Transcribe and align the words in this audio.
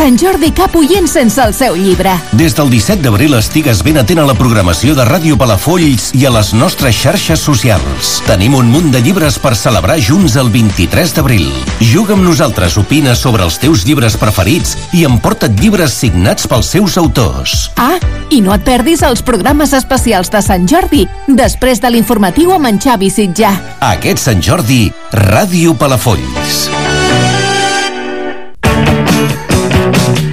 Sant 0.00 0.16
Jordi 0.16 0.48
cap 0.56 0.72
oient 0.80 1.04
sense 1.04 1.36
el 1.44 1.50
seu 1.52 1.74
llibre. 1.76 2.14
Des 2.32 2.54
del 2.56 2.70
17 2.72 3.02
d'abril 3.04 3.34
estigues 3.36 3.82
ben 3.84 3.98
atent 4.00 4.22
a 4.22 4.24
la 4.24 4.36
programació 4.38 4.94
de 4.96 5.04
Ràdio 5.04 5.36
Palafolls 5.36 6.06
i 6.16 6.24
a 6.24 6.30
les 6.32 6.54
nostres 6.56 6.96
xarxes 6.96 7.42
socials. 7.44 8.14
Tenim 8.24 8.56
un 8.56 8.70
munt 8.72 8.88
de 8.94 9.04
llibres 9.04 9.36
per 9.36 9.52
celebrar 9.60 9.98
junts 10.00 10.38
el 10.40 10.48
23 10.54 11.12
d'abril. 11.18 11.52
Juga 11.84 12.16
amb 12.16 12.24
nosaltres, 12.24 12.78
opina 12.80 13.12
sobre 13.12 13.44
els 13.44 13.60
teus 13.60 13.84
llibres 13.84 14.16
preferits 14.16 14.72
i 14.96 15.04
emporta't 15.04 15.60
llibres 15.60 16.00
signats 16.00 16.48
pels 16.48 16.72
seus 16.72 16.96
autors. 16.96 17.68
Ah, 17.76 18.00
i 18.32 18.40
no 18.40 18.56
et 18.56 18.64
perdis 18.64 19.04
els 19.04 19.20
programes 19.20 19.76
especials 19.76 20.32
de 20.32 20.40
Sant 20.40 20.64
Jordi 20.64 21.04
després 21.28 21.84
de 21.84 21.92
l'informatiu 21.92 22.56
amb 22.56 22.72
en 22.72 22.80
Xavi 22.80 23.12
Sitjà. 23.12 23.52
Aquest 23.92 24.30
Sant 24.30 24.40
Jordi, 24.40 24.86
Ràdio 25.12 25.76
Palafolls. 25.76 26.70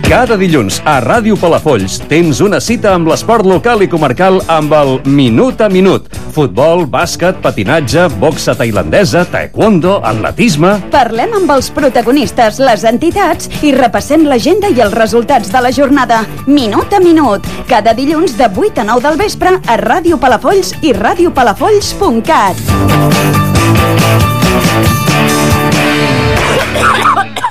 Cada 0.07 0.38
dilluns 0.39 0.77
a 0.88 1.02
Ràdio 1.03 1.35
Palafolls 1.35 1.97
tens 2.07 2.39
una 2.39 2.61
cita 2.63 2.93
amb 2.95 3.09
l'esport 3.11 3.43
local 3.43 3.81
i 3.84 3.89
comarcal 3.91 4.38
amb 4.47 4.71
el 4.71 5.03
Minut 5.03 5.59
a 5.59 5.67
Minut. 5.67 6.07
Futbol, 6.31 6.85
bàsquet, 6.88 7.41
patinatge, 7.43 8.05
boxa 8.21 8.55
tailandesa, 8.55 9.25
taekwondo, 9.27 9.97
atletisme... 10.07 10.77
Parlem 10.93 11.35
amb 11.41 11.52
els 11.57 11.67
protagonistes, 11.75 12.61
les 12.63 12.88
entitats 12.88 13.52
i 13.67 13.75
repassem 13.75 14.23
l'agenda 14.31 14.72
i 14.72 14.80
els 14.85 14.95
resultats 14.95 15.52
de 15.52 15.59
la 15.66 15.75
jornada. 15.75 16.23
Minut 16.47 16.95
a 16.95 17.03
minut. 17.03 17.44
Cada 17.67 17.91
dilluns 17.97 18.39
de 18.39 18.47
8 18.47 18.85
a 18.85 18.88
9 18.94 19.03
del 19.09 19.19
vespre 19.25 19.58
a 19.59 19.75
Ràdio 19.83 20.16
Palafolls 20.23 20.72
i 20.88 20.95
radiopalafolls.cat. 20.95 22.55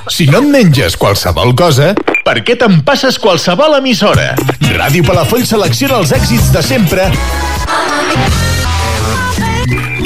Si 0.09 0.25
no 0.31 0.39
et 0.39 0.47
menges 0.47 0.95
qualsevol 0.99 1.51
cosa, 1.57 1.91
per 2.23 2.39
què 2.47 2.55
te'n 2.59 2.79
passes 2.87 3.17
qualsevol 3.19 3.75
emissora? 3.77 4.35
Ràdio 4.77 5.03
Palafolls 5.07 5.51
selecciona 5.51 5.99
els 5.99 6.13
èxits 6.15 6.47
de 6.53 6.61
sempre 6.63 7.07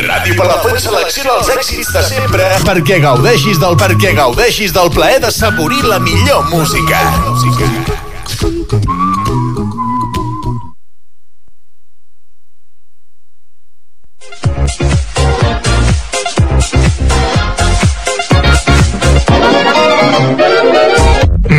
Ràdio 0.01 0.37
Palafolls 0.39 0.87
selecciona 0.87 1.37
els 1.37 1.51
èxits 1.53 1.91
de 1.93 2.03
sempre 2.07 2.49
perquè 2.65 2.97
gaudeixis 3.03 3.61
del 3.61 3.77
perquè 3.79 4.15
gaudeixis 4.17 4.73
del 4.73 4.89
plaer 4.95 5.21
de 5.21 5.31
saborir 5.35 5.83
la 5.85 5.99
millor 6.01 6.49
música. 6.49 7.03
música. 7.29 7.65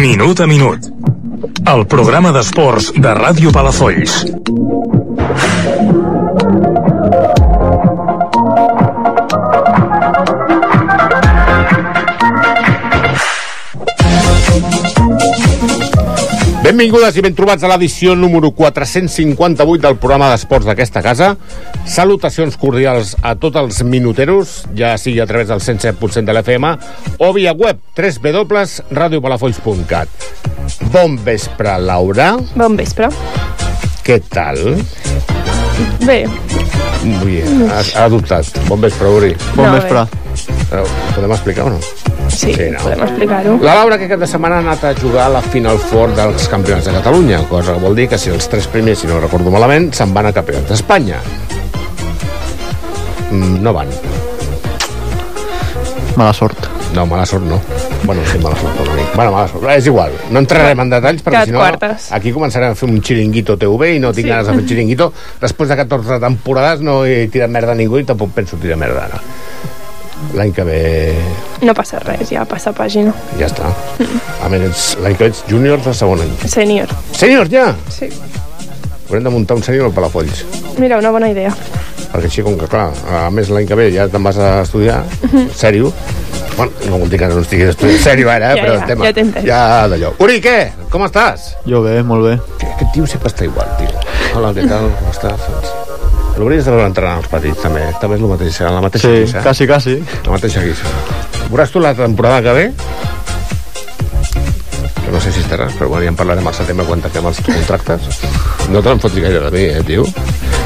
Minut 0.03 0.41
a 0.41 0.48
minut. 0.50 0.86
El 1.72 1.84
programa 1.86 2.33
d'esports 2.34 2.89
de 2.97 3.12
Ràdio 3.14 3.53
Palafolls. 3.55 4.17
Benvingudes 16.83 17.15
i 17.15 17.23
ben 17.23 17.37
trobats 17.39 17.63
a 17.63 17.69
l'edició 17.70 18.17
número 18.19 18.51
458 18.59 19.79
del 19.85 19.95
programa 20.03 20.33
d'esports 20.33 20.67
d'aquesta 20.67 20.98
casa. 20.98 21.39
Salutacions 21.87 22.59
cordials 22.59 23.15
a 23.23 23.39
tots 23.39 23.55
els 23.61 23.85
minuteros, 23.87 24.67
ja 24.75 24.98
sigui 24.98 25.23
a 25.23 25.27
través 25.31 25.47
del 25.47 25.63
107% 25.63 26.27
de 26.27 26.35
l'FM 26.35 26.67
o 27.23 27.31
via 27.37 27.53
web 27.55 27.79
www.radiopalafolls.cat. 27.95 30.11
Bon 30.91 31.15
vespre, 31.23 31.79
Laura. 31.79 32.42
Bon 32.59 32.75
vespre. 32.75 33.15
Què 34.03 34.19
tal? 34.27 34.83
Bé, 36.03 36.27
Muy 37.05 37.37
bien, 37.37 37.71
ha, 37.71 37.79
ha 37.95 38.11
dubtat. 38.11 38.59
Bon 38.67 38.83
vespre, 38.83 39.07
Uri. 39.07 39.39
Bon 39.55 39.71
No, 39.71 39.79
vespre. 39.79 40.03
Eh, 40.73 40.83
Podem 41.15 41.33
explicar 41.33 41.65
o 41.67 41.71
no? 41.71 41.79
sí, 42.29 42.55
Sí, 42.55 42.71
no. 42.73 42.79
podem 42.81 43.03
explicar-ho. 43.03 43.59
La 43.63 43.75
Laura 43.75 43.99
que 43.99 44.07
aquest 44.07 44.21
de 44.21 44.27
setmana 44.27 44.57
ha 44.57 44.59
anat 44.65 44.85
a 44.85 44.95
jugar 44.95 45.27
a 45.27 45.29
la 45.37 45.43
Final 45.43 45.77
Four 45.79 46.15
dels 46.17 46.49
campionats 46.49 46.87
de 46.87 46.93
Catalunya, 46.93 47.43
cosa 47.49 47.75
que 47.75 47.81
vol 47.81 47.95
dir 47.97 48.09
que 48.09 48.17
si 48.19 48.31
els 48.31 48.49
tres 48.49 48.67
primers, 48.67 48.99
si 49.01 49.07
no 49.07 49.21
recordo 49.21 49.51
malament, 49.51 49.93
se'n 49.93 50.15
van 50.15 50.27
a 50.27 50.33
campionats 50.33 50.69
d'Espanya. 50.73 51.19
Mm, 53.31 53.63
no 53.63 53.73
van. 53.73 53.89
Mala 56.17 56.33
sort. 56.33 56.57
No, 56.95 57.07
mala 57.07 57.25
sort 57.25 57.45
no. 57.49 57.59
Bueno, 58.05 58.21
sí, 58.31 58.39
mala 58.39 58.57
sort 58.57 58.79
mica. 58.81 59.11
Bueno, 59.15 59.33
mala 59.33 59.49
sort. 59.49 59.65
És 59.73 59.87
igual. 59.87 60.13
No 60.31 60.43
entrarem 60.43 60.81
en 60.85 60.91
detalls 60.93 61.23
perquè 61.25 61.47
si 61.47 61.53
no 61.55 61.59
quartes. 61.63 62.11
aquí 62.13 62.33
començarem 62.33 62.73
a 62.73 62.77
fer 62.77 62.89
un 62.91 63.01
xiringuito 63.01 63.57
TV 63.57 63.95
i 63.97 63.99
no 64.01 64.13
tinc 64.13 64.27
Sí. 64.27 64.31
ganes 64.31 64.47
de 64.47 64.53
fer 64.59 64.67
xiringuito. 64.69 65.13
Després 65.41 65.69
de 65.71 65.77
14 65.77 66.19
temporades 66.21 66.81
no 66.81 67.05
he 67.07 67.29
tirat 67.29 67.49
merda 67.51 67.73
a 67.73 67.75
ningú 67.75 67.99
i 67.99 68.05
tampoc 68.05 68.31
penso 68.33 68.57
tirar 68.57 68.77
merda 68.77 69.05
ara. 69.07 69.21
L'any 70.35 70.53
que 70.57 70.65
ve 70.65 70.79
No 71.63 71.75
passa 71.75 71.99
res, 72.01 72.31
ja 72.31 72.45
passa 72.49 72.73
pàgina. 72.73 73.13
ja 73.39 73.47
està. 73.51 73.69
A 74.43 74.49
més, 74.49 74.63
ets- 74.71 74.97
l'any 75.03 75.17
que 75.17 75.25
ve 75.25 75.31
ets 75.31 75.45
júnior 75.51 75.83
de 75.85 75.93
segon 75.95 76.21
any. 76.25 76.33
Sènior. 76.49 76.89
Sènior 77.13 77.49
ja? 77.53 77.75
Sí. 77.93 78.09
Haurem 79.09 79.25
de 79.25 79.31
muntar 79.31 79.57
un 79.59 79.63
sènior 79.63 79.87
al 79.91 79.93
Palafolls. 79.93 80.45
Mira, 80.79 80.99
una 80.99 81.11
bona 81.13 81.29
idea. 81.29 81.53
Perquè 82.13 82.29
així, 82.29 82.43
com 82.45 82.57
que, 82.61 82.67
clar, 82.69 82.91
a 83.13 83.29
més 83.33 83.49
l'any 83.53 83.67
que 83.69 83.77
ve 83.77 83.91
ja 83.93 84.07
te'n 84.09 84.25
vas 84.25 84.37
a 84.41 84.63
estudiar, 84.63 85.03
sèrio. 85.57 85.93
Bueno, 86.57 86.73
no 86.89 86.99
vol 87.01 87.09
dir 87.09 87.19
que 87.21 87.29
no 87.29 87.41
estiguis 87.41 87.71
estudiant 87.73 88.01
sèrio 88.05 88.29
ara, 88.31 88.53
eh? 88.53 88.57
Ja, 88.59 88.63
però 88.65 88.73
ja, 88.75 88.81
el 88.83 88.89
tema... 88.91 89.07
ja 89.09 89.13
t'entenc. 89.17 89.47
Ja 89.49 89.61
d'allò. 89.89 90.11
Uri, 90.21 90.41
què? 90.45 90.57
Com 90.93 91.05
estàs? 91.07 91.53
Jo 91.69 91.81
bé, 91.85 92.03
molt 92.05 92.25
bé. 92.29 92.35
Que, 92.61 92.73
aquest 92.75 92.93
tio 92.97 93.07
sempre 93.09 93.33
està 93.33 93.45
igual, 93.49 93.69
tio. 93.81 93.89
Hola, 94.37 94.53
què 94.57 94.69
tal? 94.69 94.91
Com 95.01 95.09
estàs? 95.13 95.49
De 96.33 96.45
veure 96.48 96.87
entrenar 96.87 97.17
als 97.20 97.29
petits, 97.29 97.61
també. 97.63 97.83
També 98.01 98.17
és 98.17 98.23
el 98.23 98.29
mateix, 98.31 98.61
la 98.65 98.81
mateixa 98.81 99.09
Sí, 99.09 99.19
guisa. 99.20 99.43
quasi, 99.45 99.67
quasi. 99.67 99.95
La 100.25 100.33
mateixa 100.33 100.63
guisa. 100.65 100.85
Veuràs 101.51 101.70
tu 101.70 101.81
la 101.81 101.95
temporada 101.95 102.41
que 102.43 102.53
ve? 102.53 102.73
Que 105.05 105.11
no 105.13 105.21
sé 105.21 105.31
si 105.33 105.41
estaràs, 105.42 105.75
però 105.77 105.89
bueno, 105.89 106.05
ja 106.07 106.09
en 106.13 106.17
parlarem 106.17 106.47
al 106.48 106.55
setembre 106.55 106.87
quan 106.87 107.01
tanquem 107.05 107.27
els 107.29 107.41
contractes. 107.45 108.21
No 108.73 108.81
te'n 108.83 109.01
fotis 109.03 109.23
gaire 109.23 109.41
de 109.41 109.51
mi, 109.51 109.65
eh, 109.65 109.83
tio? 109.85 110.05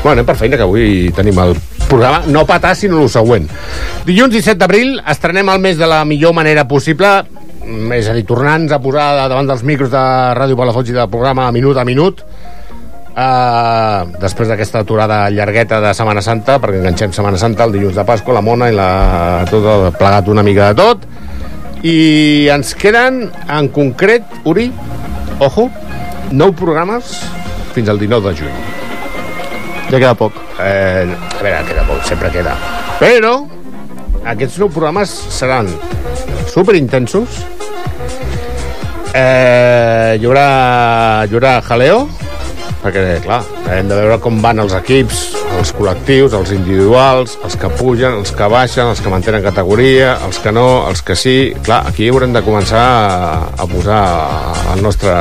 Bueno, 0.03 0.13
anem 0.13 0.27
per 0.27 0.37
feina, 0.37 0.57
que 0.57 0.63
avui 0.63 1.11
tenim 1.17 1.39
el 1.43 1.57
programa 1.89 2.23
no 2.27 2.45
patar, 2.47 2.77
sinó 2.77 3.03
el 3.03 3.09
següent. 3.11 3.49
Dilluns 4.07 4.33
17 4.33 4.59
d'abril 4.59 5.01
estrenem 5.07 5.49
el 5.49 5.59
mes 5.61 5.79
de 5.79 5.87
la 5.87 6.05
millor 6.05 6.33
manera 6.33 6.67
possible, 6.69 7.25
mm, 7.65 7.93
és 7.93 8.09
a 8.09 8.13
dir, 8.15 8.25
tornant 8.25 8.71
a 8.73 8.79
posar 8.79 9.29
davant 9.29 9.47
dels 9.49 9.63
micros 9.65 9.91
de 9.91 9.99
Ràdio 9.99 10.57
Palafolls 10.57 10.89
i 10.91 10.93
del 10.93 11.09
programa 11.11 11.51
minut 11.51 11.77
a 11.77 11.85
minut, 11.85 12.23
Uh, 13.17 14.11
després 14.21 14.51
d'aquesta 14.51 14.83
aturada 14.85 15.23
llargueta 15.33 15.79
de 15.81 15.95
Setmana 15.97 16.21
Santa, 16.21 16.59
perquè 16.61 16.83
enganxem 16.83 17.15
Setmana 17.17 17.39
Santa, 17.41 17.65
el 17.65 17.73
dilluns 17.73 17.97
de 17.97 18.05
Pasqua, 18.05 18.35
la 18.37 18.43
Mona 18.45 18.69
i 18.69 18.75
la, 18.77 18.89
tot 19.49 19.97
plegat 19.97 20.29
una 20.29 20.45
mica 20.45 20.69
de 20.69 20.77
tot. 20.83 21.07
I 21.81 22.51
ens 22.53 22.75
queden, 22.77 23.23
en 23.49 23.71
concret, 23.73 24.29
Uri, 24.45 24.67
ojo, 25.41 25.71
nou 26.37 26.53
programes 26.57 27.15
fins 27.73 27.89
al 27.89 28.03
19 28.03 28.29
de 28.29 28.35
juny. 28.43 28.61
Ja 29.87 29.97
queda 29.97 30.13
poc. 30.19 30.37
Eh, 30.61 31.09
a 31.09 31.41
veure, 31.41 31.65
queda 31.71 31.87
poc, 31.89 32.05
sempre 32.05 32.33
queda. 32.35 32.53
Però 33.01 33.35
aquests 34.29 34.61
nou 34.61 34.69
programes 34.75 35.13
seran 35.33 35.73
superintensos. 36.53 37.41
Eh, 39.17 40.19
hi, 40.21 40.27
haurà, 40.27 40.49
hi 41.25 41.33
haurà 41.33 41.57
jaleo, 41.65 42.05
perquè, 42.83 43.03
clar, 43.25 43.41
hem 43.73 43.89
de 43.91 43.97
veure 43.99 44.19
com 44.23 44.39
van 44.45 44.61
els 44.63 44.75
equips, 44.77 45.23
els 45.57 45.73
col·lectius, 45.77 46.35
els 46.37 46.53
individuals, 46.55 47.37
els 47.47 47.57
que 47.61 47.71
pugen, 47.79 48.19
els 48.21 48.33
que 48.37 48.49
baixen, 48.53 48.91
els 48.93 49.03
que 49.03 49.13
mantenen 49.13 49.45
categoria, 49.45 50.17
els 50.27 50.41
que 50.43 50.53
no, 50.55 50.67
els 50.91 51.03
que 51.07 51.17
sí... 51.19 51.37
Clar, 51.67 51.83
aquí 51.91 52.11
haurem 52.13 52.35
de 52.37 52.45
començar 52.47 52.85
a, 53.57 53.67
posar 53.71 54.03
el 54.75 54.85
nostre 54.85 55.15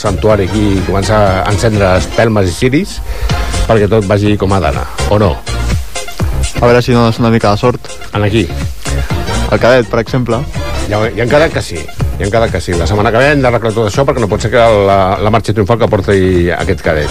santuari 0.00 0.48
aquí 0.50 0.66
i 0.76 0.84
començar 0.88 1.22
a 1.42 1.48
encendre 1.52 1.94
espelmes 2.02 2.50
i 2.50 2.54
ciris 2.56 2.98
perquè 3.68 3.88
tot 3.88 4.06
vagi 4.10 4.36
com 4.36 4.52
ha 4.52 4.60
d'anar, 4.62 4.86
o 5.14 5.20
no? 5.22 5.32
A 6.60 6.68
veure 6.68 6.82
si 6.82 6.94
dones 6.94 7.18
una 7.22 7.30
mica 7.30 7.50
de 7.50 7.58
sort. 7.58 7.90
En 8.12 8.22
aquí. 8.26 8.46
El 9.50 9.60
cadet, 9.60 9.88
per 9.90 10.02
exemple. 10.02 10.42
Ja, 10.90 11.02
ja 11.16 11.26
quedat 11.26 11.54
que 11.54 11.62
sí. 11.64 11.80
Han 12.22 12.30
quedat 12.30 12.50
que 12.52 12.60
sí. 12.60 12.72
La 12.78 12.86
setmana 12.86 13.10
que 13.12 13.18
ve 13.18 13.30
hem 13.32 13.42
d'arreglar 13.42 13.72
tot 13.74 13.88
això 13.90 14.04
perquè 14.06 14.20
no 14.22 14.28
pot 14.30 14.40
ser 14.44 14.50
que 14.52 14.58
la, 14.86 14.98
la 15.20 15.30
marxa 15.34 15.52
triomfal 15.52 15.78
que 15.80 15.88
porti 15.90 16.50
aquest 16.54 16.82
cadet. 16.84 17.10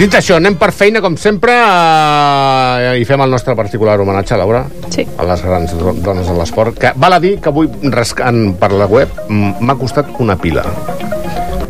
Dit 0.00 0.14
això, 0.16 0.36
anem 0.40 0.54
per 0.56 0.70
feina, 0.72 1.00
com 1.04 1.16
sempre, 1.20 1.52
eh, 1.52 2.94
i 3.00 3.04
fem 3.04 3.20
el 3.20 3.30
nostre 3.34 3.54
particular 3.58 3.98
homenatge, 4.00 4.36
Laura, 4.40 4.64
Sí. 4.88 5.04
a 5.18 5.24
les 5.28 5.42
grans 5.44 5.74
do- 5.78 5.92
dones 5.92 6.26
de 6.26 6.34
l'esport, 6.38 6.78
que 6.78 6.92
val 6.96 7.12
a 7.12 7.20
dir 7.20 7.38
que 7.40 7.48
avui, 7.50 7.68
rascant 7.90 8.54
per 8.58 8.72
la 8.72 8.86
web, 8.86 9.08
m'ha 9.28 9.74
costat 9.76 10.06
una 10.18 10.36
pila. 10.40 10.64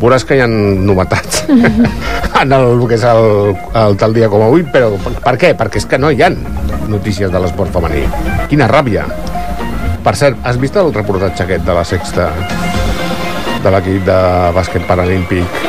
Veuràs 0.01 0.23
que 0.25 0.37
hi 0.37 0.41
ha 0.41 0.47
novetats 0.47 1.43
en 2.41 2.53
el, 2.55 2.87
que 2.89 2.95
és 2.97 3.03
el, 3.05 3.55
el 3.83 3.97
tal 4.01 4.15
dia 4.15 4.29
com 4.33 4.41
avui, 4.47 4.63
però 4.63 4.93
per, 4.97 5.11
per 5.21 5.35
què? 5.37 5.51
Perquè 5.59 5.77
és 5.77 5.85
que 5.85 5.99
no 6.01 6.09
hi 6.09 6.23
ha 6.23 6.31
notícies 6.89 7.29
de 7.31 7.39
l'esport 7.43 7.69
femení. 7.75 8.07
Quina 8.49 8.67
ràbia. 8.71 9.05
Per 10.01 10.15
cert, 10.17 10.39
has 10.43 10.57
vist 10.57 10.77
el 10.81 10.89
reportatge 10.93 11.43
aquest 11.45 11.65
de 11.67 11.73
la 11.77 11.83
Sexta 11.85 12.31
de 13.61 13.73
l'equip 13.73 14.01
de 14.07 14.17
bàsquet 14.55 14.87
paralímpic 14.89 15.59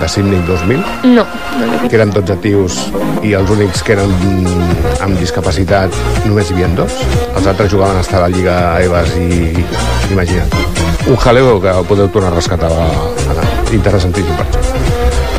de 0.00 0.08
Sydney 0.08 0.40
2000, 0.48 0.80
No, 1.12 1.26
que 1.84 1.94
eren 1.98 2.10
12 2.10 2.36
tios 2.42 2.78
i 3.22 3.34
els 3.38 3.52
únics 3.52 3.84
que 3.84 3.92
eren 3.94 4.10
amb 5.04 5.20
discapacitat 5.20 5.94
només 6.24 6.48
hi 6.48 6.56
havia 6.56 6.72
dos. 6.80 6.96
Els 7.36 7.46
altres 7.46 7.70
jugaven 7.70 8.00
a 8.00 8.06
estar 8.06 8.22
a 8.22 8.24
la 8.24 8.32
Lliga 8.32 8.56
Evas 8.82 9.12
i 9.20 9.52
imagina't. 10.10 10.56
Un 11.06 11.20
jaleo 11.20 11.60
que 11.60 11.76
podeu 11.90 12.08
tornar 12.08 12.32
a 12.32 12.38
rescatar 12.40 12.72
a, 12.72 12.88
a, 13.36 13.50
interessantíssim 13.76 14.38
per 14.40 14.48
això. 14.48 14.71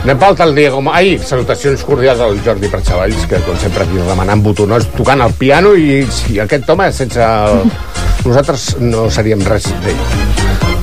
Anem 0.04 0.18
pel 0.20 0.34
tal 0.36 0.50
dia 0.52 0.68
com... 0.74 0.90
Ai, 0.92 1.14
salutacions 1.24 1.84
cordials 1.88 2.20
al 2.20 2.36
Jordi 2.44 2.68
Pratxavalls, 2.68 3.22
que 3.32 3.38
com 3.46 3.56
sempre 3.62 3.86
aquí 3.86 4.02
demanant 4.04 4.42
botonons, 4.44 4.90
tocant 4.98 5.24
el 5.24 5.32
piano 5.40 5.72
i 5.80 6.02
si 6.12 6.42
aquest 6.44 6.68
home 6.74 6.90
sense... 6.92 7.24
El... 7.24 7.72
Nosaltres 8.28 8.66
no 8.84 9.06
seríem 9.12 9.42
res 9.48 9.70
d'ell. 9.84 10.04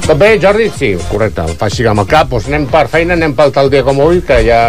Tot 0.06 0.16
bé, 0.20 0.32
Jordi? 0.40 0.70
Sí, 0.76 0.90
correcte, 1.10 1.44
el 1.44 1.56
fa 1.60 1.68
així 1.68 1.84
amb 1.88 2.00
el 2.02 2.08
cap. 2.08 2.32
Doncs 2.32 2.48
anem 2.48 2.64
per 2.72 2.86
feina, 2.92 3.16
anem 3.16 3.36
pel 3.36 3.52
tal 3.56 3.68
dia 3.72 3.84
com 3.84 4.00
avui, 4.00 4.24
que 4.24 4.40
ja... 4.48 4.62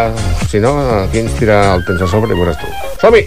Si 0.51 0.59
no, 0.59 0.75
aquí 1.05 1.23
ens 1.23 1.39
tira 1.39 1.61
el 1.77 1.87
temps 1.87 2.03
a 2.03 2.11
sobre 2.11 2.35
i 2.35 2.41
veuràs 2.43 2.59
tu. 2.59 2.75
Som-hi! 2.99 3.23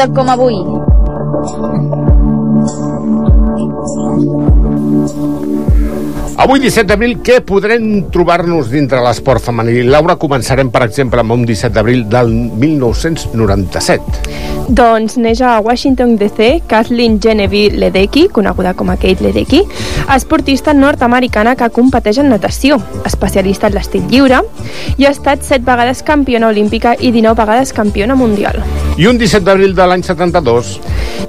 Dia 0.00 0.08
com 0.08 0.30
avui. 0.30 0.56
Avui, 6.40 6.60
17 6.62 6.88
d'abril, 6.88 7.18
què 7.20 7.40
podrem 7.44 8.06
trobar-nos 8.12 8.70
dintre 8.72 9.02
l'esport 9.04 9.44
femení? 9.44 9.82
Laura, 9.84 10.16
començarem, 10.16 10.72
per 10.72 10.86
exemple, 10.86 11.20
amb 11.20 11.36
un 11.36 11.44
17 11.44 11.74
d'abril 11.76 12.06
del 12.08 12.32
1997. 12.32 14.59
Doncs 14.70 15.16
neix 15.18 15.40
a 15.42 15.58
Washington 15.58 16.12
DC 16.16 16.62
Kathleen 16.70 17.18
Genevieve 17.20 17.76
Ledecky, 17.76 18.28
coneguda 18.28 18.72
com 18.74 18.88
a 18.90 18.94
Kate 18.96 19.18
Ledecky, 19.20 19.64
esportista 20.14 20.72
nord-americana 20.72 21.56
que 21.58 21.66
competeix 21.74 22.20
en 22.22 22.28
natació, 22.30 22.78
especialista 23.04 23.66
en 23.66 23.74
l'estil 23.74 24.06
lliure, 24.12 24.38
i 24.96 25.08
ha 25.08 25.10
estat 25.10 25.42
7 25.42 25.66
vegades 25.66 26.04
campiona 26.06 26.52
olímpica 26.54 26.94
i 26.94 27.10
19 27.10 27.34
vegades 27.42 27.72
campiona 27.74 28.14
mundial. 28.14 28.62
I 28.96 29.10
un 29.10 29.18
17 29.18 29.42
d'abril 29.48 29.74
de 29.74 29.88
l'any 29.90 30.06
72, 30.06 30.78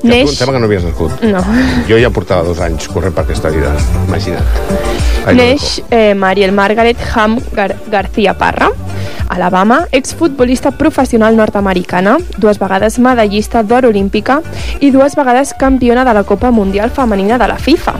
que 0.03 0.07
Neix- 0.07 0.29
tu 0.29 0.35
em 0.35 0.37
sembla 0.37 0.53
que 0.53 0.59
no 0.61 0.69
havies 0.69 0.85
nascut. 0.85 1.25
No. 1.25 1.41
Jo 1.89 1.97
ja 1.97 2.13
portava 2.13 2.43
dos 2.45 2.61
anys 2.61 2.87
corrent 2.93 3.15
per 3.17 3.25
aquesta 3.25 3.49
vida, 3.49 3.73
imagina't. 4.07 4.45
Ai, 5.25 5.35
Neix 5.35 5.81
eh, 5.89 6.13
Mariel 6.13 6.51
Margaret 6.53 6.97
Ham 7.15 7.39
Gar 7.53 7.75
García 7.89 8.37
Parra, 8.37 8.69
Alabama, 9.31 9.87
exfutbolista 9.91 10.71
professional 10.75 11.37
nord-americana, 11.39 12.17
dues 12.37 12.59
vegades 12.59 12.99
medallista 12.99 13.63
d'or 13.63 13.87
olímpica 13.87 14.41
i 14.83 14.91
dues 14.91 15.15
vegades 15.15 15.55
campiona 15.57 16.03
de 16.03 16.13
la 16.19 16.25
Copa 16.27 16.51
Mundial 16.51 16.91
Femenina 16.91 17.39
de 17.39 17.47
la 17.47 17.57
FIFA. 17.57 17.95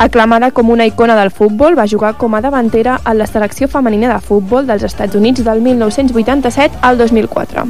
Aclamada 0.00 0.50
com 0.50 0.70
una 0.70 0.86
icona 0.86 1.12
del 1.14 1.28
futbol, 1.30 1.74
va 1.78 1.84
jugar 1.84 2.14
com 2.16 2.32
a 2.34 2.40
davantera 2.40 2.94
en 3.04 3.18
la 3.18 3.26
selecció 3.28 3.66
femenina 3.68 4.08
de 4.08 4.22
futbol 4.24 4.64
dels 4.64 4.86
Estats 4.88 5.14
Units 5.18 5.44
del 5.44 5.60
1987 5.60 6.78
al 6.80 6.96
2004. 6.96 7.66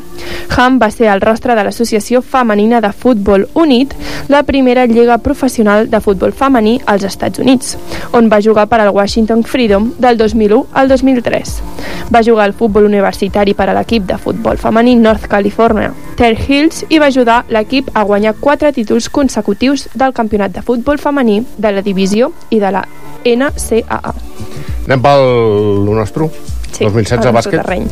Ham 0.56 0.76
va 0.78 0.92
ser 0.94 1.08
el 1.10 1.20
rostre 1.24 1.56
de 1.58 1.64
l'Associació 1.66 2.20
Femenina 2.22 2.78
de 2.80 2.92
Futbol 2.92 3.48
Unit, 3.54 3.96
la 4.28 4.44
primera 4.44 4.84
lliga 4.86 5.16
professional 5.18 5.90
de 5.90 6.00
futbol 6.00 6.30
femení 6.30 6.76
als 6.86 7.08
Estats 7.08 7.42
Units, 7.42 7.74
on 8.12 8.30
va 8.30 8.38
jugar 8.38 8.68
per 8.70 8.78
al 8.78 8.92
Washington 8.94 9.42
Freedom 9.42 9.90
del 9.98 10.16
2001 10.16 10.68
al 10.72 10.86
2003. 10.94 11.56
Va 12.14 12.22
jugar 12.22 12.46
al 12.46 12.54
futbol 12.54 12.86
universitari 12.86 13.58
per 13.58 13.72
a 13.72 13.74
l'equip 13.74 14.06
de 14.06 14.20
futbol 14.22 14.62
femení 14.62 14.94
North 14.94 15.26
California 15.26 15.90
Tar 16.20 16.34
Heels 16.36 16.82
i 16.92 16.98
va 17.00 17.06
ajudar 17.08 17.46
l'equip 17.48 17.86
a 17.96 18.02
guanyar 18.04 18.34
quatre 18.36 18.74
títols 18.76 19.06
consecutius 19.08 19.86
del 19.94 20.12
campionat 20.12 20.52
de 20.52 20.60
futbol 20.60 20.98
femení 21.00 21.38
de 21.56 21.70
la 21.72 21.80
divisió 21.80 22.19
i 22.50 22.60
de 22.60 22.70
la 22.76 22.84
NCAA. 23.24 24.14
Anem 24.86 25.02
pel 25.02 25.26
nostre? 25.88 26.30
Sí, 26.70 26.84
2016 26.84 27.26
al 27.26 27.34
bàsquet. 27.34 27.60
terreny. 27.60 27.88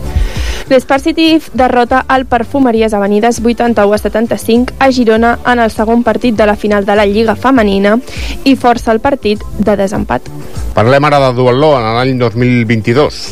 L'Espart 0.68 1.02
City 1.02 1.40
derrota 1.56 2.04
el 2.14 2.26
Perfumeries 2.26 2.92
Avenides 2.92 3.40
81 3.40 3.94
a 3.94 3.98
75 3.98 4.74
a 4.78 4.90
Girona 4.92 5.38
en 5.46 5.62
el 5.64 5.70
segon 5.70 6.02
partit 6.04 6.36
de 6.36 6.44
la 6.46 6.56
final 6.56 6.84
de 6.84 6.96
la 6.96 7.06
Lliga 7.06 7.36
Femenina 7.36 7.96
i 8.44 8.54
força 8.56 8.92
el 8.92 9.00
partit 9.00 9.40
de 9.58 9.76
desempat. 9.76 10.28
Parlem 10.74 11.04
ara 11.08 11.22
de 11.24 11.32
duatló 11.34 11.72
en 11.78 11.88
l'any 11.96 12.18
2022. 12.20 13.22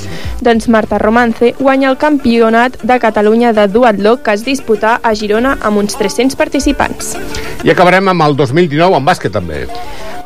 Doncs 0.41 0.69
Marta 0.73 0.99
Romance 0.99 1.53
guanya 1.59 1.91
el 1.91 1.99
campionat 2.01 2.81
de 2.83 2.99
Catalunya 2.99 3.53
de 3.53 3.69
duatló 3.69 4.17
que 4.23 4.33
es 4.33 4.45
disputà 4.45 4.97
a 5.03 5.15
Girona 5.15 5.59
amb 5.61 5.85
uns 5.85 5.97
300 6.01 6.37
participants. 6.37 7.17
I 7.65 7.71
acabarem 7.71 8.09
amb 8.09 8.25
el 8.25 8.37
2019 8.37 8.97
en 8.97 9.05
bàsquet 9.05 9.33
també. 9.33 9.67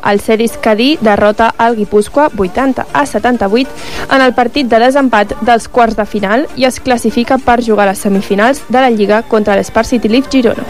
El 0.09 0.19
Cedis 0.21 0.57
Cadí 0.61 0.97
derrota 1.01 1.53
el 1.59 1.75
Guipúscoa 1.75 2.29
80 2.37 2.87
a 2.93 3.05
78 3.05 3.69
en 4.11 4.21
el 4.21 4.33
partit 4.33 4.67
de 4.67 4.79
desempat 4.79 5.35
dels 5.41 5.67
quarts 5.67 5.95
de 5.97 6.05
final 6.05 6.47
i 6.55 6.65
es 6.65 6.79
classifica 6.79 7.37
per 7.37 7.59
jugar 7.63 7.87
a 7.87 7.91
les 7.91 7.99
semifinals 7.99 8.63
de 8.69 8.79
la 8.81 8.89
Lliga 8.89 9.21
contra 9.23 9.55
l'Espart 9.55 9.87
City 9.87 10.09
Leaf 10.09 10.29
Girona. 10.31 10.63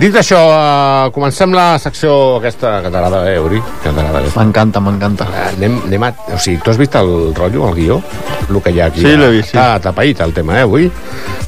Dit 0.00 0.14
això, 0.16 0.38
eh, 0.40 1.10
comencem 1.12 1.52
la 1.52 1.78
secció 1.78 2.36
aquesta 2.38 2.78
que 2.80 2.88
t'agrada, 2.90 3.18
eh, 3.30 3.38
Uri? 3.38 3.60
Que 3.82 3.90
t'agrada. 3.90 4.22
M'encanta, 4.34 4.80
m'encanta. 4.80 5.26
Eh, 5.28 5.48
Anem, 5.58 5.82
anem 5.84 6.02
a... 6.04 6.14
O 6.32 6.38
sigui, 6.38 6.56
tu 6.64 6.70
has 6.70 6.78
vist 6.78 6.94
el 6.96 7.34
rotllo, 7.34 7.68
el 7.68 7.74
guió? 7.74 8.00
El 8.48 8.62
que 8.62 8.70
hi 8.72 8.80
ha 8.80 8.86
aquí? 8.86 9.02
Sí, 9.04 9.12
l'he 9.16 9.28
vist, 9.34 9.50
sí. 9.50 9.58
Està 9.58 9.78
tapaït 9.90 10.20
el 10.24 10.32
tema, 10.32 10.56
eh, 10.56 10.62
avui. 10.64 10.90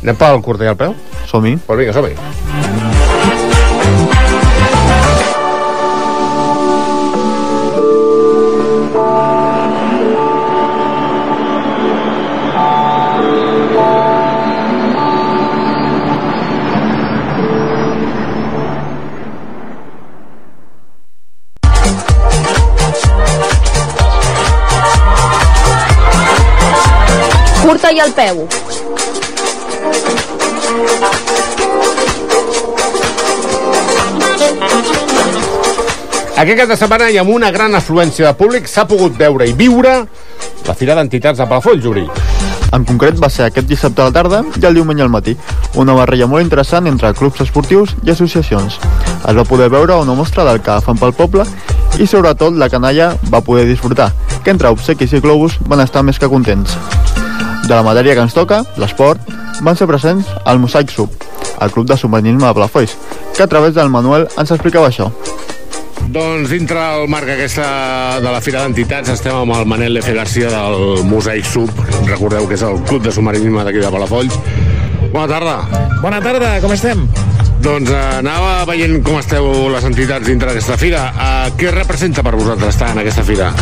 Anem 0.02 0.16
pel 0.21 0.42
curta 0.44 0.68
i 0.68 0.68
al 0.68 0.76
peu? 0.76 0.92
Som-hi. 1.30 1.56
Pues 1.66 1.78
vinga, 1.78 1.94
som-hi. 1.97 2.12
Curta 27.72 27.88
i 27.88 28.00
al 28.04 28.10
peu. 28.12 28.42
Aquest 36.36 36.58
cap 36.58 36.68
de 36.68 36.76
setmana 36.76 37.08
i 37.08 37.16
amb 37.16 37.32
una 37.32 37.48
gran 37.54 37.72
afluència 37.72 38.26
de 38.26 38.34
públic 38.36 38.68
s'ha 38.68 38.84
pogut 38.90 39.16
veure 39.16 39.48
i 39.48 39.56
viure 39.56 39.94
la 40.66 40.74
Fira 40.76 40.98
d'Entitats 40.98 41.40
de 41.40 41.46
Palafolls, 41.48 41.88
Uri. 41.88 42.04
En 42.76 42.84
concret 42.84 43.16
va 43.16 43.32
ser 43.32 43.46
aquest 43.46 43.70
dissabte 43.70 44.04
a 44.04 44.10
la 44.10 44.16
tarda 44.18 44.42
i 44.60 44.68
el 44.68 44.76
diumenge 44.76 45.06
al 45.06 45.14
matí. 45.14 45.32
Una 45.80 45.96
barreja 45.96 46.28
molt 46.28 46.44
interessant 46.44 46.90
entre 46.92 47.14
clubs 47.16 47.40
esportius 47.40 47.96
i 48.04 48.12
associacions. 48.12 48.76
Es 48.82 49.38
va 49.38 49.48
poder 49.48 49.70
veure 49.72 49.96
una 49.96 50.18
mostra 50.18 50.44
del 50.44 50.60
que 50.60 50.76
fan 50.84 51.00
pel 51.00 51.16
poble 51.16 51.48
i 51.96 52.04
sobretot 52.04 52.52
la 52.52 52.68
canalla 52.68 53.14
va 53.32 53.40
poder 53.40 53.64
disfrutar, 53.64 54.12
que 54.44 54.52
entre 54.52 54.68
obsequis 54.76 55.16
i 55.16 55.24
globus 55.24 55.56
van 55.64 55.80
estar 55.80 56.04
més 56.04 56.20
que 56.20 56.28
contents. 56.28 56.76
De 57.62 57.75
la 57.75 57.83
matèria 57.87 58.14
que 58.16 58.25
ens 58.26 58.35
toca, 58.35 58.62
l'esport, 58.81 59.21
van 59.62 59.78
ser 59.78 59.87
presents 59.87 60.28
al 60.45 60.59
Mosaic 60.59 60.90
Sub, 60.90 61.12
el 61.61 61.71
club 61.71 61.87
de 61.87 61.97
submarinisme 61.97 62.47
de 62.47 62.54
Palafolls, 62.54 62.97
que 63.37 63.45
a 63.45 63.47
través 63.47 63.75
del 63.75 63.90
Manuel 63.90 64.26
ens 64.37 64.50
explicava 64.50 64.90
això. 64.90 65.12
Doncs 66.12 66.50
dintre 66.50 66.81
el 66.99 67.07
marc 67.09 67.31
aquesta 67.31 67.66
de 68.21 68.28
la 68.28 68.42
Fira 68.45 68.64
d'Entitats 68.64 69.14
estem 69.14 69.37
amb 69.38 69.54
el 69.57 69.69
Manel 69.71 69.97
F. 70.02 70.12
Garcia 70.16 70.50
del 70.50 71.04
Mosaic 71.09 71.47
Sub. 71.47 71.71
Recordeu 72.09 72.49
que 72.50 72.59
és 72.59 72.66
el 72.66 72.83
club 72.88 73.07
de 73.07 73.14
submarinisme 73.14 73.64
d'aquí 73.64 73.81
de 73.81 73.92
Palafolls. 73.95 74.37
Bona 75.12 75.28
tarda. 75.31 75.57
Bona 76.02 76.21
tarda, 76.25 76.57
com 76.61 76.75
estem? 76.75 77.07
Doncs 77.62 77.92
eh, 77.95 77.99
anava 78.19 78.64
veient 78.66 78.97
com 79.07 79.21
esteu 79.21 79.47
les 79.71 79.85
entitats 79.87 80.26
dintre 80.26 80.50
d'aquesta 80.50 80.75
fira. 80.81 81.02
Eh, 81.14 81.52
què 81.61 81.71
representa 81.71 82.25
per 82.26 82.33
vosaltres 82.35 82.75
estar 82.75 82.88
en 82.90 82.99
aquesta 83.02 83.23
fira? 83.26 83.52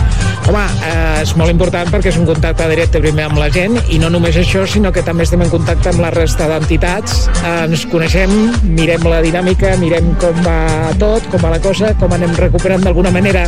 Home, 0.48 0.62
eh, 0.88 1.20
és 1.20 1.34
molt 1.36 1.52
important 1.52 1.90
perquè 1.92 2.08
és 2.08 2.16
un 2.16 2.24
contacte 2.28 2.64
directe 2.70 3.02
primer 3.04 3.26
amb 3.28 3.40
la 3.42 3.50
gent 3.52 3.76
i 3.92 3.98
no 4.00 4.08
només 4.08 4.38
això, 4.40 4.64
sinó 4.64 4.88
que 4.92 5.04
també 5.04 5.26
estem 5.28 5.44
en 5.44 5.52
contacte 5.52 5.92
amb 5.92 6.00
la 6.00 6.12
resta 6.14 6.48
d'entitats, 6.48 7.26
eh, 7.42 7.54
ens 7.66 7.84
coneixem, 7.92 8.32
mirem 8.72 9.04
la 9.04 9.20
dinàmica, 9.26 9.76
mirem 9.82 10.14
com 10.22 10.40
va 10.46 10.94
tot, 11.02 11.28
com 11.28 11.44
va 11.44 11.52
la 11.52 11.60
cosa, 11.60 11.92
com 12.00 12.16
anem 12.16 12.32
recuperant 12.40 12.88
d'alguna 12.88 13.12
manera 13.12 13.44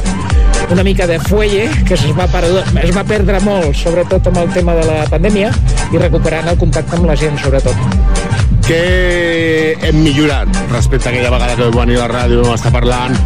una 0.71 0.85
mica 0.85 1.07
de 1.07 1.19
fuelle 1.21 1.65
que 1.89 1.95
es 1.95 2.05
va, 2.17 2.29
per, 2.29 2.45
es 2.85 2.93
va 2.95 3.05
perdre 3.09 3.41
molt, 3.45 3.73
sobretot 3.77 4.29
amb 4.29 4.45
el 4.45 4.53
tema 4.53 4.77
de 4.77 4.85
la 4.89 5.01
pandèmia, 5.11 5.51
i 5.93 6.01
recuperant 6.01 6.53
el 6.53 6.61
contacte 6.61 7.01
amb 7.01 7.09
la 7.09 7.17
gent, 7.17 7.41
sobretot. 7.41 8.22
Què 8.73 9.75
hem 9.85 9.99
millorat 10.01 10.49
respecte 10.71 11.11
a 11.11 11.13
aquella 11.13 11.33
vegada 11.35 11.59
que 11.59 11.67
vau 11.67 11.83
venir 11.83 11.99
a 11.99 12.07
la 12.07 12.07
ràdio, 12.09 12.41
vam 12.47 12.55
estar 12.57 12.73
parlant, 12.73 13.19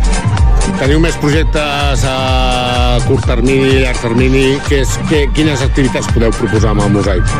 Teniu 0.77 0.99
més 1.01 1.15
projectes 1.17 2.03
a 2.05 2.99
curt 3.07 3.25
termini, 3.25 3.79
llarg 3.81 3.97
termini? 4.03 4.43
Que 4.69 4.83
és, 4.83 4.91
que, 5.09 5.23
quines 5.33 5.63
activitats 5.65 6.11
podeu 6.13 6.35
proposar 6.37 6.75
amb 6.75 6.85
el 6.85 6.91
Mosaic? 6.93 7.33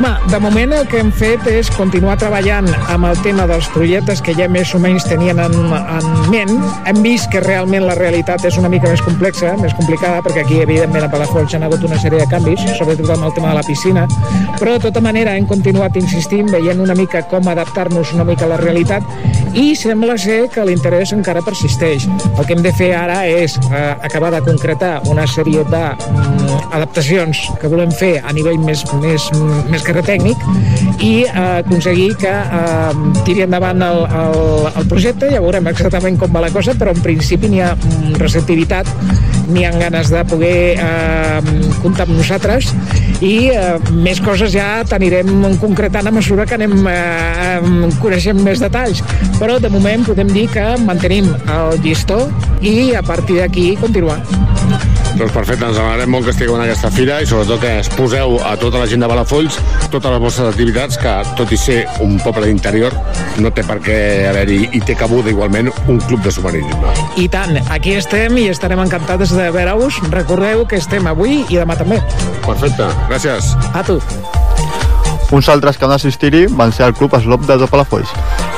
Home, 0.00 0.10
de 0.32 0.40
moment 0.42 0.74
el 0.74 0.88
que 0.90 0.98
hem 0.98 1.12
fet 1.14 1.46
és 1.46 1.70
continuar 1.76 2.16
treballant 2.18 2.66
amb 2.90 3.06
el 3.06 3.20
tema 3.22 3.46
dels 3.46 3.68
projectes 3.70 4.22
que 4.26 4.34
ja 4.34 4.48
més 4.50 4.72
o 4.74 4.80
menys 4.82 5.06
tenien 5.06 5.38
en, 5.44 5.54
en 5.78 6.08
ment. 6.32 6.50
Hem 6.90 7.02
vist 7.04 7.30
que 7.30 7.44
realment 7.44 7.86
la 7.86 7.94
realitat 7.98 8.48
és 8.50 8.58
una 8.58 8.70
mica 8.72 8.90
més 8.90 9.04
complexa, 9.06 9.54
més 9.62 9.76
complicada, 9.78 10.18
perquè 10.26 10.42
aquí, 10.42 10.58
evidentment, 10.64 11.06
a 11.06 11.12
Palafolls 11.12 11.54
han 11.54 11.68
hagut 11.68 11.86
una 11.86 12.00
sèrie 12.02 12.18
de 12.18 12.26
canvis, 12.32 12.66
sobretot 12.80 13.14
amb 13.14 13.28
el 13.28 13.36
tema 13.38 13.52
de 13.52 13.60
la 13.60 13.66
piscina, 13.68 14.08
però 14.58 14.74
de 14.74 14.82
tota 14.88 15.04
manera 15.04 15.36
hem 15.38 15.46
continuat 15.46 16.00
insistint, 16.02 16.50
veient 16.50 16.82
una 16.82 16.98
mica 16.98 17.22
com 17.30 17.46
adaptar-nos 17.46 18.10
una 18.16 18.26
mica 18.26 18.48
a 18.48 18.52
la 18.56 18.60
realitat 18.60 19.06
i 19.54 19.74
sembla 19.76 20.16
ser 20.18 20.46
que 20.50 20.64
l'interès 20.64 21.12
encara 21.14 21.44
persisteix. 21.44 22.08
El 22.32 22.46
que 22.46 22.56
hem 22.56 22.62
de 22.64 22.71
fer 22.78 22.92
ara 22.96 23.22
és 23.28 23.56
eh, 23.70 23.92
acabar 24.04 24.32
de 24.34 24.40
concretar 24.46 24.94
una 25.10 25.26
sèrie 25.30 25.64
d'adaptacions 25.72 27.42
mm, 27.48 27.60
que 27.60 27.70
volem 27.72 27.92
fer 27.94 28.12
a 28.22 28.32
nivell 28.36 28.60
més, 28.62 28.84
més, 29.02 29.28
més 29.70 29.84
que 29.86 30.02
tècnic 30.02 30.36
i 30.98 31.12
eh, 31.26 31.62
aconseguir 31.62 32.12
que 32.22 32.32
eh, 32.32 32.92
tiri 33.26 33.46
endavant 33.46 33.82
el, 33.86 34.04
el, 34.22 34.40
el 34.72 34.88
projecte, 34.90 35.30
ja 35.32 35.42
veurem 35.44 35.68
exactament 35.70 36.18
com 36.20 36.32
va 36.34 36.44
la 36.46 36.52
cosa, 36.54 36.74
però 36.78 36.94
en 36.94 37.02
principi 37.04 37.50
n'hi 37.52 37.62
ha 37.62 37.74
mm, 37.76 38.16
receptivitat 38.22 38.88
n'hi 39.52 39.66
ha 39.68 39.72
ganes 39.76 40.10
de 40.12 40.24
poder 40.28 40.56
eh, 40.80 41.40
comptar 41.82 42.06
amb 42.08 42.16
nosaltres 42.18 42.72
i 43.22 43.50
eh, 43.52 43.76
més 44.04 44.20
coses 44.24 44.52
ja 44.54 44.82
t'anirem 44.88 45.58
concretant 45.62 46.08
a 46.08 46.14
mesura 46.14 46.46
que 46.48 46.58
anem 46.58 46.88
eh, 46.90 47.58
coneixent 48.02 48.40
més 48.42 48.62
detalls 48.62 49.02
però 49.38 49.58
de 49.62 49.70
moment 49.72 50.06
podem 50.06 50.32
dir 50.32 50.48
que 50.52 50.64
mantenim 50.86 51.30
el 51.50 51.78
llistó 51.84 52.24
i 52.62 52.92
a 52.94 53.02
partir 53.02 53.40
d'aquí 53.40 53.72
continuar. 53.80 54.20
Doncs 55.12 55.32
perfecte, 55.34 55.66
ens 55.68 55.76
alegrem 55.76 56.08
molt 56.14 56.24
que 56.24 56.32
estigueu 56.32 56.54
en 56.56 56.62
aquesta 56.64 56.88
fira 56.94 57.18
i 57.20 57.26
sobretot 57.28 57.60
que 57.60 57.72
es 57.82 57.88
poseu 57.92 58.38
a 58.48 58.54
tota 58.56 58.80
la 58.80 58.86
gent 58.88 59.02
de 59.04 59.08
Balafolls 59.10 59.58
totes 59.92 60.08
les 60.08 60.22
vostres 60.22 60.48
activitats 60.48 60.96
que, 61.00 61.12
tot 61.36 61.52
i 61.52 61.58
ser 61.60 61.80
un 62.00 62.16
poble 62.24 62.48
d'interior, 62.48 62.94
no 63.44 63.50
té 63.52 63.64
per 63.66 63.76
què 63.84 63.98
haver-hi 64.30 64.60
i 64.78 64.80
té 64.80 64.96
cabuda 64.96 65.28
igualment 65.32 65.68
un 65.92 66.00
club 66.06 66.22
de 66.24 66.32
submarinisme. 66.32 66.94
I 67.20 67.26
tant, 67.32 67.58
aquí 67.74 67.92
estem 67.98 68.38
i 68.40 68.46
estarem 68.52 68.80
encantats 68.80 69.34
de 69.36 69.41
veure-us. 69.50 69.98
Recordeu 70.10 70.66
que 70.66 70.78
estem 70.78 71.06
avui 71.10 71.42
i 71.48 71.58
demà 71.58 71.76
també. 71.76 72.02
Perfecte, 72.46 72.86
gràcies. 73.10 73.54
A 73.74 73.82
tu. 73.82 73.98
Uns 75.32 75.48
altres 75.48 75.78
que 75.78 75.86
van 75.88 75.96
assistir-hi 75.96 76.46
van 76.46 76.72
ser 76.72 76.86
el 76.86 76.94
Club 76.94 77.14
Eslop 77.16 77.46
de 77.48 77.66
Palafolls, 77.66 78.12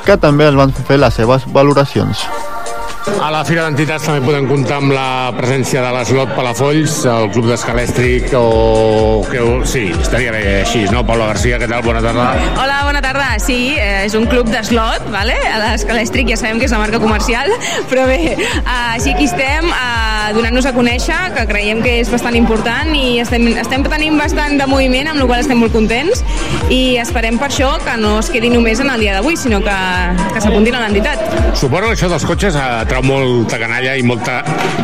que 0.04 0.18
també 0.18 0.48
es 0.48 0.58
van 0.58 0.74
fer 0.74 0.98
les 0.98 1.14
seves 1.14 1.46
valoracions. 1.54 2.26
A 3.04 3.28
la 3.28 3.42
Fira 3.44 3.66
d'Entitats 3.66 4.06
també 4.08 4.23
podem 4.25 4.46
comptar 4.49 4.78
amb 4.80 4.94
la 4.94 5.32
presència 5.37 5.82
de 5.84 5.90
l'Eslot 5.92 6.30
Palafolls, 6.32 7.02
el 7.11 7.26
Club 7.34 7.50
d'Escalèstric 7.50 8.32
o... 8.38 9.20
Que, 9.28 9.42
sí, 9.68 9.82
estaria 9.92 10.32
bé 10.32 10.40
així, 10.62 10.87
no? 10.92 11.02
Paula 11.04 11.26
Garcia, 11.28 11.58
què 11.61 11.68
tal? 11.68 11.84
Bona 11.84 12.00
tarda. 12.04 12.30
Hola, 12.62 12.78
bona 12.88 13.02
tarda. 13.04 13.26
Sí, 13.44 13.75
eh, 13.76 14.06
és 14.06 14.16
un 14.16 14.25
club 14.30 14.49
d'eslot, 14.49 15.04
vale? 15.12 15.37
a 15.50 15.58
l'Escalèstric 15.61 16.32
ja 16.32 16.38
sabem 16.40 16.61
que 16.61 16.68
és 16.68 16.73
la 16.73 16.80
marca 16.80 17.00
comercial, 17.02 17.52
però 17.90 18.06
bé, 18.08 18.38
eh, 18.38 18.96
sí 19.04 19.12
aquí 19.12 19.28
estem 19.28 19.68
eh, 19.68 20.32
donant-nos 20.37 20.70
a 20.70 20.73
conèixer, 20.76 21.18
que 21.37 21.44
creiem 21.50 21.84
que 21.84 21.99
és 22.00 22.12
bastant 22.12 22.38
important 22.38 22.94
i 22.96 23.20
estem, 23.20 23.50
estem 23.61 23.84
tenint 23.84 24.16
bastant 24.20 24.56
de 24.61 24.68
moviment, 24.70 25.12
amb 25.12 25.20
la 25.20 25.28
qual 25.28 25.44
estem 25.44 25.61
molt 25.61 25.76
contents 25.76 26.25
i 26.73 26.96
esperem 27.02 27.37
per 27.40 27.50
això 27.50 27.75
que 27.84 27.99
no 28.00 28.16
es 28.23 28.32
quedi 28.32 28.49
només 28.52 28.80
en 28.80 28.88
el 28.92 29.04
dia 29.04 29.18
d'avui, 29.18 29.37
sinó 29.37 29.61
que, 29.64 29.76
que 30.32 30.40
s'apuntin 30.40 30.78
a 30.78 30.87
l'entitat. 30.87 31.20
Suposo 31.52 31.90
que 31.90 31.99
això 31.99 32.08
dels 32.12 32.25
cotxes 32.28 32.56
atrau 32.94 33.10
molta 33.10 33.58
canalla 33.58 33.96
i 33.98 34.04
molta 34.06 34.36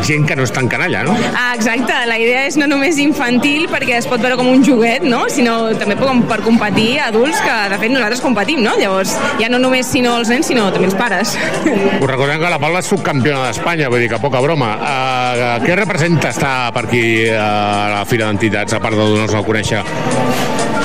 gent 0.03 0.25
que 0.27 0.35
no 0.35 0.43
és 0.43 0.51
tan 0.51 0.67
canalla, 0.67 1.03
no? 1.07 1.13
Ah, 1.31 1.53
exacte, 1.55 1.95
la 2.09 2.17
idea 2.19 2.43
és 2.49 2.57
no 2.59 2.67
només 2.67 2.97
infantil 2.99 3.69
perquè 3.71 3.95
es 4.01 4.07
pot 4.09 4.19
veure 4.19 4.35
com 4.39 4.49
un 4.51 4.65
joguet, 4.67 5.05
no? 5.07 5.21
sinó 5.31 5.71
també 5.79 5.95
com 5.99 6.25
per 6.27 6.41
competir 6.43 6.99
adults 7.05 7.39
que 7.45 7.55
de 7.71 7.79
fet 7.79 7.93
nosaltres 7.93 8.23
competim, 8.25 8.59
no? 8.65 8.75
Llavors 8.81 9.15
ja 9.39 9.47
no 9.51 9.61
només 9.63 9.87
sinó 9.87 10.17
els 10.19 10.31
nens, 10.33 10.49
sinó 10.51 10.67
també 10.75 10.89
els 10.89 10.97
pares. 10.99 11.37
Us 12.01 12.09
recordem 12.09 12.41
que 12.41 12.51
la 12.51 12.59
Paula 12.59 12.83
és 12.83 12.91
subcampiona 12.91 13.45
d'Espanya, 13.47 13.87
vull 13.93 14.03
dir 14.03 14.11
que 14.11 14.19
poca 14.19 14.43
broma. 14.43 14.73
Uh, 14.81 15.53
què 15.63 15.77
representa 15.79 16.33
estar 16.35 16.55
per 16.75 16.89
aquí 16.89 17.05
a 17.31 17.51
la 17.95 18.03
Fira 18.09 18.27
d'Entitats, 18.27 18.75
a 18.75 18.83
part 18.83 18.97
de 18.97 19.05
donar-nos 19.05 19.39
a 19.39 19.45
conèixer 19.47 19.85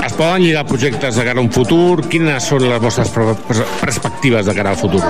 es 0.07 0.13
poden 0.15 0.43
lligar 0.43 0.65
projectes 0.67 1.17
de 1.17 1.25
cara 1.25 1.41
a 1.41 1.43
un 1.43 1.51
futur? 1.51 2.05
Quines 2.07 2.45
són 2.47 2.63
les 2.69 2.79
vostres 2.83 3.11
perspectives 3.11 4.47
de 4.47 4.55
cara 4.55 4.71
al 4.71 4.79
futur? 4.79 5.01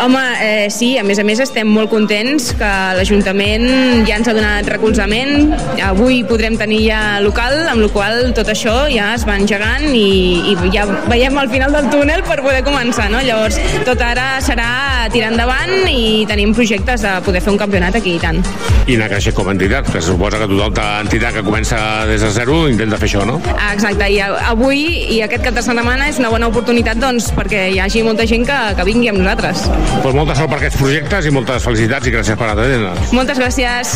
Home, 0.00 0.22
eh, 0.40 0.70
sí, 0.72 0.94
a 0.98 1.04
més 1.04 1.18
a 1.20 1.24
més 1.26 1.42
estem 1.44 1.57
molt 1.66 1.90
contents 1.90 2.52
que 2.58 2.70
l'Ajuntament 2.98 3.64
ja 4.06 4.18
ens 4.18 4.28
ha 4.28 4.34
donat 4.36 4.68
recolzament. 4.70 5.54
Avui 5.82 6.20
podrem 6.28 6.58
tenir 6.60 6.82
ja 6.86 7.00
local, 7.24 7.54
amb 7.70 7.82
la 7.82 7.90
qual 7.92 8.32
tot 8.36 8.50
això 8.52 8.76
ja 8.92 9.12
es 9.16 9.24
va 9.28 9.38
engegant 9.40 9.88
i, 9.90 10.52
i 10.52 10.56
ja 10.74 10.86
veiem 11.08 11.38
al 11.40 11.50
final 11.50 11.74
del 11.74 11.88
túnel 11.92 12.22
per 12.26 12.38
poder 12.44 12.62
començar, 12.66 13.08
no? 13.10 13.22
Llavors, 13.24 13.58
tot 13.88 14.02
ara 14.04 14.36
serà 14.44 15.08
tirar 15.12 15.32
endavant 15.32 15.88
i 15.90 16.26
tenim 16.28 16.54
projectes 16.54 17.02
de 17.06 17.14
poder 17.26 17.42
fer 17.44 17.54
un 17.54 17.60
campionat 17.60 17.98
aquí 17.98 18.16
i 18.18 18.22
tant. 18.22 18.42
I 18.88 18.96
anar 18.96 19.10
creixent 19.12 19.36
com 19.36 19.48
a 19.48 19.54
entitat, 19.56 19.90
que 19.92 20.00
suposa 20.04 20.40
que 20.40 20.48
tota 20.50 20.86
entitat 21.02 21.36
que 21.38 21.44
comença 21.44 21.78
des 22.08 22.22
de 22.24 22.30
zero 22.34 22.60
intenta 22.70 23.00
fer 23.00 23.08
això, 23.10 23.24
no? 23.28 23.38
Exacte, 23.72 24.08
i 24.12 24.20
avui 24.22 24.84
i 25.16 25.20
aquest 25.24 25.44
cap 25.44 25.56
de 25.56 25.64
setmana 25.64 26.08
és 26.08 26.20
una 26.20 26.30
bona 26.32 26.48
oportunitat 26.50 27.00
doncs, 27.00 27.30
perquè 27.36 27.68
hi 27.72 27.80
hagi 27.82 28.04
molta 28.06 28.26
gent 28.28 28.46
que, 28.48 28.58
que 28.78 28.86
vingui 28.88 29.10
amb 29.12 29.20
nosaltres. 29.22 29.66
Pues 30.02 30.16
molta 30.16 30.36
sort 30.38 30.52
per 30.52 30.60
aquests 30.60 30.80
projectes 30.80 31.28
i 31.28 31.34
moltes 31.48 31.64
felicitats 31.64 32.04
i 32.04 32.10
gràcies 32.12 32.36
per 32.36 32.50
atendre'ns. 32.52 33.12
Moltes 33.16 33.38
gràcies. 33.40 33.92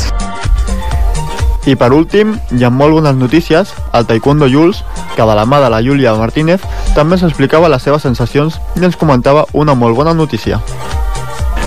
I 1.68 1.74
per 1.76 1.90
últim, 1.92 2.32
hi 2.56 2.64
ha 2.64 2.70
molt 2.72 2.96
bones 2.96 3.18
notícies, 3.20 3.74
el 3.92 4.06
Taekwondo 4.08 4.48
Jules, 4.48 4.80
que 5.14 5.22
de 5.22 5.34
la 5.36 5.44
mà 5.44 5.60
de 5.60 5.68
la 5.70 5.82
Júlia 5.84 6.14
Martínez, 6.16 6.64
també 6.96 7.18
s'explicava 7.20 7.68
les 7.68 7.84
seves 7.84 8.02
sensacions 8.02 8.56
i 8.80 8.86
ens 8.88 8.96
comentava 8.96 9.44
una 9.52 9.74
molt 9.74 9.94
bona 9.94 10.14
notícia. 10.16 10.62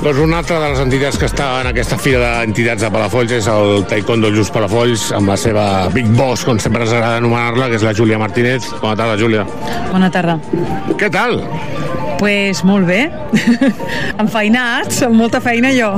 Doncs 0.01 0.19
una 0.19 0.41
altra 0.41 0.57
de 0.59 0.71
les 0.73 0.81
entitats 0.81 1.19
que 1.21 1.29
està 1.29 1.51
en 1.61 1.69
aquesta 1.69 1.99
fira 2.01 2.19
d'entitats 2.41 2.81
de 2.81 2.89
Palafolls 2.91 3.37
és 3.37 3.47
el 3.47 3.85
Taekwondo 3.89 4.33
Just 4.33 4.53
Palafolls, 4.53 5.11
amb 5.15 5.29
la 5.31 5.37
seva 5.37 5.67
Big 5.93 6.09
Boss, 6.17 6.43
com 6.49 6.59
sempre 6.59 6.81
ens 6.83 6.95
agrada 6.97 7.21
anomenar-la, 7.21 7.69
que 7.69 7.77
és 7.77 7.85
la 7.85 7.93
Júlia 7.93 8.19
Martínez. 8.19 8.67
Bona 8.81 8.97
tarda, 8.97 9.21
Júlia. 9.21 9.45
Bona 9.93 10.09
tarda. 10.11 10.39
Què 10.97 11.13
tal? 11.13 11.39
Pues 12.19 12.63
molt 12.63 12.87
bé. 12.87 13.09
Enfeinats, 14.23 15.01
amb 15.05 15.17
molta 15.19 15.41
feina 15.43 15.71
jo. 15.75 15.91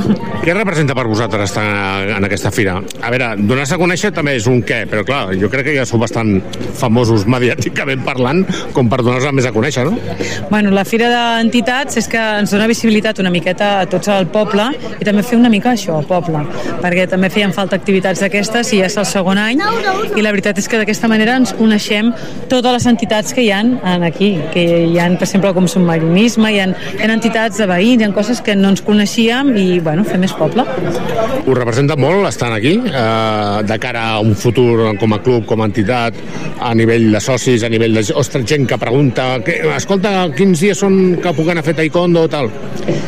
Què 0.44 0.56
representa 0.56 0.96
per 0.98 1.06
vosaltres 1.10 1.50
estar 1.50 1.66
en 2.18 2.28
aquesta 2.28 2.52
fira? 2.54 2.78
A 3.02 3.12
veure, 3.14 3.34
donar-se 3.40 3.76
a 3.76 3.80
conèixer 3.82 4.12
també 4.16 4.38
és 4.38 4.48
un 4.50 4.62
què, 4.66 4.84
però 4.90 5.04
clar, 5.08 5.22
jo 5.40 5.50
crec 5.52 5.70
que 5.70 5.76
ja 5.78 5.86
sou 5.88 6.02
bastant 6.02 6.38
famosos 6.78 7.26
mediàticament 7.30 8.04
parlant 8.08 8.44
com 8.76 8.90
per 8.90 9.02
donar-se 9.04 9.34
més 9.36 9.48
a 9.50 9.54
conèixer, 9.56 9.86
no? 9.88 9.98
Bueno, 10.50 10.72
la 10.76 10.86
fira 10.88 11.10
d'entitats 11.12 12.00
és 12.02 12.10
que 12.12 12.22
ens 12.42 12.54
dona 12.54 12.70
visibilitat 12.70 13.20
una 13.24 13.34
miqueta 13.34 13.74
a 13.82 13.90
tots 13.90 14.10
al 14.14 14.30
poble 14.34 14.70
i 14.98 15.08
també 15.08 15.26
fer 15.26 15.40
una 15.40 15.52
mica 15.54 15.74
això 15.76 15.98
al 16.00 16.08
poble, 16.08 16.44
perquè 16.84 17.08
també 17.12 17.32
feien 17.34 17.54
falta 17.56 17.78
activitats 17.80 18.24
d'aquestes 18.24 18.74
i 18.74 18.82
ja 18.82 18.90
és 18.90 18.98
el 18.98 19.08
segon 19.10 19.42
any 19.42 19.62
i 20.16 20.24
la 20.24 20.32
veritat 20.34 20.58
és 20.62 20.68
que 20.70 20.80
d'aquesta 20.80 21.10
manera 21.12 21.38
ens 21.40 21.54
coneixem 21.58 22.14
totes 22.52 22.80
les 22.80 22.88
entitats 22.90 23.36
que 23.36 23.44
hi 23.44 23.52
han 23.52 23.78
aquí, 24.08 24.36
que 24.54 24.64
hi 24.88 25.00
han, 25.02 25.18
per 25.18 25.28
exemple, 25.28 25.54
com 25.58 25.68
submarinisme, 26.08 26.52
hi 26.54 26.60
ha, 26.60 26.68
hi 26.98 27.04
ha 27.04 27.14
entitats 27.14 27.60
de 27.60 27.68
veïns, 27.68 28.02
hi 28.02 28.08
ha 28.08 28.14
coses 28.16 28.42
que 28.42 28.56
no 28.56 28.72
ens 28.74 28.82
coneixíem 28.86 29.54
i, 29.58 29.80
bueno, 29.84 30.06
fer 30.08 30.20
més 30.22 30.34
poble. 30.38 30.64
Us 31.48 31.58
representa 31.58 31.98
molt 32.00 32.28
estar 32.30 32.52
aquí, 32.54 32.76
eh, 32.78 33.64
de 33.68 33.80
cara 33.80 34.04
a 34.16 34.20
un 34.20 34.36
futur 34.36 34.96
com 35.00 35.14
a 35.14 35.20
club, 35.24 35.46
com 35.46 35.62
a 35.62 35.68
entitat, 35.68 36.16
a 36.60 36.74
nivell 36.76 37.12
de 37.12 37.22
socis, 37.22 37.64
a 37.64 37.70
nivell 37.70 37.96
de 37.96 38.06
ostres, 38.14 38.46
gent 38.48 38.68
que 38.68 38.78
pregunta, 38.78 39.40
que, 39.44 39.60
escolta, 39.76 40.30
quins 40.36 40.60
dies 40.64 40.80
són 40.80 41.18
que 41.22 41.34
puc 41.34 41.50
anar 41.52 41.64
a 41.64 41.68
fer 41.68 41.76
taekwondo 41.78 42.26
o 42.28 42.32
tal? 42.32 42.52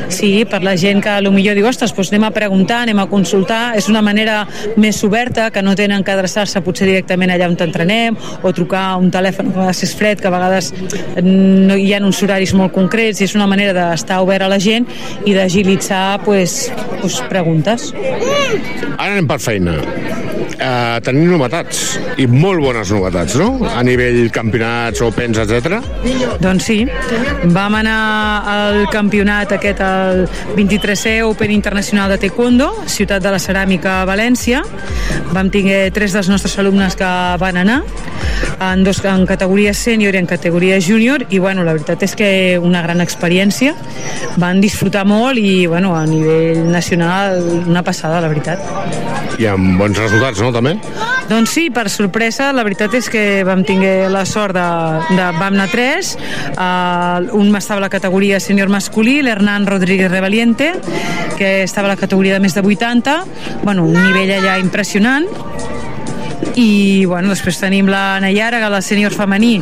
Sí, 0.10 0.46
per 0.50 0.62
la 0.66 0.76
gent 0.80 1.02
que 1.06 1.16
potser 1.24 1.56
diu, 1.56 1.68
ostres, 1.70 1.94
doncs 1.96 2.12
anem 2.12 2.28
a 2.28 2.34
preguntar, 2.36 2.84
anem 2.84 3.00
a 3.00 3.08
consultar, 3.12 3.76
és 3.78 3.90
una 3.92 4.02
manera 4.02 4.42
més 4.78 5.02
oberta, 5.04 5.50
que 5.52 5.64
no 5.64 5.76
tenen 5.76 6.04
que 6.04 6.14
adreçar-se 6.16 6.62
potser 6.66 6.88
directament 6.90 7.32
allà 7.34 7.50
on 7.50 7.58
t'entrenem, 7.60 8.18
o 8.44 8.54
trucar 8.56 8.86
a 8.94 8.98
un 9.00 9.12
telèfon 9.14 9.52
a 9.52 9.56
vegades 9.60 9.84
és 9.86 9.96
fred, 9.96 10.22
que 10.22 10.28
a 10.28 10.34
vegades 10.34 10.72
no 11.24 11.78
hi 11.78 11.94
ha 11.94 12.02
uns 12.04 12.22
horaris 12.24 12.54
molt 12.58 12.74
concrets, 12.74 12.89
i 13.22 13.28
és 13.28 13.36
una 13.38 13.48
manera 13.50 13.74
d'estar 13.76 14.22
obert 14.26 14.46
a 14.46 14.52
la 14.52 14.60
gent 14.62 14.88
i 15.26 15.36
d'agilitzar 15.38 16.22
pues, 16.26 16.72
pues, 17.00 17.22
preguntes. 17.32 17.92
Ara 18.98 19.14
anem 19.14 19.30
per 19.30 19.40
feina. 19.44 19.80
Eh, 20.60 21.00
tenim 21.06 21.32
novetats, 21.32 21.98
i 22.20 22.28
molt 22.30 22.62
bones 22.64 22.92
novetats, 22.94 23.36
no? 23.40 23.50
A 23.70 23.82
nivell 23.86 24.30
campionats, 24.36 25.02
opens, 25.06 25.40
etc. 25.42 25.80
Doncs 26.44 26.68
sí, 26.70 26.80
vam 27.56 27.80
anar 27.80 28.00
al 28.54 28.80
campionat 28.94 29.56
aquest, 29.56 29.82
el 29.82 30.26
23è 30.58 31.20
Open 31.26 31.54
Internacional 31.56 32.12
de 32.14 32.20
Taekwondo, 32.26 32.70
Ciutat 32.88 33.24
de 33.24 33.34
la 33.34 33.40
Ceràmica, 33.42 34.02
València. 34.10 34.64
Vam 35.34 35.50
tinguer 35.54 35.90
tres 35.96 36.16
dels 36.16 36.30
nostres 36.32 36.58
alumnes 36.62 36.98
que 37.00 37.10
van 37.40 37.60
anar, 37.62 37.82
en, 38.60 38.84
dos, 38.84 39.02
en 39.06 39.26
categoria 39.30 39.74
sènior 39.74 40.16
i 40.16 40.22
en 40.22 40.28
categoria 40.30 40.80
júnior, 40.84 41.26
i 41.30 41.40
bueno, 41.40 41.64
la 41.64 41.76
veritat 41.78 42.04
és 42.08 42.16
que 42.20 42.32
una 42.62 42.84
gran 42.86 43.02
experiència. 43.02 43.76
Van 44.40 44.60
disfrutar 44.62 45.06
molt 45.08 45.40
i 45.40 45.66
bueno, 45.68 45.96
a 45.96 46.06
nivell 46.08 46.66
nacional 46.72 47.40
una 47.68 47.84
passada, 47.84 48.22
la 48.22 48.32
veritat. 48.32 48.64
I 49.40 49.48
amb 49.48 49.80
bons 49.80 49.98
resultats, 50.00 50.42
no, 50.44 50.49
també? 50.56 50.76
Doncs 51.30 51.54
sí, 51.54 51.68
per 51.74 51.88
sorpresa, 51.94 52.50
la 52.56 52.64
veritat 52.66 52.96
és 52.98 53.10
que 53.12 53.44
vam 53.48 53.64
tinguer 53.68 54.10
la 54.10 54.26
sort 54.26 54.58
de, 54.58 54.68
de 55.14 55.30
vam 55.38 55.54
anar 55.54 55.70
tres, 55.72 56.16
uh, 56.56 57.26
un 57.38 57.54
estava 57.60 57.80
a 57.84 57.86
la 57.86 57.92
categoria 57.94 58.40
sènior 58.40 58.72
masculí, 58.72 59.20
l'Hernan 59.22 59.68
Rodríguez 59.70 60.10
Revaliente, 60.12 60.74
que 61.38 61.64
estava 61.64 61.88
a 61.90 61.94
la 61.94 62.00
categoria 62.00 62.38
de 62.38 62.44
més 62.44 62.56
de 62.56 62.64
80, 62.66 63.20
bueno, 63.64 63.86
un 63.86 64.00
nivell 64.10 64.32
allà 64.40 64.58
impressionant, 64.62 65.28
i 66.56 67.06
bueno, 67.06 67.30
després 67.30 67.60
tenim 67.62 67.90
la 67.92 68.20
Nayara, 68.24 68.60
que 68.62 68.70
la 68.72 68.82
sènior 68.82 69.14
femení 69.16 69.60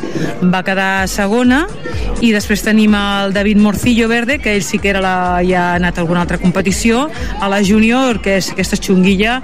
va 0.52 0.64
quedar 0.66 1.08
segona, 1.12 1.66
i 2.22 2.32
després 2.34 2.64
tenim 2.66 2.96
el 2.98 3.34
David 3.36 3.60
Morcillo 3.62 4.08
Verde, 4.10 4.40
que 4.42 4.56
ell 4.56 4.64
sí 4.66 4.80
que 4.82 4.90
era 4.90 5.02
la, 5.04 5.16
ja 5.46 5.72
ha 5.72 5.76
anat 5.78 5.98
a 5.98 6.02
alguna 6.02 6.24
altra 6.26 6.40
competició, 6.42 7.08
a 7.40 7.50
la 7.52 7.62
júnior, 7.64 8.22
que 8.24 8.38
és 8.42 8.52
aquesta 8.54 8.80
xunguilla, 8.80 9.40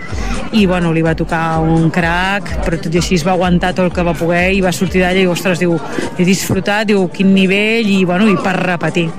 i 0.54 0.66
bueno, 0.70 0.94
li 0.94 1.04
va 1.06 1.16
tocar 1.18 1.60
un 1.62 1.90
crack, 1.94 2.50
però 2.66 2.80
tot 2.82 2.94
i 2.94 3.02
així 3.02 3.20
es 3.20 3.28
va 3.28 3.36
aguantar 3.38 3.74
tot 3.74 3.88
el 3.88 3.94
que 3.94 4.06
va 4.06 4.16
poder 4.18 4.48
i 4.56 4.62
va 4.64 4.74
sortir 4.74 5.04
d'allà 5.04 5.26
i, 5.26 5.30
ostres, 5.30 5.62
diu, 5.62 5.78
he 6.18 6.26
disfrutat, 6.26 6.88
diu, 6.90 7.06
quin 7.14 7.34
nivell, 7.36 7.90
i 7.90 8.04
bueno, 8.06 8.30
i 8.30 8.38
per 8.42 8.58
repetir. 8.62 9.10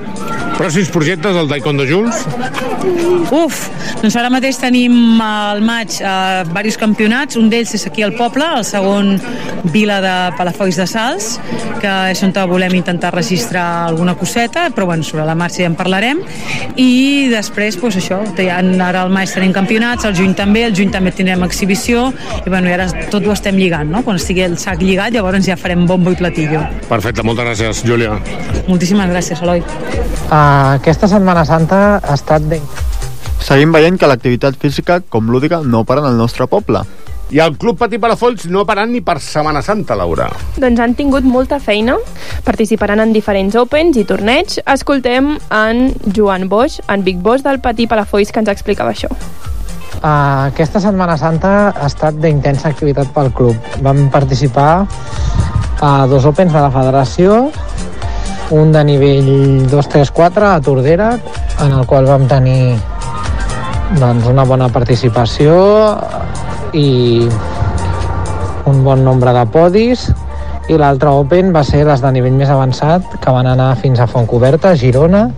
Pròxims 0.54 0.90
projectes 0.94 1.34
del 1.34 1.48
Taekwondo 1.50 1.82
Jules? 1.86 2.20
Uf, 3.34 3.64
doncs 3.98 4.14
ara 4.20 4.30
mateix 4.30 4.58
tenim 4.62 5.18
al 5.22 5.62
maig 5.66 5.96
eh, 5.98 6.44
diversos 6.46 6.78
campionats, 6.78 7.38
un 7.40 7.48
d'ells 7.50 7.74
és 7.74 7.86
aquí 7.88 8.04
al 8.06 8.13
poble, 8.18 8.44
el 8.58 8.64
segon 8.64 9.14
Vila 9.72 10.00
de 10.04 10.14
Palafolls 10.38 10.76
de 10.80 10.86
Sals, 10.90 11.28
que 11.80 11.92
és 12.12 12.22
on 12.26 12.32
volem 12.50 12.74
intentar 12.78 13.12
registrar 13.14 13.86
alguna 13.88 14.14
coseta, 14.18 14.68
però 14.74 14.86
bueno, 14.86 15.02
sobre 15.02 15.24
la 15.24 15.34
marxa 15.34 15.62
ja 15.62 15.68
en 15.70 15.76
parlarem, 15.78 16.20
i 16.76 17.28
després, 17.32 17.78
doncs 17.80 17.96
això, 18.00 18.20
te- 18.36 18.50
ara 18.50 19.02
al 19.02 19.10
maig 19.10 19.30
tenim 19.32 19.52
campionats, 19.52 20.04
al 20.04 20.14
juny 20.16 20.34
també, 20.34 20.64
al 20.64 20.74
juny 20.76 20.90
també 20.92 21.12
tindrem 21.12 21.42
exhibició, 21.44 22.12
i 22.44 22.48
bueno, 22.50 22.68
i 22.68 22.72
ara 22.72 22.88
tot 23.10 23.26
ho 23.26 23.32
estem 23.32 23.56
lligant, 23.56 23.90
no? 23.90 24.02
Quan 24.04 24.16
estigui 24.16 24.42
el 24.46 24.58
sac 24.58 24.82
lligat, 24.82 25.12
llavors 25.12 25.44
ja 25.46 25.56
farem 25.56 25.86
bombo 25.86 26.10
i 26.12 26.16
platillo. 26.16 26.62
Perfecte, 26.88 27.22
moltes 27.22 27.44
gràcies, 27.46 27.84
Júlia. 27.86 28.18
Moltíssimes 28.68 29.10
gràcies, 29.10 29.42
Eloi. 29.42 29.62
Uh, 30.30 30.74
aquesta 30.78 31.08
Setmana 31.08 31.44
Santa 31.44 32.00
ha 32.02 32.14
estat 32.14 32.42
de... 32.50 32.60
Seguim 33.44 33.74
veient 33.74 33.98
que 34.00 34.08
l'activitat 34.08 34.56
física 34.56 35.02
com 35.12 35.26
lúdica 35.28 35.58
no 35.64 35.82
para 35.84 36.00
en 36.00 36.06
el 36.08 36.16
nostre 36.16 36.46
poble. 36.48 36.80
I 37.34 37.40
el 37.42 37.56
Club 37.58 37.80
Patí 37.80 37.98
Palafolls 37.98 38.44
no 38.46 38.60
ha 38.62 38.66
parat 38.68 38.86
ni 38.86 39.00
per 39.02 39.16
Setmana 39.18 39.58
Santa, 39.66 39.96
Laura. 39.98 40.28
Doncs 40.62 40.78
han 40.78 40.92
tingut 40.94 41.24
molta 41.26 41.56
feina, 41.58 41.96
participaran 42.46 43.02
en 43.02 43.10
diferents 43.10 43.56
Opens 43.58 43.98
i 43.98 44.04
torneigs. 44.06 44.60
Escoltem 44.70 45.32
en 45.50 45.80
Joan 46.14 46.46
Boix, 46.52 46.76
en 46.86 47.02
Big 47.02 47.18
Boss 47.24 47.42
del 47.42 47.58
Patí 47.64 47.88
Palafolls, 47.90 48.30
que 48.30 48.38
ens 48.38 48.52
explicava 48.52 48.94
això. 48.94 49.10
Uh, 49.10 50.46
aquesta 50.52 50.78
Setmana 50.84 51.16
Santa 51.18 51.72
ha 51.72 51.88
estat 51.90 52.22
d'intensa 52.22 52.70
activitat 52.70 53.10
pel 53.16 53.32
club. 53.34 53.58
Vam 53.82 54.06
participar 54.14 54.84
a 55.82 55.92
dos 56.06 56.30
Opens 56.30 56.54
de 56.54 56.62
la 56.62 56.70
federació, 56.70 57.48
un 58.54 58.70
de 58.70 58.84
nivell 58.86 59.66
2-3-4 59.74 60.52
a 60.52 60.60
Tordera, 60.62 61.16
en 61.66 61.80
el 61.80 61.82
qual 61.90 62.06
vam 62.06 62.30
tenir 62.30 62.76
doncs, 63.98 64.30
una 64.30 64.46
bona 64.46 64.70
participació 64.70 65.58
i 66.74 67.28
un 68.66 68.84
bon 68.84 69.04
nombre 69.06 69.32
de 69.36 69.44
podis 69.54 70.08
i 70.68 70.78
l'altre 70.80 71.12
Open 71.12 71.52
va 71.52 71.62
ser 71.66 71.84
les 71.86 72.00
de 72.00 72.10
nivell 72.16 72.36
més 72.38 72.50
avançat 72.50 73.18
que 73.20 73.32
van 73.32 73.46
anar 73.46 73.74
fins 73.80 74.00
a 74.00 74.08
Fontcoberta, 74.08 74.72
Girona 74.76 75.28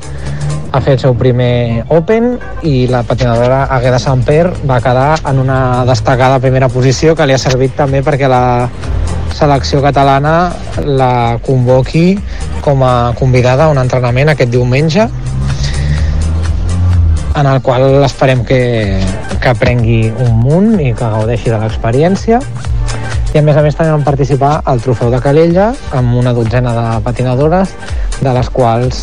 a 0.72 0.80
fer 0.80 0.96
el 0.96 1.00
seu 1.02 1.14
primer 1.18 1.84
Open 1.94 2.36
i 2.66 2.86
la 2.90 3.02
patinadora 3.06 3.64
Agueda 3.76 3.98
Samper 4.02 4.44
va 4.68 4.80
quedar 4.84 5.16
en 5.28 5.40
una 5.42 5.84
destacada 5.88 6.38
primera 6.42 6.68
posició 6.68 7.16
que 7.16 7.26
li 7.26 7.34
ha 7.36 7.42
servit 7.42 7.76
també 7.78 8.02
perquè 8.06 8.30
la 8.30 8.68
selecció 9.36 9.82
catalana 9.84 10.52
la 10.86 11.38
convoqui 11.44 12.16
com 12.64 12.82
a 12.82 13.12
convidada 13.18 13.66
a 13.66 13.72
un 13.74 13.80
entrenament 13.82 14.32
aquest 14.32 14.52
diumenge 14.52 15.08
en 17.36 17.46
el 17.46 17.60
qual 17.62 18.04
esperem 18.04 18.44
que, 18.48 18.60
que 19.40 19.48
aprengui 19.52 20.08
un 20.24 20.38
munt 20.40 20.80
i 20.80 20.92
que 20.96 21.10
gaudeixi 21.16 21.52
de 21.52 21.60
l'experiència 21.60 22.40
i 23.34 23.38
a 23.38 23.42
més 23.44 23.58
a 23.58 23.62
més 23.64 23.76
també 23.76 23.92
vam 23.92 24.04
participar 24.06 24.54
al 24.64 24.80
trofeu 24.80 25.10
de 25.12 25.20
Calella 25.20 25.68
amb 25.98 26.16
una 26.16 26.32
dotzena 26.32 26.72
de 26.72 26.86
patinadores 27.04 27.74
de 28.22 28.32
les 28.32 28.48
quals 28.50 29.02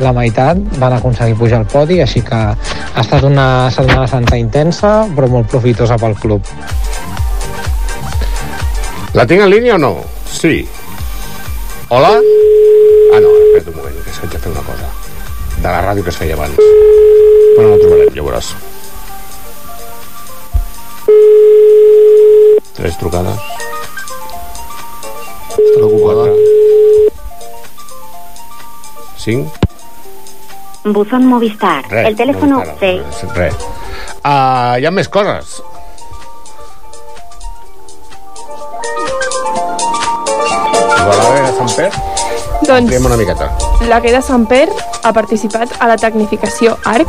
la 0.00 0.14
meitat 0.16 0.60
van 0.80 0.96
aconseguir 0.96 1.36
pujar 1.36 1.60
al 1.60 1.68
podi 1.68 2.00
així 2.00 2.24
que 2.24 2.40
ha 2.40 3.02
estat 3.04 3.26
una 3.28 3.68
setmana 3.74 4.08
santa 4.08 4.40
intensa 4.40 4.94
però 5.12 5.28
molt 5.28 5.52
profitosa 5.52 6.00
pel 6.00 6.16
club 6.22 6.48
La 9.12 9.24
tinc 9.26 9.42
en 9.42 9.50
línia 9.50 9.74
o 9.74 9.78
no? 9.82 10.04
Sí. 10.30 10.68
Hola? 11.88 12.12
Ah, 12.14 13.18
no, 13.18 13.30
espera 13.56 13.72
un 13.72 13.76
moment, 13.76 13.96
que 14.04 14.28
de 14.28 14.38
fer 14.38 14.52
una 14.52 14.62
cosa. 14.62 15.09
De 15.60 15.68
la 15.68 15.80
ràdio 15.84 16.04
que 16.04 16.12
es 16.12 16.16
feia 16.16 16.36
abans. 16.38 16.56
Però 16.56 17.64
no 17.66 17.72
la 17.74 17.80
trobarem, 17.82 18.12
ja 18.16 18.22
veuràs. 18.24 18.52
Tres 22.78 22.96
trucades. 22.96 23.42
Estarà 25.50 25.84
ocupada. 25.84 26.30
Cinc. 29.20 29.60
Buzón 30.84 31.26
Movistar. 31.28 31.84
Res, 31.90 32.08
el 32.08 32.16
teléfono 32.16 32.64
no, 32.64 32.78
6. 32.80 33.24
Res. 33.36 33.66
Uh, 34.24 34.80
hi 34.80 34.88
ha 34.88 34.94
més 34.96 35.12
coses. 35.12 35.58
Igualada 40.96 41.44
de 41.44 41.52
Sant 41.58 41.76
Pere? 41.76 42.09
Doncs 42.60 42.70
Ampliem 42.82 43.06
una 43.06 43.16
miqueta. 43.16 43.50
la 43.88 44.00
Queda 44.00 44.20
Sant 44.22 44.46
Per 44.46 44.68
ha 45.02 45.12
participat 45.16 45.72
a 45.80 45.86
la 45.88 45.96
tecnificació 45.96 46.76
ARC, 46.84 47.08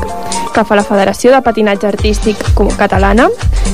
que 0.53 0.63
fa 0.65 0.75
la 0.75 0.83
Federació 0.83 1.31
de 1.31 1.41
Patinatge 1.41 1.87
Artístic 1.87 2.37
Com- 2.55 2.69
Catalana. 2.77 3.27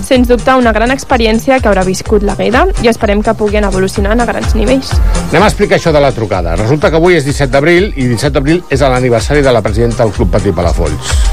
Sens 0.04 0.28
dubte, 0.28 0.54
una 0.56 0.72
gran 0.74 0.92
experiència 0.92 1.60
que 1.60 1.70
haurà 1.70 1.84
viscut 1.86 2.24
la 2.24 2.36
Gueda 2.36 2.66
i 2.82 2.88
esperem 2.90 3.22
que 3.24 3.34
puguin 3.34 3.64
evolucionar 3.64 4.18
a 4.20 4.26
grans 4.26 4.56
nivells. 4.56 4.92
Anem 5.32 5.44
a 5.44 5.48
explicar 5.48 5.78
això 5.78 5.92
de 5.94 6.02
la 6.02 6.12
trucada. 6.12 6.56
Resulta 6.56 6.90
que 6.90 6.98
avui 6.98 7.16
és 7.16 7.26
17 7.26 7.52
d'abril 7.52 7.94
i 7.96 8.08
17 8.08 8.34
d'abril 8.34 8.64
és 8.70 8.82
l'aniversari 8.82 9.42
de 9.42 9.52
la 9.54 9.62
presidenta 9.62 10.04
del 10.04 10.14
Club 10.14 10.32
Patí 10.32 10.52
Palafolls. 10.52 11.27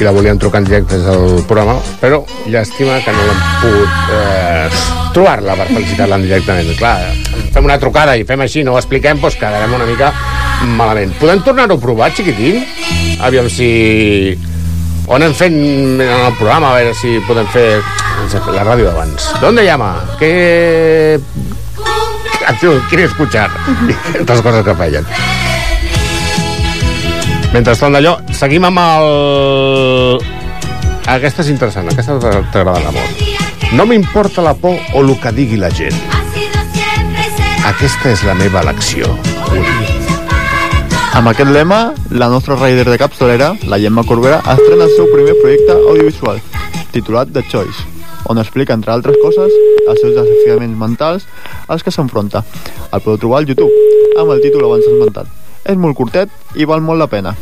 I 0.00 0.04
la 0.04 0.14
volien 0.16 0.38
trucar 0.40 0.62
en 0.62 0.64
directe 0.64 0.96
des 0.96 1.04
del 1.04 1.42
programa, 1.44 1.74
però 2.00 2.22
llàstima 2.48 2.94
que 3.04 3.12
no 3.12 3.24
l'hem 3.26 3.40
pogut 3.60 4.12
eh, 4.16 4.78
trobar-la 5.12 5.56
per 5.58 5.66
felicitar-la 5.68 6.16
en 6.16 6.24
directament. 6.24 6.70
Clar, 6.78 7.10
fem 7.52 7.68
una 7.68 7.76
trucada 7.82 8.14
i 8.16 8.24
fem 8.24 8.40
així, 8.40 8.64
no 8.64 8.72
ho 8.72 8.80
expliquem, 8.80 9.20
doncs 9.20 9.36
quedarem 9.36 9.74
una 9.76 9.88
mica 9.90 10.08
malament. 10.78 11.12
Podem 11.20 11.44
tornar-ho 11.44 11.76
a 11.76 11.82
provar, 11.84 12.08
xiquitín? 12.16 12.62
Aviam 13.28 13.52
si... 13.52 13.68
O 15.04 15.18
anem 15.18 15.36
fent 15.36 15.60
en 15.60 16.06
el 16.06 16.34
programa, 16.38 16.70
a 16.70 16.80
veure 16.80 16.96
si 16.96 17.18
podem 17.28 17.52
fer 17.52 17.68
la 18.54 18.64
ràdio 18.64 18.88
d'abans. 18.88 19.34
¿Dónde 19.42 19.66
llama? 19.68 19.98
¿Qué 20.18 21.20
canción 22.40 22.80
quiere 22.88 23.04
escuchar? 23.04 23.50
Tantes 24.16 24.40
coses 24.40 24.64
que 24.64 24.74
feien. 24.74 25.04
Mentrestant 27.50 27.96
d'allò, 27.96 28.12
seguim 28.30 28.62
amb 28.68 28.78
el... 28.78 30.20
Aquesta 31.10 31.42
és 31.42 31.48
interessant, 31.50 31.88
aquesta 31.90 32.14
t'agrada 32.54 32.92
molt. 32.94 33.24
No 33.74 33.86
m'importa 33.90 34.44
la 34.46 34.52
por 34.54 34.76
o 34.94 35.02
el 35.02 35.10
que 35.18 35.32
digui 35.34 35.58
la 35.58 35.70
gent. 35.74 35.96
Aquesta 37.66 38.12
és 38.12 38.22
la 38.22 38.36
meva 38.38 38.62
elecció. 38.62 39.10
Uri. 39.50 39.98
Amb 41.18 41.32
aquest 41.32 41.50
lema, 41.50 41.80
la 42.14 42.30
nostra 42.30 42.54
rider 42.54 42.86
de 42.86 43.00
capçalera, 43.02 43.50
la 43.66 43.80
Gemma 43.82 44.06
Corbera, 44.06 44.38
estrena 44.54 44.86
el 44.86 44.94
seu 44.94 45.10
primer 45.10 45.34
projecte 45.42 45.74
audiovisual, 45.74 46.38
titulat 46.94 47.34
The 47.34 47.42
Choice, 47.50 47.82
on 48.30 48.38
explica, 48.38 48.78
entre 48.78 48.94
altres 48.94 49.18
coses, 49.18 49.50
els 49.88 49.98
seus 49.98 50.14
desafiaments 50.14 50.78
mentals 50.78 51.26
als 51.66 51.82
que 51.82 51.90
s'enfronta. 51.90 52.46
El 52.94 53.02
podeu 53.02 53.18
trobar 53.26 53.42
al 53.42 53.50
YouTube, 53.50 53.74
amb 54.14 54.38
el 54.38 54.46
títol 54.46 54.70
abans 54.70 54.86
esmentat. 54.86 55.49
És 55.64 55.76
molt 55.76 55.96
curtet 55.96 56.30
i 56.56 56.64
val 56.64 56.80
molt 56.80 56.98
la 56.98 57.06
pena. 57.06 57.34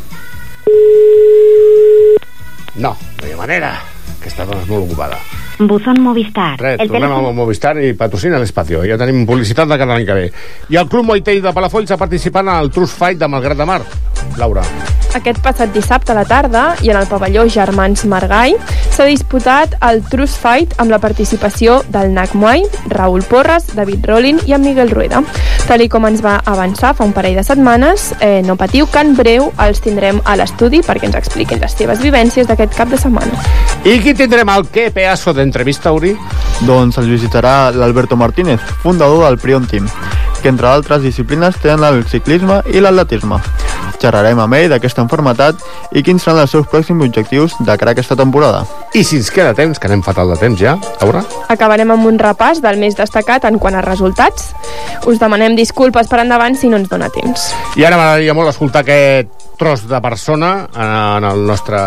No, 2.79 2.93
no 2.95 3.27
hi 3.27 3.31
ha 3.33 3.37
manera. 3.39 3.71
Aquesta 4.19 4.43
dona 4.45 4.61
és 4.61 4.67
molt 4.69 4.85
ocupada. 4.85 5.17
Buzón 5.59 5.99
Movistar. 6.03 6.57
Res, 6.59 6.79
El 6.79 6.87
tornem 6.87 7.03
teléfono- 7.09 7.29
a 7.29 7.33
Movistar 7.33 7.73
i 7.83 7.93
patrocina 7.93 8.39
l'Espacio. 8.39 8.83
Ja 8.87 8.97
tenim 8.97 9.25
publicitat 9.25 9.67
de 9.67 9.77
cada 9.77 9.95
any 9.95 10.05
que 10.05 10.13
ve. 10.13 10.31
I 10.69 10.75
el 10.75 10.87
Club 10.87 11.05
Moitell 11.05 11.41
de 11.41 11.53
Palafolls 11.53 11.91
ha 11.91 11.97
participat 11.97 12.43
en 12.47 12.55
el 12.55 12.69
Trust 12.71 12.97
Fight 12.97 13.19
de 13.19 13.27
Malgrat 13.27 13.57
de 13.57 13.65
Mar. 13.65 13.81
Laura. 14.37 14.63
Aquest 15.17 15.39
passat 15.41 15.71
dissabte 15.73 16.13
a 16.13 16.15
la 16.15 16.25
tarda 16.29 16.75
i 16.85 16.91
en 16.91 16.97
el 16.99 17.07
pavelló 17.09 17.47
Germans 17.49 18.03
Margai 18.05 18.53
s'ha 18.93 19.07
disputat 19.07 19.73
el 19.87 20.03
Trust 20.05 20.37
Fight 20.41 20.75
amb 20.77 20.93
la 20.93 20.99
participació 21.01 21.79
del 21.89 22.13
Nac 22.13 22.35
Muay, 22.37 22.65
Raül 22.93 23.23
Porres, 23.25 23.71
David 23.75 24.05
Rollin 24.05 24.41
i 24.45 24.53
en 24.53 24.61
Miguel 24.61 24.91
Rueda. 24.93 25.23
Tal 25.67 25.81
i 25.81 25.89
com 25.89 26.05
ens 26.09 26.21
va 26.25 26.39
avançar 26.45 26.93
fa 26.97 27.07
un 27.07 27.13
parell 27.13 27.37
de 27.39 27.43
setmanes, 27.45 28.11
eh, 28.19 28.41
no 28.45 28.57
patiu 28.57 28.87
que 28.89 29.01
en 29.01 29.15
breu 29.17 29.49
els 29.65 29.81
tindrem 29.81 30.21
a 30.25 30.35
l'estudi 30.37 30.83
perquè 30.85 31.09
ens 31.09 31.17
expliquin 31.17 31.61
les 31.61 31.73
seves 31.77 32.01
vivències 32.01 32.47
d'aquest 32.49 32.77
cap 32.77 32.89
de 32.89 32.97
setmana. 33.01 33.41
I 33.85 33.99
qui 34.03 34.13
tindrem 34.13 34.49
al 34.49 34.67
que 34.67 34.89
pedazo 34.91 35.33
d'entrevista, 35.33 35.93
Uri? 35.93 36.15
Doncs 36.67 36.97
el 36.99 37.09
visitarà 37.09 37.71
l'Alberto 37.71 38.17
Martínez, 38.17 38.59
fundador 38.83 39.25
del 39.25 39.39
Prion 39.39 39.65
Team, 39.65 39.87
que 40.41 40.49
entre 40.49 40.67
altres 40.67 41.01
disciplines 41.01 41.57
tenen 41.61 41.85
el 41.87 42.05
ciclisme 42.05 42.61
i 42.73 42.81
l'atletisme. 42.83 43.39
Xerrarem 43.99 44.39
amb 44.39 44.57
ell 44.57 44.69
d'aquesta 44.71 45.03
enfermetat 45.05 45.59
i 45.91 46.03
quins 46.05 46.23
seran 46.23 46.43
els 46.43 46.53
seus 46.53 46.67
pròxims 46.69 47.05
objectius 47.07 47.55
de 47.59 47.77
cara 47.77 47.91
a 47.91 47.97
aquesta 47.97 48.17
temporada. 48.19 48.63
I 48.93 49.03
si 49.03 49.19
ens 49.19 49.31
queda 49.33 49.55
temps, 49.57 49.79
que 49.79 49.89
anem 49.89 50.03
fatal 50.05 50.33
de 50.33 50.39
temps 50.41 50.59
ja, 50.59 50.77
Laura? 51.01 51.23
Acabarem 51.49 51.91
amb 51.95 52.07
un 52.09 52.19
repàs 52.21 52.61
del 52.63 52.79
més 52.81 52.97
destacat 52.97 53.45
en 53.49 53.59
quant 53.59 53.77
a 53.77 53.83
resultats. 53.85 54.51
Us 55.09 55.19
demanem 55.21 55.55
disculpes 55.57 56.09
per 56.11 56.21
endavant 56.23 56.57
si 56.57 56.69
no 56.69 56.79
ens 56.79 56.89
dona 56.89 57.11
temps. 57.13 57.51
I 57.79 57.85
ara 57.87 57.99
m'agradaria 57.99 58.37
molt 58.37 58.53
escoltar 58.53 58.83
aquest 58.85 59.47
tros 59.59 59.83
de 59.89 59.99
persona 60.01 60.69
en 60.71 61.25
el 61.27 61.45
nostre 61.45 61.77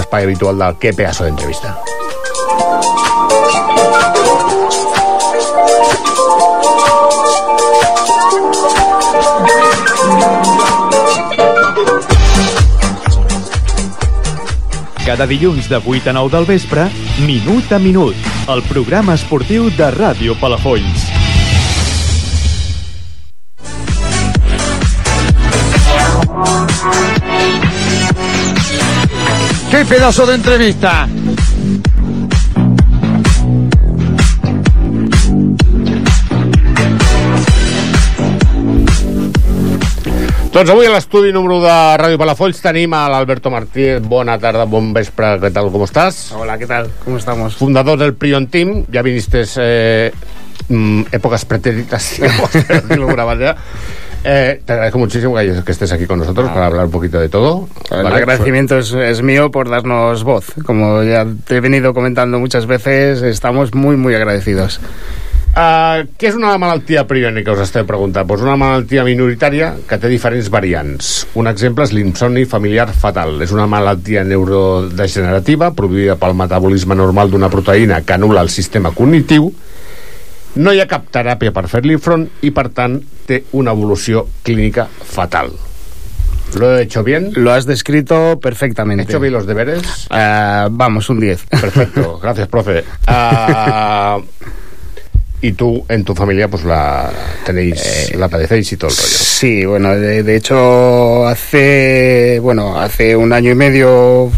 espai 0.00 0.26
habitual 0.26 0.58
del 0.58 0.78
que 0.82 0.92
pedazo 0.92 1.24
d'entrevista. 1.24 1.76
Cada 15.10 15.26
dilluns 15.26 15.66
de 15.66 15.74
8 15.84 16.10
a 16.10 16.12
9 16.12 16.30
del 16.30 16.44
vespre, 16.46 16.84
Minut 17.26 17.72
a 17.72 17.80
Minut, 17.82 18.14
el 18.46 18.60
programa 18.62 19.16
esportiu 19.18 19.66
de 19.74 19.88
Ràdio 19.90 20.36
Palafolls. 20.38 21.08
¡Qué 29.72 29.84
pedazo 29.84 30.26
de 30.26 30.34
entrevista! 30.36 31.08
Doncs 40.50 40.66
avui 40.72 40.86
a 40.88 40.90
l'estudi 40.90 41.30
número 41.30 41.60
de 41.62 41.74
Ràdio 42.00 42.18
Palafolls 42.18 42.58
tenim 42.62 42.90
a 42.98 43.04
l'Alberto 43.12 43.52
Martínez. 43.54 44.00
Bona 44.02 44.34
tarda, 44.42 44.64
bon 44.66 44.88
vespre, 44.92 45.36
¿qué 45.40 45.50
tal, 45.54 45.70
cómo 45.70 45.84
estás? 45.86 46.32
Hola, 46.34 46.58
¿qué 46.58 46.66
tal? 46.66 46.90
¿Cómo 47.04 47.18
estamos? 47.18 47.54
Fundador 47.56 47.98
del 48.00 48.14
Prion 48.14 48.48
Team, 48.48 48.84
ya 48.90 49.02
viniste 49.02 49.44
eh, 49.58 50.10
mm, 50.68 51.02
épocas 51.12 51.44
pretéritas, 51.44 52.16
por 52.40 52.50
decirlo 52.50 52.88
de 52.88 52.94
alguna 52.94 53.24
manera. 53.24 53.56
Eh, 54.24 54.60
te 54.66 54.72
agradezco 54.72 54.98
muchísimo 54.98 55.36
que, 55.36 55.62
que 55.64 55.72
estés 55.72 55.92
aquí 55.92 56.06
con 56.06 56.18
nosotros 56.18 56.48
Ah. 56.50 56.54
para 56.54 56.66
hablar 56.66 56.86
un 56.86 56.90
poquito 56.90 57.20
de 57.20 57.28
todo. 57.28 57.68
El 57.88 58.02
¿vale? 58.02 58.16
agradecimiento 58.16 58.76
es, 58.76 58.92
es 58.92 59.22
mío 59.22 59.52
por 59.52 59.70
darnos 59.70 60.24
voz. 60.24 60.46
Como 60.66 61.04
ya 61.04 61.26
te 61.46 61.56
he 61.56 61.60
venido 61.60 61.94
comentando 61.94 62.40
muchas 62.40 62.66
veces, 62.66 63.22
estamos 63.22 63.72
muy, 63.72 63.96
muy 63.96 64.16
agradecidos. 64.16 64.80
Uh, 65.50 66.06
què 66.14 66.28
és 66.30 66.36
una 66.38 66.52
malaltia 66.62 67.02
priònica, 67.10 67.50
us 67.56 67.64
esteu 67.64 67.86
preguntant? 67.88 68.26
Pues 68.28 68.42
una 68.44 68.54
malaltia 68.60 69.02
minoritària 69.06 69.72
que 69.88 69.98
té 69.98 70.10
diferents 70.12 70.50
variants. 70.52 71.08
Un 71.40 71.50
exemple 71.50 71.84
és 71.86 71.94
l'insomni 71.96 72.44
familiar 72.48 72.86
fatal. 72.94 73.34
És 73.42 73.50
una 73.54 73.66
malaltia 73.70 74.22
neurodegenerativa 74.24 75.72
produïda 75.74 76.14
pel 76.20 76.36
metabolisme 76.38 76.94
normal 76.98 77.32
d'una 77.32 77.50
proteïna 77.50 78.02
que 78.06 78.14
anul·la 78.14 78.46
el 78.46 78.52
sistema 78.54 78.94
cognitiu. 78.94 79.50
No 80.60 80.74
hi 80.74 80.80
ha 80.82 80.86
cap 80.90 81.10
teràpia 81.14 81.54
per 81.54 81.66
fer-li 81.70 81.98
front 81.98 82.28
i, 82.46 82.54
per 82.54 82.68
tant, 82.74 83.00
té 83.26 83.44
una 83.58 83.74
evolució 83.74 84.28
clínica 84.46 84.86
fatal. 84.86 85.52
¿Lo 86.58 86.76
he 86.76 86.82
hecho 86.82 87.04
bien? 87.04 87.30
Lo 87.34 87.52
has 87.52 87.66
descrito 87.66 88.38
perfectamente. 88.40 89.02
¿He 89.02 89.06
hecho 89.06 89.20
bien 89.20 89.32
los 89.32 89.46
deberes? 89.46 90.08
Eh, 90.10 90.66
vamos, 90.70 91.08
un 91.08 91.20
10. 91.20 91.46
Perfecto, 91.46 92.18
gracias, 92.22 92.48
profe. 92.48 92.84
Ah, 93.06 94.18
y 95.42 95.52
tú, 95.52 95.84
en 95.88 96.04
tu 96.04 96.14
familia, 96.14 96.48
pues 96.48 96.64
la 96.64 97.10
tenéis, 97.44 98.14
la 98.14 98.28
padecéis 98.28 98.72
y 98.72 98.76
todo 98.76 98.90
el 98.90 98.96
rollo. 98.96 99.08
Sí, 99.08 99.64
bueno, 99.64 99.96
de, 99.96 100.22
de 100.22 100.36
hecho 100.36 101.26
hace, 101.26 102.38
bueno, 102.40 102.78
hace 102.78 103.16
un 103.16 103.32
año 103.32 103.52
y 103.52 103.54
medio 103.54 104.30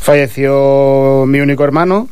falleció 0.00 1.24
mi 1.26 1.40
único 1.40 1.64
hermano. 1.64 2.08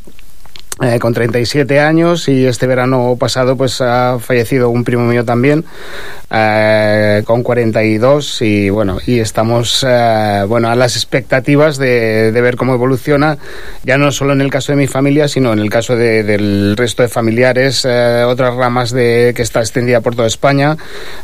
Eh, 0.83 0.99
con 0.99 1.13
37 1.13 1.81
años 1.81 2.29
y 2.29 2.47
este 2.47 2.67
verano 2.67 3.17
pasado 3.19 3.57
pues 3.57 3.81
ha 3.81 4.19
fallecido 4.21 4.71
un 4.71 4.85
primo 4.85 5.05
mío 5.05 5.25
también 5.25 5.65
eh, 6.31 7.23
con 7.25 7.43
42 7.43 8.43
y 8.43 8.71
bueno 8.71 8.99
y 9.07 9.19
estamos 9.21 9.85
eh, 9.89 10.45
bueno 10.47 10.69
a 10.69 10.77
las 10.77 10.95
expectativas 10.97 11.79
de, 11.79 12.33
de 12.33 12.41
ver 12.41 12.57
cómo 12.57 12.75
evoluciona 12.75 13.39
ya 13.85 13.97
no 13.99 14.13
solo 14.13 14.33
en 14.35 14.41
el 14.41 14.51
caso 14.51 14.73
de 14.73 14.77
mi 14.77 14.87
familia 14.87 15.27
sino 15.29 15.53
en 15.53 15.59
el 15.59 15.71
caso 15.71 15.97
de- 15.97 16.23
del 16.23 16.77
resto 16.77 17.03
de 17.03 17.09
familiares 17.09 17.85
eh, 17.89 18.25
otras 18.27 18.55
ramas 18.55 18.91
de 18.91 19.33
que 19.35 19.43
está 19.43 19.61
extendida 19.61 20.01
por 20.01 20.15
toda 20.15 20.29
España 20.29 20.77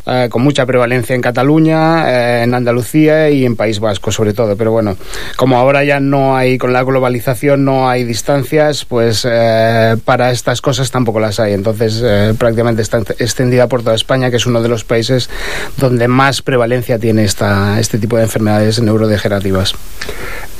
eh, 0.06 0.28
con 0.30 0.42
mucha 0.42 0.64
prevalencia 0.66 1.14
en 1.14 1.20
Cataluña 1.22 2.10
eh, 2.10 2.42
en 2.44 2.54
Andalucía 2.54 3.28
y 3.30 3.44
en 3.44 3.56
País 3.56 3.80
Vasco 3.80 4.10
sobre 4.10 4.32
todo. 4.32 4.56
Pero 4.56 4.72
bueno 4.72 4.96
como 5.36 5.56
ahora 5.58 5.84
ya 5.84 6.00
no 6.00 6.36
hay 6.36 6.56
con 6.58 6.72
la 6.72 6.82
globalización 6.82 7.64
no 7.64 7.88
hay 7.88 8.04
distancias 8.04 8.84
pues 8.86 9.24
eh, 9.44 9.96
para 10.04 10.30
estas 10.30 10.60
cosas 10.60 10.90
tampoco 10.90 11.20
las 11.20 11.38
hay 11.40 11.52
entonces 11.52 12.00
eh, 12.02 12.34
prácticamente 12.38 12.82
está 12.82 12.98
extendida 13.18 13.68
por 13.68 13.82
toda 13.82 13.94
España 13.94 14.30
que 14.30 14.36
es 14.36 14.46
uno 14.46 14.62
de 14.62 14.68
los 14.68 14.84
países 14.84 15.28
donde 15.76 16.08
más 16.08 16.42
prevalencia 16.42 16.98
tiene 16.98 17.24
esta, 17.24 17.78
este 17.80 17.98
tipo 17.98 18.16
de 18.16 18.24
enfermedades 18.24 18.80
neurodegenerativas 18.80 19.74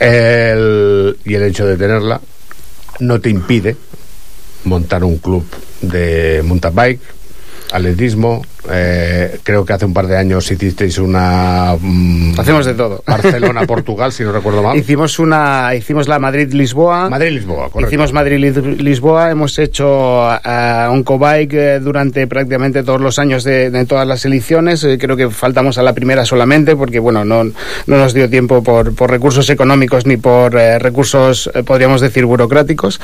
y 0.01 1.35
el 1.35 1.43
hecho 1.43 1.67
de 1.67 1.77
tenerla 1.77 2.21
no 3.01 3.21
te 3.21 3.31
impide 3.31 3.77
montar 4.65 5.05
un 5.05 5.19
club 5.19 5.45
de 5.81 6.43
mountain 6.45 6.75
bike, 6.75 7.01
atletismo. 7.73 8.43
Eh, 8.71 9.39
creo 9.43 9.65
que 9.65 9.73
hace 9.73 9.85
un 9.85 9.93
par 9.95 10.07
de 10.07 10.17
años 10.17 10.51
hicisteis 10.51 10.99
una. 10.99 11.75
mm, 11.81 12.39
Hacemos 12.39 12.67
de 12.67 12.75
todo. 12.75 13.03
Barcelona, 13.07 13.63
Portugal, 13.67 14.13
si 14.13 14.23
no 14.23 14.33
recuerdo 14.33 14.63
mal. 14.63 14.77
Hicimos 14.77 15.19
una, 15.19 15.75
hicimos 15.75 16.09
la 16.09 16.19
Madrid-Lisboa. 16.19 17.11
Madrid-Lisboa, 17.11 17.71
correcto. 17.71 17.89
Hicimos 17.91 18.13
Madrid-Lisboa, 18.13 19.31
hemos 19.31 19.59
hecho 19.59 20.33
eh, 20.35 20.89
un 20.91 21.03
co-bike 21.03 21.53
eh, 21.55 21.81
durante 21.81 22.27
prácticamente 22.27 22.83
todos 22.83 23.01
los 23.01 23.19
años 23.19 23.45
de, 23.45 23.71
de 23.71 23.85
todas 23.87 24.07
las 24.07 24.25
ediciones. 24.25 24.83
Eh, 24.85 24.99
creo 24.99 25.17
que 25.17 25.31
faltamos 25.31 25.79
a 25.79 25.83
la 25.83 25.93
primera 25.93 26.25
solamente 26.25 26.77
porque, 26.77 26.99
bueno, 26.99 27.25
no, 27.25 27.45
no 27.45 27.53
nos 27.87 28.15
dio 28.15 28.29
tiempo 28.31 28.63
por, 28.63 28.95
por 28.95 29.11
recursos 29.11 29.49
económicos 29.51 30.07
ni 30.07 30.17
por 30.17 30.57
eh, 30.57 30.79
recursos, 30.79 31.51
eh, 31.55 31.63
podríamos 31.63 32.01
decir, 32.01 32.25
burocráticos. 32.25 33.01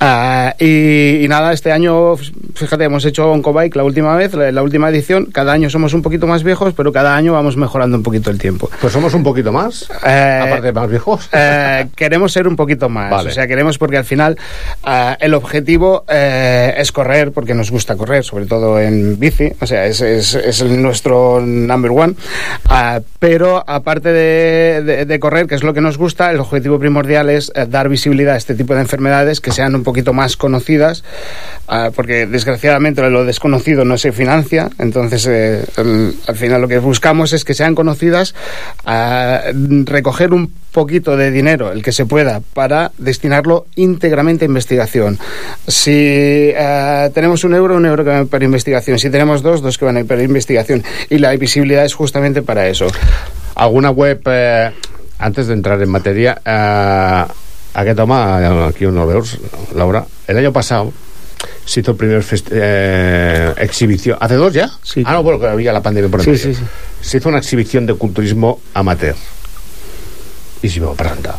Ah, 0.00 0.54
y, 0.58 1.24
y 1.24 1.28
nada, 1.28 1.52
este 1.52 1.72
año, 1.72 2.16
fíjate, 2.54 2.84
hemos 2.84 3.04
hecho 3.04 3.32
un 3.32 3.42
co-bike 3.42 3.76
la 3.76 3.84
última 3.84 4.14
vez, 4.16 4.34
la, 4.34 4.52
la 4.52 4.62
última 4.62 4.88
edición. 4.90 4.97
Cada 5.32 5.52
año 5.52 5.70
somos 5.70 5.94
un 5.94 6.02
poquito 6.02 6.26
más 6.26 6.42
viejos, 6.42 6.74
pero 6.74 6.92
cada 6.92 7.14
año 7.16 7.32
vamos 7.32 7.56
mejorando 7.56 7.96
un 7.96 8.02
poquito 8.02 8.30
el 8.30 8.38
tiempo. 8.38 8.70
Pues 8.80 8.92
somos 8.92 9.14
un 9.14 9.22
poquito 9.22 9.52
más, 9.52 9.88
aparte 10.42 10.66
de 10.66 10.72
más 10.72 10.88
viejos. 10.90 11.28
Eh, 11.32 11.86
queremos 11.96 12.32
ser 12.32 12.48
un 12.48 12.56
poquito 12.56 12.88
más. 12.88 13.10
Vale. 13.10 13.30
O 13.30 13.32
sea, 13.32 13.46
queremos 13.46 13.78
porque 13.78 13.96
al 13.98 14.04
final 14.04 14.36
eh, 14.86 15.16
el 15.20 15.34
objetivo 15.34 16.04
eh, 16.08 16.74
es 16.78 16.92
correr, 16.92 17.32
porque 17.32 17.54
nos 17.54 17.70
gusta 17.70 17.96
correr, 17.96 18.24
sobre 18.24 18.46
todo 18.46 18.80
en 18.80 19.18
bici. 19.18 19.52
O 19.60 19.66
sea, 19.66 19.86
es, 19.86 20.00
es, 20.00 20.34
es 20.34 20.62
nuestro 20.64 21.40
number 21.40 21.90
one. 21.90 22.14
Ah, 22.68 23.00
pero 23.18 23.62
aparte 23.66 24.10
de, 24.12 24.82
de- 24.82 25.04
de 25.06 25.18
correr, 25.20 25.46
que 25.46 25.54
es 25.54 25.62
lo 25.62 25.74
que 25.74 25.80
nos 25.80 25.98
gusta, 25.98 26.30
el 26.30 26.40
objetivo 26.40 26.78
primordial 26.78 27.30
es 27.30 27.50
eh, 27.54 27.66
dar 27.68 27.88
visibilidad 27.88 28.34
a 28.34 28.36
este 28.38 28.54
tipo 28.54 28.74
de 28.74 28.80
enfermedades 28.80 29.40
que 29.40 29.52
sean 29.52 29.74
un 29.74 29.82
poquito 29.84 30.12
más 30.12 30.36
conocidas, 30.36 31.04
ah, 31.68 31.90
porque 31.94 32.26
desgraciadamente 32.26 33.08
lo 33.08 33.24
desconocido 33.24 33.84
no 33.84 33.96
se 33.98 34.12
financia. 34.12 34.70
Entonces, 34.78 34.87
eh, 35.26 35.64
el- 35.76 36.14
al 36.26 36.36
final 36.36 36.60
lo 36.60 36.68
que 36.68 36.78
buscamos 36.78 37.32
es 37.32 37.44
que 37.44 37.54
sean 37.54 37.74
conocidas, 37.74 38.34
ah, 38.84 39.40
recoger 39.84 40.32
un 40.32 40.52
poquito 40.72 41.16
de 41.16 41.30
dinero, 41.30 41.72
el 41.72 41.82
que 41.82 41.92
se 41.92 42.06
pueda, 42.06 42.40
para 42.54 42.92
destinarlo 42.98 43.66
íntegramente 43.76 44.44
a 44.44 44.48
investigación. 44.48 45.18
Si 45.66 45.90
eh, 46.54 47.10
tenemos 47.14 47.44
un 47.44 47.54
euro, 47.54 47.76
un 47.76 47.86
euro 47.86 48.04
que 48.04 48.10
va 48.10 48.24
para 48.26 48.44
investigación. 48.44 48.98
Si 48.98 49.10
tenemos 49.10 49.42
dos, 49.42 49.60
dos 49.62 49.78
que 49.78 49.84
van 49.84 49.96
a 49.96 50.00
ir 50.00 50.06
para 50.06 50.22
investigación. 50.22 50.82
Y 51.10 51.18
la 51.18 51.34
visibilidad 51.36 51.84
es 51.84 51.94
justamente 51.94 52.42
para 52.42 52.68
eso. 52.68 52.86
¿Alguna 53.54 53.90
web, 53.90 54.20
eh, 54.26 54.70
antes 55.18 55.46
de 55.48 55.54
entrar 55.54 55.82
en 55.82 55.88
materia, 55.88 56.40
eh, 56.44 57.24
aquest 57.74 57.98
home, 57.98 58.14
aquí 58.68 58.86
on 58.86 58.98
el 58.98 59.06
veus, 59.06 59.38
Laura, 59.74 60.04
el 60.26 60.38
año 60.38 60.52
pasado 60.52 60.92
se 61.68 61.80
hizo 61.80 61.90
el 61.90 61.96
primer 61.98 62.24
eh, 62.50 63.52
exhibición. 63.58 64.16
¿Hace 64.18 64.36
dos 64.36 64.54
ya? 64.54 64.70
Sí. 64.82 65.02
Ah, 65.04 65.12
no, 65.12 65.22
bueno, 65.22 65.38
que 65.38 65.48
había 65.48 65.70
la 65.70 65.82
pandemia 65.82 66.10
por 66.10 66.22
Sí, 66.22 66.38
sí, 66.38 66.54
sí. 66.54 66.62
Se 67.02 67.18
hizo 67.18 67.28
una 67.28 67.38
exhibición 67.38 67.84
de 67.84 67.92
culturismo 67.92 68.62
amateur. 68.72 69.14
Y 70.62 70.70
se 70.70 70.80
me 70.80 70.86
va 70.86 70.92
a 70.92 70.94
presentar. 70.94 71.34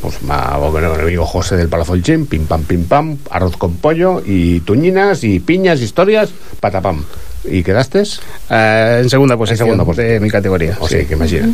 Pues 0.00 0.20
ma, 0.22 0.56
bueno, 0.56 0.92
el 0.92 1.00
amigo 1.02 1.24
José 1.24 1.56
del 1.56 1.68
Palafolchín, 1.68 2.26
pim 2.26 2.46
pam, 2.46 2.64
pim 2.64 2.84
pam, 2.84 3.16
arroz 3.30 3.56
con 3.56 3.76
pollo 3.76 4.20
y 4.26 4.58
tuñinas 4.60 5.22
y 5.22 5.38
piñas, 5.38 5.80
historias, 5.80 6.30
patapam. 6.58 7.04
¿Y 7.46 7.62
quedaste? 7.62 8.02
Eh, 8.50 9.00
en 9.02 9.10
segunda 9.10 9.36
posición 9.36 9.66
segunda 9.66 9.84
posición. 9.84 10.08
de 10.08 10.20
mi 10.20 10.30
categoría. 10.30 10.76
O 10.80 10.88
sea, 10.88 11.04
que 11.04 11.14
imagina. 11.14 11.48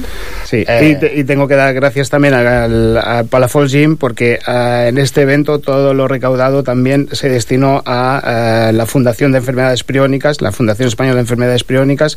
Sí, 0.44 0.64
Eh, 0.66 0.90
y, 0.96 1.00
te- 1.00 1.18
y 1.18 1.24
tengo 1.24 1.48
que 1.48 1.56
dar 1.56 1.74
gracias 1.74 2.10
también 2.10 2.34
al, 2.34 2.96
al 2.96 3.24
Palafox 3.26 3.72
Gym 3.72 3.96
porque 3.96 4.38
eh, 4.46 4.86
en 4.88 4.98
este 4.98 5.22
evento 5.22 5.58
todo 5.58 5.92
lo 5.94 6.06
recaudado 6.08 6.62
también 6.62 7.08
se 7.12 7.28
destinó 7.28 7.82
a 7.86 8.68
eh, 8.70 8.72
la 8.72 8.86
Fundación 8.86 9.32
de 9.32 9.38
Enfermedades 9.38 9.82
Priónicas, 9.84 10.40
la 10.40 10.52
Fundación 10.52 10.88
Española 10.88 11.16
de 11.16 11.20
Enfermedades 11.22 11.64
Priónicas, 11.64 12.16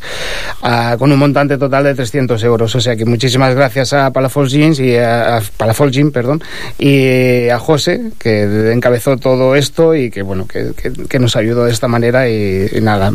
con 0.98 1.12
un 1.12 1.18
montante 1.18 1.58
total 1.58 1.84
de 1.84 1.94
300 1.94 2.42
euros. 2.44 2.74
O 2.74 2.80
sea 2.80 2.96
que 2.96 3.04
muchísimas 3.04 3.54
gracias 3.54 3.92
a 3.92 4.10
Palafox 4.12 4.50
Gym 4.52 4.72
y 4.78 4.96
a, 4.96 5.36
a 5.38 5.42
Palafox 5.56 5.90
Gym, 5.92 6.10
perdón, 6.12 6.42
y 6.78 7.48
a 7.48 7.58
José 7.58 8.00
que 8.18 8.72
encabezó 8.72 9.16
todo 9.16 9.54
esto 9.56 9.94
y 9.94 10.10
que 10.10 10.22
bueno 10.22 10.46
que, 10.46 10.72
que- 10.80 10.92
que 11.08 11.18
nos 11.18 11.36
ayudó 11.36 11.64
de 11.64 11.72
esta 11.72 11.88
manera 11.88 12.28
y, 12.28 12.68
y 12.72 12.80
nada, 12.80 13.10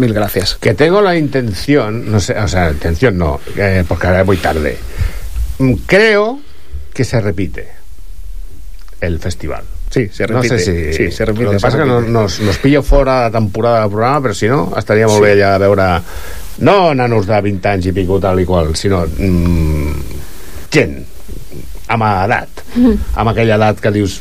mil 0.00 0.12
gracias. 0.14 0.56
Que 0.60 0.74
tengo 0.74 1.00
la 1.00 1.16
intención, 1.16 2.10
no 2.10 2.18
sé, 2.20 2.32
o 2.38 2.48
sea, 2.48 2.70
intención 2.70 3.16
no, 3.18 3.40
eh, 3.56 3.84
porque 3.86 4.06
ahora 4.08 4.22
voy 4.24 4.38
tarde. 4.38 4.76
Mm, 5.58 5.74
Creo 5.86 6.40
que 6.92 7.04
se 7.04 7.20
repite 7.20 7.68
el 9.00 9.18
festival. 9.18 9.62
Sí, 9.90 10.08
se 10.12 10.26
No 10.26 10.40
repite. 10.40 10.58
sé 10.58 10.92
si... 10.92 10.96
Sí, 11.06 11.10
se 11.12 11.24
repite, 11.24 11.44
Lo 11.44 11.50
que 11.52 11.58
passa 11.60 11.78
que 11.78 11.84
repite. 11.84 12.10
nos, 12.10 12.40
nos, 12.40 12.58
pillo 12.58 12.82
fora 12.82 13.24
de 13.24 13.30
temporada 13.32 13.80
del 13.82 13.90
programa, 13.90 14.20
però 14.22 14.34
si 14.34 14.46
no, 14.48 14.72
estaria 14.78 15.06
molt 15.06 15.18
Sí. 15.18 15.24
bé 15.24 15.36
ja 15.40 15.56
veure... 15.58 15.88
No 16.60 16.94
nanos 16.94 17.26
de 17.26 17.40
20 17.40 17.68
anys 17.68 17.86
i 17.86 17.92
pico, 17.92 18.18
tal 18.20 18.38
i 18.40 18.44
qual, 18.44 18.74
sinó 18.76 19.00
mm, 19.06 19.92
gent 20.70 20.98
amb 21.90 22.04
edat, 22.04 22.60
amb 23.16 23.30
aquella 23.32 23.56
edat 23.56 23.80
que 23.80 23.90
dius 23.94 24.18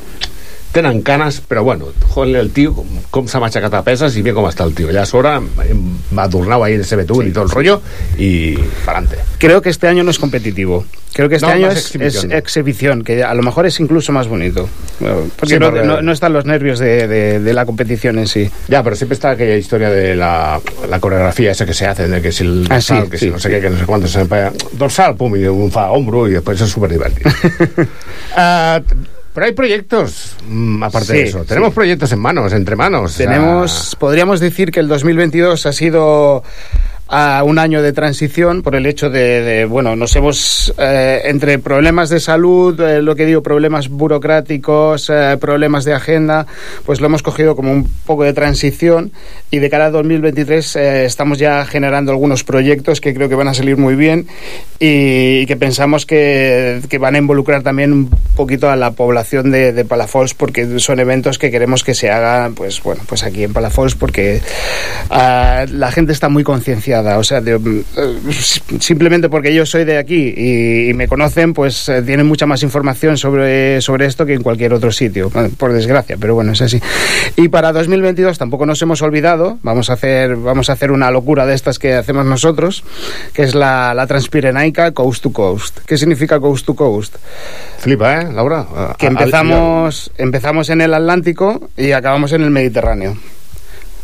tenen 0.72 1.02
canes, 1.02 1.42
però 1.42 1.64
bueno, 1.64 1.86
joder, 2.10 2.36
el 2.38 2.52
tio 2.52 2.74
com, 2.76 2.88
com 3.10 3.28
s'ha 3.28 3.40
matxacat 3.42 3.74
a 3.74 3.84
peses 3.84 4.16
i 4.18 4.22
bé 4.22 4.34
com 4.38 4.46
està 4.46 4.64
el 4.68 4.74
tio. 4.78 4.90
Allà 4.90 5.02
a 5.04 5.10
sobre 5.10 5.32
em 5.36 5.82
va 6.18 6.24
adornar 6.24 6.62
ahí 6.62 6.74
en 6.76 6.82
ese 6.82 6.96
betún 6.96 7.28
y 7.28 7.32
todo 7.32 7.44
el 7.46 7.50
rollo 7.50 7.82
y 8.18 8.56
para 8.86 9.00
adelante. 9.00 9.24
Creo 9.40 9.62
que 9.62 9.70
este 9.70 9.88
año 9.88 10.04
no 10.04 10.12
es 10.12 10.20
competitivo. 10.20 10.86
Creo 11.12 11.28
que 11.28 11.36
este 11.36 11.48
No, 11.48 11.54
año 11.54 11.72
es 11.72 11.80
exhibición. 11.86 12.32
es 12.32 12.38
exhibición, 12.38 13.04
que 13.04 13.24
a 13.24 13.34
lo 13.34 13.42
mejor 13.42 13.66
es 13.66 13.80
incluso 13.80 14.12
más 14.12 14.28
bonito. 14.28 14.70
Porque, 15.00 15.56
Sí, 15.56 15.60
no, 15.60 15.72
porque- 15.72 15.84
no- 15.84 16.02
no 16.04 16.12
están 16.12 16.34
los 16.34 16.46
nervios 16.46 16.78
de, 16.78 17.08
de- 17.08 17.40
de 17.40 17.54
la 17.54 17.66
competición 17.66 18.20
en 18.20 18.28
sí. 18.28 18.48
Ya, 18.68 18.84
pero 18.84 18.96
siempre 18.96 19.16
está 19.16 19.32
aquella 19.32 19.56
historia 19.56 19.90
de 19.90 20.16
la, 20.16 20.62
la 20.88 21.00
coreografía 21.00 21.50
esa 21.52 21.66
que 21.66 21.74
se 21.74 21.88
hace, 21.88 22.08
de 22.08 22.22
que 22.22 22.32
si 22.32 22.44
el 22.44 22.68
Ah, 22.70 22.76
dorsal, 22.76 23.04
sí, 23.06 23.10
que 23.10 23.18
si 23.18 23.30
no 23.32 23.40
sé 23.40 23.50
qué, 23.50 23.60
que 23.60 23.70
no 23.72 23.80
sé 23.80 23.86
cuánto 23.86 24.08
se 24.08 24.24
dorsal, 24.74 25.16
pum, 25.16 25.36
y 25.36 25.46
un 25.46 25.72
fa 25.72 25.90
hombro 25.90 26.28
y 26.28 26.34
después 26.34 26.62
es 26.62 26.70
súper 26.70 26.92
divertido. 26.92 27.32
Ah, 28.36 28.80
pero 29.40 29.48
hay 29.48 29.54
proyectos, 29.54 30.36
mm, 30.50 30.84
aparte 30.84 31.14
de 31.14 31.22
eso. 31.22 31.46
Tenemos 31.46 31.70
sí. 31.70 31.76
proyectos 31.76 32.12
en 32.12 32.20
manos, 32.20 32.52
entre 32.52 32.76
manos. 32.76 33.16
Tenemos, 33.16 33.96
podríamos 33.98 34.42
decir 34.42 34.70
que 34.70 34.82
el 34.82 34.90
2022 34.90 35.66
ha 35.66 35.72
sido 35.72 36.44
ah, 37.10 37.44
un 37.46 37.60
año 37.60 37.82
de 37.82 37.94
transición 37.94 38.62
por 38.62 38.76
el 38.76 38.86
hecho 38.86 39.10
de, 39.10 39.42
de, 39.42 39.66
bueno, 39.66 39.96
nos 39.96 40.16
hemos, 40.16 40.74
eh, 40.78 41.22
entre 41.26 41.60
problemas 41.60 42.10
de 42.10 42.20
salud, 42.20 42.80
eh, 42.80 43.02
lo 43.02 43.16
que 43.16 43.26
digo, 43.26 43.44
problemas 43.44 43.90
burocráticos, 43.90 45.10
eh, 45.10 45.38
problemas 45.40 45.86
de 45.86 45.94
agenda, 45.94 46.46
pues 46.86 47.02
lo 47.02 47.08
hemos 47.08 47.24
cogido 47.24 47.56
como 47.56 47.72
un 47.72 47.90
poco 48.06 48.24
de 48.24 48.34
transición 48.34 49.12
y 49.52 49.60
de 49.60 49.70
cara 49.70 49.86
a 49.86 49.92
2023 49.92 50.76
eh, 50.76 51.06
estamos 51.06 51.40
ya 51.40 51.66
generando 51.66 52.12
algunos 52.12 52.44
proyectos 52.44 53.02
que 53.02 53.14
creo 53.14 53.30
que 53.30 53.36
van 53.36 53.48
a 53.48 53.54
salir 53.54 53.78
muy 53.78 53.96
bien 53.96 54.28
y, 54.80 55.40
y 55.40 55.46
que 55.46 55.56
pensamos 55.56 56.06
que, 56.06 56.82
que 56.90 56.98
van 56.98 57.16
a 57.16 57.18
involucrar 57.18 57.64
también 57.64 57.94
un 57.94 58.10
poquito 58.36 58.70
a 58.70 58.76
la 58.76 58.92
población 58.92 59.52
de, 59.52 59.74
de 59.74 59.86
Palafols 59.86 60.34
porque 60.34 60.80
son 60.80 61.00
eventos 61.00 61.38
que 61.38 61.52
queremos 61.52 61.84
que 61.84 61.94
se 61.94 62.10
hagan 62.12 62.54
pues 62.54 62.82
bueno 62.84 63.02
pues 63.08 63.24
aquí 63.24 63.44
en 63.44 63.54
Palafols 63.54 63.96
porque 63.96 64.42
ah, 65.10 65.66
la 65.72 65.92
gente 65.92 66.14
está 66.14 66.30
muy 66.30 66.44
concienciada 66.44 66.99
o 67.00 67.24
sea 67.24 67.42
de, 67.42 67.56
eh, 67.56 68.18
simplemente 68.80 69.30
porque 69.30 69.54
yo 69.54 69.66
soy 69.66 69.86
de 69.86 69.98
aquí 69.98 70.34
y, 70.36 70.90
y 70.90 70.94
me 70.94 71.08
conocen 71.08 71.54
pues 71.54 71.90
eh, 71.90 72.02
tienen 72.02 72.26
mucha 72.26 72.46
más 72.46 72.64
información 72.64 73.18
sobre, 73.18 73.82
sobre 73.82 74.06
esto 74.06 74.26
que 74.26 74.34
en 74.34 74.44
cualquier 74.44 74.74
otro 74.74 74.92
sitio 74.92 75.30
Bueno, 75.30 75.50
por 75.58 75.74
desgracia 75.74 76.18
pero 76.20 76.36
bueno 76.36 76.54
es 76.54 76.62
así 76.62 76.82
y 77.36 77.48
para 77.50 77.72
2022 77.72 78.38
tampoco 78.38 78.66
nos 78.66 78.82
hemos 78.82 79.02
olvidado 79.02 79.58
vamos 79.64 79.90
a 79.90 79.94
hacer 79.94 80.36
vamos 80.36 80.70
a 80.70 80.74
hacer 80.74 80.92
una 80.92 81.12
locura 81.12 81.46
de 81.46 81.56
estas 81.56 81.80
que 81.80 81.94
hacemos 81.94 82.26
nosotros 82.26 82.84
que 83.34 83.44
es 83.44 83.56
la, 83.56 83.94
la 83.94 84.08
Transpirenaica 84.08 84.92
Coast 84.92 85.24
to 85.24 85.32
Coast 85.32 85.80
¿qué 85.86 85.98
significa 85.98 86.40
Coast 86.40 86.66
to 86.66 86.76
Coast? 86.76 87.16
Flipa, 87.80 88.22
¿eh, 88.22 88.32
Laura? 88.32 88.66
Que 88.98 89.08
empezamos, 89.08 90.12
empezamos 90.18 90.70
en 90.70 90.82
el 90.82 90.94
Atlántico 90.94 91.70
y 91.78 91.92
acabamos 91.92 92.32
en 92.34 92.44
el 92.44 92.52
Mediterráneo. 92.52 93.18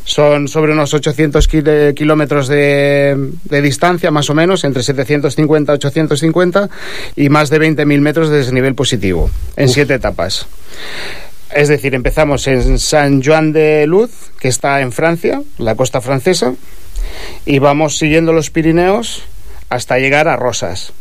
Son 0.05 0.47
sobre 0.47 0.71
unos 0.73 0.93
800 0.93 1.47
kil- 1.47 1.93
kilómetros 1.95 2.47
de, 2.47 3.31
de 3.43 3.61
distancia, 3.61 4.11
más 4.11 4.29
o 4.29 4.35
menos, 4.35 4.63
entre 4.63 4.83
750 4.83 5.73
y 5.73 5.75
850, 5.75 6.69
y 7.15 7.29
más 7.29 7.49
de 7.49 7.59
20.000 7.59 7.99
metros 8.01 8.29
de 8.29 8.37
desnivel 8.37 8.75
positivo, 8.75 9.31
en 9.55 9.67
siete 9.69 9.95
etapas. 9.95 10.45
Es 11.51 11.69
decir, 11.69 11.95
empezamos 11.95 12.45
en 12.47 12.77
San 12.79 13.23
Juan 13.23 13.51
de 13.51 13.85
Luz, 13.87 14.11
que 14.39 14.47
está 14.47 14.81
en 14.81 14.91
Francia, 14.91 15.41
la 15.57 15.73
costa 15.75 16.01
francesa, 16.01 16.53
y 17.45 17.57
vamos 17.59 17.97
siguiendo 17.97 18.31
los 18.31 18.51
Pirineos 18.51 19.23
hasta 19.69 19.97
llegar 19.97 20.27
a 20.27 20.35
Rosas. 20.35 20.93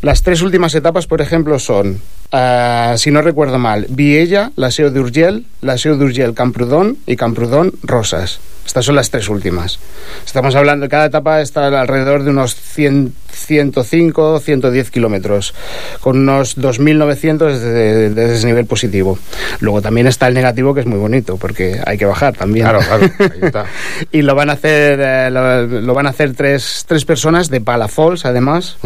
Las 0.00 0.22
tres 0.22 0.42
últimas 0.42 0.74
etapas, 0.74 1.06
por 1.06 1.20
ejemplo, 1.20 1.58
son, 1.58 2.00
ah, 2.32 2.94
si 2.96 3.10
no 3.10 3.22
recuerdo 3.22 3.58
mal, 3.58 3.86
Viella, 3.88 4.52
la 4.56 4.70
Seu 4.70 4.90
d'Urgell, 4.90 5.44
la 5.62 5.78
Seu 5.78 5.96
d'Urgell, 5.96 6.34
Camprodon 6.34 6.98
y 7.06 7.16
Camprodon, 7.16 7.72
Rosas. 7.82 8.40
Estas 8.68 8.84
son 8.84 8.96
las 8.96 9.10
tres 9.10 9.30
últimas. 9.30 9.78
Estamos 10.26 10.54
hablando, 10.54 10.90
cada 10.90 11.06
etapa 11.06 11.40
está 11.40 11.68
alrededor 11.68 12.22
de 12.22 12.30
unos 12.30 12.54
100, 12.54 13.14
105, 13.32 14.40
110 14.40 14.90
kilómetros, 14.90 15.54
con 16.00 16.18
unos 16.18 16.58
2.900 16.58 17.58
de, 17.58 18.10
de 18.10 18.28
desnivel 18.28 18.66
positivo. 18.66 19.18
Luego 19.60 19.80
también 19.80 20.06
está 20.06 20.28
el 20.28 20.34
negativo, 20.34 20.74
que 20.74 20.80
es 20.80 20.86
muy 20.86 20.98
bonito, 20.98 21.38
porque 21.38 21.80
hay 21.86 21.96
que 21.96 22.04
bajar 22.04 22.36
también. 22.36 22.66
Claro, 22.66 22.80
claro, 22.80 23.10
ahí 23.18 23.40
está. 23.40 23.64
y 24.12 24.20
lo 24.20 24.34
van 24.34 24.50
a 24.50 24.52
hacer, 24.52 25.00
eh, 25.02 25.30
lo, 25.30 25.66
lo 25.66 25.94
van 25.94 26.06
a 26.06 26.10
hacer 26.10 26.34
tres, 26.34 26.84
tres 26.86 27.06
personas 27.06 27.48
de 27.48 27.62
Palafols, 27.62 28.26
además 28.26 28.76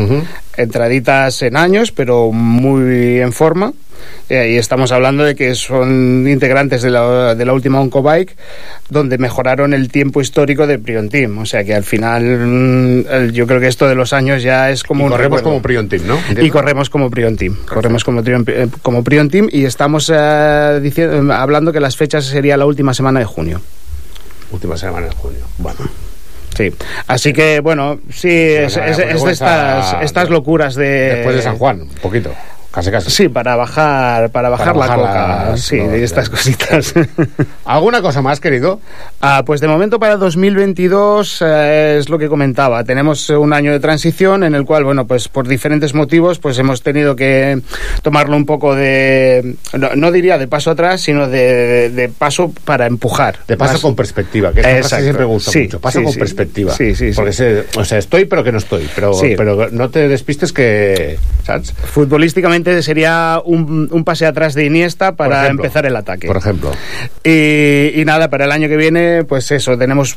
entraditas 0.56 1.42
en 1.42 1.56
años, 1.56 1.92
pero 1.92 2.30
muy 2.32 3.20
en 3.32 3.34
forma. 3.34 3.72
Eh, 4.28 4.52
y 4.54 4.56
estamos 4.58 4.90
hablando 4.92 5.22
de 5.24 5.34
que 5.34 5.54
son 5.54 6.26
integrantes 6.28 6.82
de 6.82 6.90
la, 6.90 7.34
de 7.34 7.44
la 7.44 7.52
última 7.52 7.80
Oncobike, 7.80 8.36
donde 8.90 9.16
mejoraron 9.18 9.72
el 9.74 9.90
tiempo 9.90 10.20
histórico 10.20 10.66
de 10.66 10.78
Prion 10.78 11.08
Team. 11.08 11.38
O 11.38 11.46
sea 11.46 11.64
que 11.64 11.74
al 11.74 11.84
final, 11.84 12.22
mm, 12.24 13.30
yo 13.32 13.46
creo 13.46 13.60
que 13.60 13.68
esto 13.68 13.88
de 13.88 13.94
los 13.94 14.12
años 14.12 14.42
ya 14.42 14.70
es 14.70 14.82
como 14.82 15.02
Y 15.02 15.04
un 15.04 15.10
corremos 15.12 15.38
recuerdo. 15.38 15.50
como 15.50 15.62
Prion 15.62 15.88
Team, 15.88 16.02
¿no? 16.06 16.18
Y 16.42 16.50
corremos 16.50 16.90
como 16.90 17.10
Prion 17.10 17.36
Team. 17.36 17.56
Corremos 17.66 18.04
como, 18.04 18.22
eh, 18.26 18.68
como 18.82 19.02
Prion 19.04 19.30
Team 19.30 19.48
y 19.50 19.64
estamos 19.64 20.10
eh, 20.14 20.80
diciendo, 20.82 21.32
hablando 21.32 21.72
que 21.72 21.80
las 21.80 21.96
fechas 21.96 22.24
sería 22.24 22.56
la 22.56 22.66
última 22.66 22.92
semana 22.94 23.20
de 23.20 23.26
junio. 23.26 23.60
Última 24.50 24.76
semana 24.76 25.06
de 25.06 25.14
junio. 25.14 25.40
Bueno. 25.58 25.78
Sí. 26.56 26.70
Así 27.06 27.32
que, 27.32 27.60
bueno, 27.60 27.98
sí, 28.12 28.28
es, 28.28 28.76
es- 28.76 28.98
es 28.98 29.24
de 29.24 29.32
estas, 29.32 30.02
estas 30.02 30.28
locuras 30.28 30.74
de... 30.74 31.14
Después 31.14 31.36
de 31.36 31.42
San 31.42 31.56
Juan, 31.56 31.80
un 31.82 31.88
poquito. 32.02 32.30
Casi, 32.72 32.90
casi. 32.90 33.10
Sí, 33.10 33.28
para 33.28 33.54
bajar, 33.54 34.30
para 34.30 34.48
bajar 34.48 34.74
Para 34.74 34.78
la 34.78 34.86
bajar 34.86 34.98
coca. 34.98 35.50
la- 35.50 35.56
sí, 35.58 35.76
no, 35.78 35.88
de 35.88 36.02
estas 36.04 36.30
cositas. 36.30 36.94
¿Alguna 37.66 38.00
cosa 38.00 38.22
más, 38.22 38.40
querido? 38.40 38.80
Ah, 39.20 39.42
pues 39.44 39.60
de 39.60 39.68
momento 39.68 39.98
para 40.00 40.16
2022 40.16 41.42
eh, 41.44 41.96
es 42.00 42.08
lo 42.08 42.18
que 42.18 42.28
comentaba. 42.28 42.82
Tenemos 42.84 43.28
eh, 43.28 43.36
un 43.36 43.52
año 43.52 43.72
de 43.72 43.80
transición 43.80 44.42
en 44.42 44.54
el 44.54 44.64
cual, 44.64 44.84
bueno, 44.84 45.06
pues 45.06 45.28
por 45.28 45.46
diferentes 45.46 45.92
motivos, 45.94 46.38
pues 46.38 46.58
hemos 46.58 46.82
tenido 46.82 47.14
que 47.14 47.60
tomarlo 48.02 48.36
un 48.36 48.46
poco 48.46 48.74
de, 48.74 49.54
no, 49.74 49.90
no 49.94 50.10
diría 50.10 50.38
de 50.38 50.48
paso 50.48 50.70
atrás, 50.70 51.02
sino 51.02 51.28
de, 51.28 51.90
de 51.90 52.08
paso 52.08 52.52
para 52.64 52.86
empujar. 52.86 53.36
De 53.46 53.56
paso 53.58 53.74
Más- 53.74 53.82
con 53.82 53.94
perspectiva, 53.94 54.52
que 54.52 54.60
esa 54.60 54.88
frase 54.88 55.02
siempre 55.02 55.24
gusta 55.26 55.50
Sí, 55.50 55.60
mucho. 55.64 55.78
Paso 55.80 55.98
sí, 55.98 56.04
con 56.04 56.12
sí. 56.14 56.18
perspectiva. 56.18 56.72
Sí, 56.74 56.94
sí, 56.94 57.10
sí. 57.10 57.16
Porque 57.16 57.32
sé, 57.34 57.66
o 57.76 57.84
sea, 57.84 57.98
estoy 57.98 58.24
pero 58.24 58.42
que 58.42 58.52
no 58.52 58.58
estoy. 58.58 58.88
Pero, 58.94 59.12
pero 59.36 59.68
no 59.70 59.90
te 59.90 60.08
despistes 60.08 60.52
que, 60.54 61.18
¿sabes? 61.44 61.72
Futbolísticamente 61.72 62.61
sería 62.82 63.40
un, 63.44 63.88
un 63.90 64.04
pase 64.04 64.26
atrás 64.26 64.54
de 64.54 64.64
Iniesta 64.64 65.12
para 65.12 65.44
ejemplo. 65.44 65.64
empezar 65.64 65.86
el 65.86 65.96
ataque. 65.96 66.26
Por 66.26 66.36
ejemplo. 66.36 66.70
Y, 67.24 67.92
y 67.94 68.04
nada, 68.04 68.28
para 68.28 68.44
el 68.44 68.52
año 68.52 68.68
que 68.68 68.76
viene, 68.76 69.24
pues 69.24 69.50
eso, 69.50 69.76
tenemos 69.78 70.14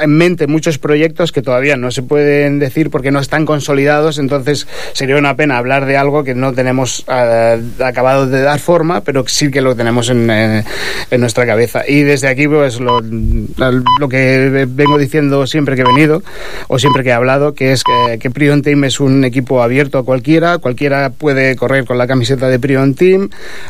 en 0.00 0.10
mente 0.10 0.46
muchos 0.46 0.78
proyectos 0.78 1.32
que 1.32 1.42
todavía 1.42 1.76
no 1.76 1.90
se 1.90 2.02
pueden 2.02 2.58
decir 2.58 2.90
porque 2.90 3.10
no 3.10 3.20
están 3.20 3.46
consolidados, 3.46 4.18
entonces 4.18 4.66
sería 4.92 5.16
una 5.16 5.36
pena 5.36 5.58
hablar 5.58 5.86
de 5.86 5.96
algo 5.96 6.24
que 6.24 6.34
no 6.34 6.52
tenemos 6.52 7.04
eh, 7.08 7.60
acabado 7.84 8.26
de 8.26 8.42
dar 8.42 8.58
forma, 8.58 9.00
pero 9.02 9.24
sí 9.26 9.50
que 9.50 9.60
lo 9.60 9.74
tenemos 9.74 10.08
en, 10.10 10.30
eh, 10.30 10.64
en 11.10 11.20
nuestra 11.20 11.46
cabeza. 11.46 11.82
Y 11.86 12.02
desde 12.02 12.28
aquí, 12.28 12.48
pues 12.48 12.80
lo, 12.80 13.00
lo 13.00 14.08
que 14.08 14.66
vengo 14.68 14.98
diciendo 14.98 15.46
siempre 15.46 15.74
que 15.76 15.82
he 15.82 15.84
venido, 15.84 16.22
o 16.68 16.78
siempre 16.78 17.02
que 17.02 17.10
he 17.10 17.12
hablado, 17.12 17.54
que 17.54 17.72
es 17.72 17.82
que, 17.82 18.18
que 18.18 18.30
Prion 18.30 18.62
Team 18.62 18.84
es 18.84 19.00
un 19.00 19.24
equipo 19.24 19.62
abierto 19.62 19.98
a 19.98 20.04
cualquiera, 20.04 20.58
cualquiera 20.58 21.10
puede 21.10 21.56
correr 21.66 21.84
con 21.84 21.98
la 21.98 22.06
camiseta 22.06 22.48
de 22.48 22.60
Prion 22.60 22.94
Team 22.94 23.28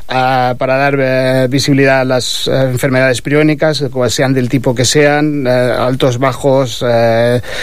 ah, 0.08 0.54
para 0.58 0.76
dar 0.76 0.96
eh, 1.00 1.46
visibilidad 1.48 2.00
a 2.00 2.04
las 2.04 2.46
eh, 2.46 2.50
enfermedades 2.70 3.22
priónicas, 3.22 3.82
cual 3.90 4.10
sean 4.10 4.34
del 4.34 4.50
tipo 4.50 4.74
que 4.74 4.84
sean, 4.84 5.46
eh, 5.46 5.50
altos, 5.50 6.18
bajos, 6.18 6.84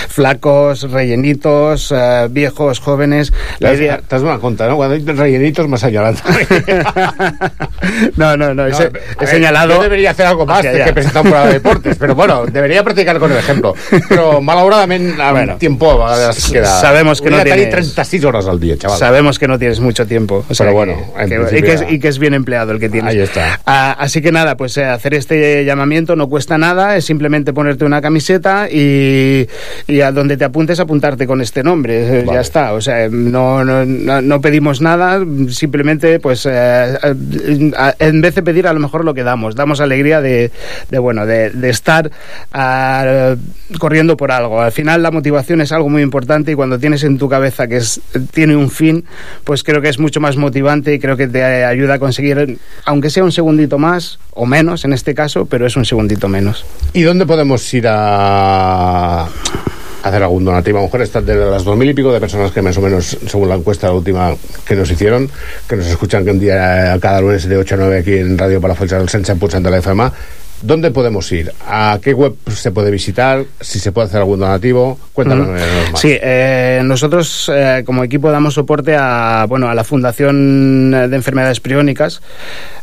flacos, 0.10 0.90
rellenitos, 0.90 1.94
viejos, 2.32 2.80
jóvenes. 2.80 3.32
La 3.60 3.74
idea... 3.74 4.02
T'has 4.08 4.22
donat 4.24 4.40
compte, 4.42 4.66
no? 4.68 4.76
Cuando 4.76 4.96
dices 4.96 5.16
rellenitos 5.18 5.68
m'ha 5.68 5.78
señalado. 5.78 6.18
No, 8.16 8.38
no, 8.38 8.54
no, 8.54 8.66
he, 8.66 8.74
se- 8.74 8.86
a 9.20 9.24
he 9.24 9.28
señalado... 9.28 9.76
Yo 9.76 9.84
debería 9.84 10.12
hacer 10.12 10.26
algo 10.26 10.46
más 10.46 10.62
que 10.62 10.94
presentar 10.94 11.22
un 11.24 11.30
programa 11.30 11.48
de 11.48 11.54
deportes, 11.56 11.98
pero 12.00 12.16
bueno, 12.16 12.46
debería 12.52 12.84
practicar 12.84 13.20
con 13.20 13.32
el 13.32 13.38
ejemplo. 13.38 13.74
Pero 14.10 14.42
malauradamente, 14.42 15.22
a 15.22 15.32
Bueno, 15.44 15.58
tiempo 15.58 15.92
a 16.06 16.14
vegades 16.16 16.50
queda... 16.52 16.80
sabemos 16.80 17.22
que 17.22 17.30
no 17.30 17.38
Hauria 17.38 17.54
tenir 17.56 17.70
tienes- 17.70 17.94
36 17.94 18.24
horas 18.26 18.48
al 18.48 18.60
día, 18.60 18.78
chaval. 18.78 18.98
Sabemos 18.98 19.38
que 19.38 19.48
no 19.48 19.60
tienes 19.60 19.80
mucho 19.80 20.06
tiempo. 20.08 20.23
O 20.32 20.54
sea 20.54 20.66
Pero 20.66 20.70
que- 20.70 20.74
bueno, 20.76 20.94
en 21.18 21.30
que- 21.30 21.36
y, 21.36 21.38
principio 21.40 21.66
que 21.66 21.74
es, 21.74 21.92
y 21.94 22.00
que 22.00 22.08
es 22.08 22.20
bien 22.20 22.34
empleado 22.34 22.72
el 22.72 22.80
que 22.80 22.90
tienes. 22.90 23.12
Ahí 23.14 23.20
está. 23.20 23.60
Ah, 23.66 23.96
así 24.00 24.22
que 24.22 24.32
nada, 24.32 24.56
pues 24.58 24.78
eh, 24.78 24.86
hacer 24.86 25.14
este 25.14 25.66
llamamiento 25.66 26.16
no 26.16 26.28
cuesta 26.30 26.58
nada, 26.58 26.96
es 26.98 27.06
simplemente 27.06 27.54
ponerte 27.54 27.86
una 27.86 28.02
camiseta 28.02 28.68
y, 28.72 29.48
y 29.88 30.02
a 30.02 30.12
donde 30.12 30.38
te 30.38 30.46
apuntes 30.46 30.80
apuntarte 30.80 31.28
con 31.28 31.42
este 31.42 31.64
nombre. 31.64 32.20
eh, 32.22 32.26
Ya 32.32 32.42
está. 32.42 32.74
O 32.74 32.82
sea, 32.82 33.08
no, 33.10 33.64
no, 33.64 33.86
no- 33.86 34.42
pedimos 34.42 34.82
nada, 34.82 35.24
simplemente 35.50 36.20
pues 36.20 36.46
eh, 36.46 36.98
eh, 37.04 37.72
en 38.00 38.22
vez 38.22 38.36
de 38.36 38.44
pedir 38.44 38.68
a 38.68 38.74
lo 38.74 38.80
mejor 38.80 39.06
lo 39.06 39.14
que 39.14 39.24
damos, 39.24 39.56
damos 39.56 39.80
alegría 39.80 40.22
de, 40.22 40.52
de, 40.90 41.00
bueno, 41.00 41.26
de, 41.26 41.50
de 41.52 41.70
estar 41.70 42.12
ah, 42.52 43.36
corriendo 43.80 44.18
por 44.18 44.32
algo. 44.32 44.62
Al 44.62 44.72
final 44.72 45.02
la 45.04 45.12
motivación 45.12 45.62
es 45.62 45.72
algo 45.72 45.90
muy 45.90 46.02
importante 46.02 46.52
y 46.52 46.56
cuando 46.56 46.80
tienes 46.80 47.04
en 47.04 47.18
tu 47.18 47.30
cabeza 47.30 47.68
que 47.68 47.78
es, 47.78 48.02
tiene 48.34 48.56
un 48.56 48.70
fin, 48.70 49.06
pues 49.44 49.64
creo 49.64 49.82
que 49.82 49.90
es 49.90 50.00
mucho 50.00 50.13
más 50.20 50.38
motivante 50.38 50.94
y 50.94 51.00
creo 51.00 51.18
que 51.18 51.28
te 51.28 51.44
ayuda 51.44 51.96
a 51.96 52.00
conseguir, 52.00 52.58
aunque 52.86 53.10
sea 53.10 53.24
un 53.24 53.32
segundito 53.32 53.78
más 53.78 54.20
o 54.32 54.46
menos 54.46 54.86
en 54.86 54.94
este 54.94 55.14
caso, 55.14 55.46
pero 55.46 55.66
es 55.66 55.76
un 55.76 55.86
segundito 55.86 56.28
menos. 56.28 56.66
¿Y 56.94 57.02
dónde 57.02 57.26
podemos 57.26 57.74
ir 57.74 57.86
a 57.88 59.28
hacer 60.04 60.24
algún 60.24 60.46
donativo? 60.46 60.80
A 60.80 60.98
lo 60.98 61.04
estas 61.04 61.26
de 61.26 61.36
las 61.36 61.64
dos 61.64 61.78
mil 61.78 61.90
y 61.90 61.94
pico 61.94 62.12
de 62.12 62.20
personas 62.20 62.52
que 62.52 62.62
más 62.62 62.78
o 62.78 62.82
menos, 62.82 63.18
según 63.28 63.50
la 63.50 63.56
encuesta 63.56 63.92
última 63.92 64.36
que 64.66 64.76
nos 64.76 64.90
hicieron, 64.92 65.30
que 65.68 65.76
nos 65.76 65.88
escuchan 65.88 66.24
que 66.26 66.32
un 66.32 66.40
día 66.40 66.98
cada 67.02 67.22
lunes 67.22 67.48
de 67.48 67.58
8 67.58 67.76
a 67.76 67.78
9 67.78 68.00
aquí 68.00 68.14
en 68.14 68.38
Radio 68.38 68.62
Palafolls, 68.62 68.92
el 68.92 69.08
100% 69.08 69.62
de 69.62 69.72
la 69.72 69.78
FM, 69.78 70.12
¿dónde 70.64 70.90
podemos 70.92 71.32
ir? 71.32 71.52
¿A 71.68 72.00
qué 72.02 72.14
web 72.14 72.34
se 72.50 72.72
puede 72.72 72.90
visitar? 72.90 73.44
¿Si 73.62 73.80
se 73.80 73.92
puede 73.92 74.08
hacer 74.08 74.20
algún 74.22 74.40
donativo? 74.40 74.98
Cuéntanos 75.14 75.48
más. 75.50 75.62
Sí, 76.02 76.10
eh, 76.22 76.82
nosotros 76.84 77.52
eh, 77.54 77.84
como 77.86 78.04
equipo 78.04 78.32
damos 78.32 78.56
soporte 78.56 78.96
a 78.98 79.46
bueno 79.48 79.70
a 79.70 79.76
la 79.76 79.84
Fundación 79.84 80.92
de 80.92 81.16
Enfermedades 81.16 81.60
Priónicas, 81.60 82.22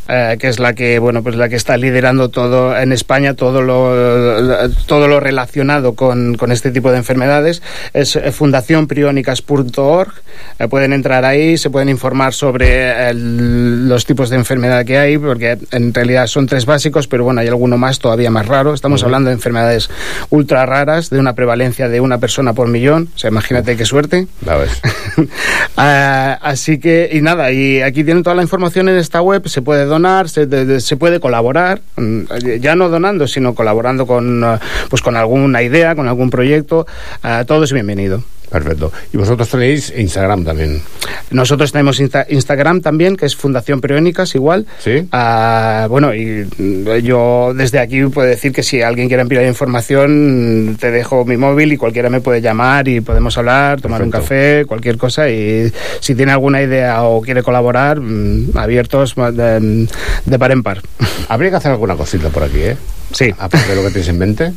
eh, 0.08 0.36
que 0.40 0.48
es 0.48 0.58
la 0.58 0.74
que 0.74 0.98
bueno 0.98 1.22
pues 1.22 1.36
la 1.36 1.48
que 1.48 1.56
está 1.56 1.76
liderando 1.76 2.28
todo 2.28 2.76
en 2.76 2.92
España 2.92 3.34
todo 3.34 3.62
lo 3.62 4.70
todo 4.86 5.08
lo 5.08 5.20
relacionado 5.20 5.94
con, 5.94 6.36
con 6.36 6.52
este 6.52 6.70
tipo 6.70 6.90
de 6.90 6.98
enfermedades. 6.98 7.62
Es 7.92 8.16
eh, 8.16 8.30
fundacionpriónicas.org. 8.32 10.12
Eh, 10.58 10.68
pueden 10.68 10.92
entrar 10.92 11.24
ahí, 11.24 11.56
se 11.58 11.70
pueden 11.70 11.88
informar 11.88 12.32
sobre 12.32 13.08
el- 13.10 13.88
los 13.88 14.04
tipos 14.06 14.30
de 14.30 14.36
enfermedad 14.36 14.84
que 14.84 14.98
hay, 14.98 15.18
porque 15.18 15.58
en 15.72 15.92
realidad 15.94 16.26
son 16.26 16.46
tres 16.46 16.66
básicos, 16.66 17.06
pero 17.08 17.24
bueno 17.24 17.40
hay 17.40 17.48
alguno 17.70 17.78
más 17.86 18.00
todavía 18.00 18.30
más 18.32 18.46
raro. 18.46 18.74
Estamos 18.74 19.02
hablando 19.04 19.28
de 19.28 19.34
enfermedades 19.34 19.90
ultra 20.30 20.66
raras, 20.66 21.08
de 21.08 21.20
una 21.20 21.34
prevalencia 21.34 21.88
de 21.88 22.00
una 22.00 22.18
persona 22.18 22.52
por 22.52 22.66
millón. 22.66 23.08
O 23.14 23.18
sea, 23.18 23.30
imagínate 23.30 23.76
qué 23.76 23.84
suerte. 23.84 24.26
La 24.44 24.56
ves. 24.56 24.80
Ah, 25.76 26.38
así 26.42 26.78
que, 26.78 27.08
y 27.12 27.20
nada, 27.22 27.52
y 27.52 27.80
aquí 27.80 28.04
tienen 28.04 28.22
toda 28.22 28.36
la 28.36 28.42
información 28.42 28.88
en 28.88 28.96
esta 28.96 29.22
web, 29.22 29.46
se 29.48 29.62
puede 29.62 29.84
donar, 29.86 30.28
se, 30.28 30.46
de- 30.46 30.66
de- 30.66 30.80
se 30.80 30.96
puede 30.96 31.20
colaborar, 31.20 31.80
mm, 31.96 32.22
ya 32.60 32.74
no 32.74 32.88
donando, 32.90 33.26
sino 33.26 33.54
colaborando 33.54 34.06
con, 34.06 34.42
ah, 34.44 34.60
pues 34.90 35.00
con 35.00 35.16
alguna 35.16 35.62
idea, 35.62 35.94
con 35.94 36.06
algún 36.08 36.28
proyecto, 36.28 36.86
ah, 37.22 37.44
todo 37.46 37.64
es 37.64 37.72
bienvenido. 37.72 38.22
Perfecto. 38.50 38.90
Y 39.12 39.16
vosotros 39.16 39.48
tenéis 39.48 39.92
Instagram 39.96 40.44
también. 40.44 40.82
Nosotros 41.30 41.70
tenemos 41.70 42.00
Insta- 42.00 42.26
Instagram 42.28 42.80
también, 42.80 43.16
que 43.16 43.26
es 43.26 43.36
Fundación 43.36 43.80
Priónicas, 43.80 44.34
igual. 44.34 44.66
Sí. 44.80 45.06
Ah, 45.12 45.86
bueno, 45.88 46.12
y 46.14 46.46
mm, 46.58 46.96
yo 47.04 47.52
desde 47.54 47.78
aquí 47.78 48.02
puedo 48.06 48.26
decir 48.28 48.52
que 48.52 48.64
si 48.64 48.82
alguien 48.82 49.06
quiere 49.06 49.22
enviar 49.22 49.44
información, 49.44 50.72
mm, 50.72 50.76
te 50.76 50.90
dejo 50.90 51.24
mi 51.24 51.36
móvil 51.36 51.72
y 51.72 51.76
cualquiera 51.76 52.10
me 52.10 52.20
puede 52.20 52.40
llamar 52.40 52.88
y 52.88 53.00
podemos 53.00 53.38
hablar, 53.38 53.80
tomar 53.80 54.02
un 54.02 54.10
café, 54.10 54.64
cualquier 54.66 54.96
cosa. 54.98 55.30
Y 55.30 55.72
si 56.00 56.16
tiene 56.16 56.32
alguna 56.32 56.60
idea 56.60 57.04
o 57.04 57.22
quiere 57.22 57.44
colaborar, 57.44 58.00
mm, 58.00 58.56
abiertos 58.56 59.16
ma- 59.16 59.30
de, 59.30 59.86
de 60.26 60.38
par 60.40 60.50
en 60.50 60.62
par. 60.64 60.82
Habría 61.28 61.50
que 61.50 61.56
hacer 61.56 61.70
alguna 61.70 61.94
cosita 61.94 62.30
por 62.30 62.42
aquí, 62.42 62.58
¿eh? 62.58 62.76
Sí. 63.12 63.32
Aparte 63.38 63.68
de 63.68 63.76
lo 63.76 63.82
que 63.82 63.88
tienes 63.90 64.08
en 64.08 64.18
mente. 64.18 64.52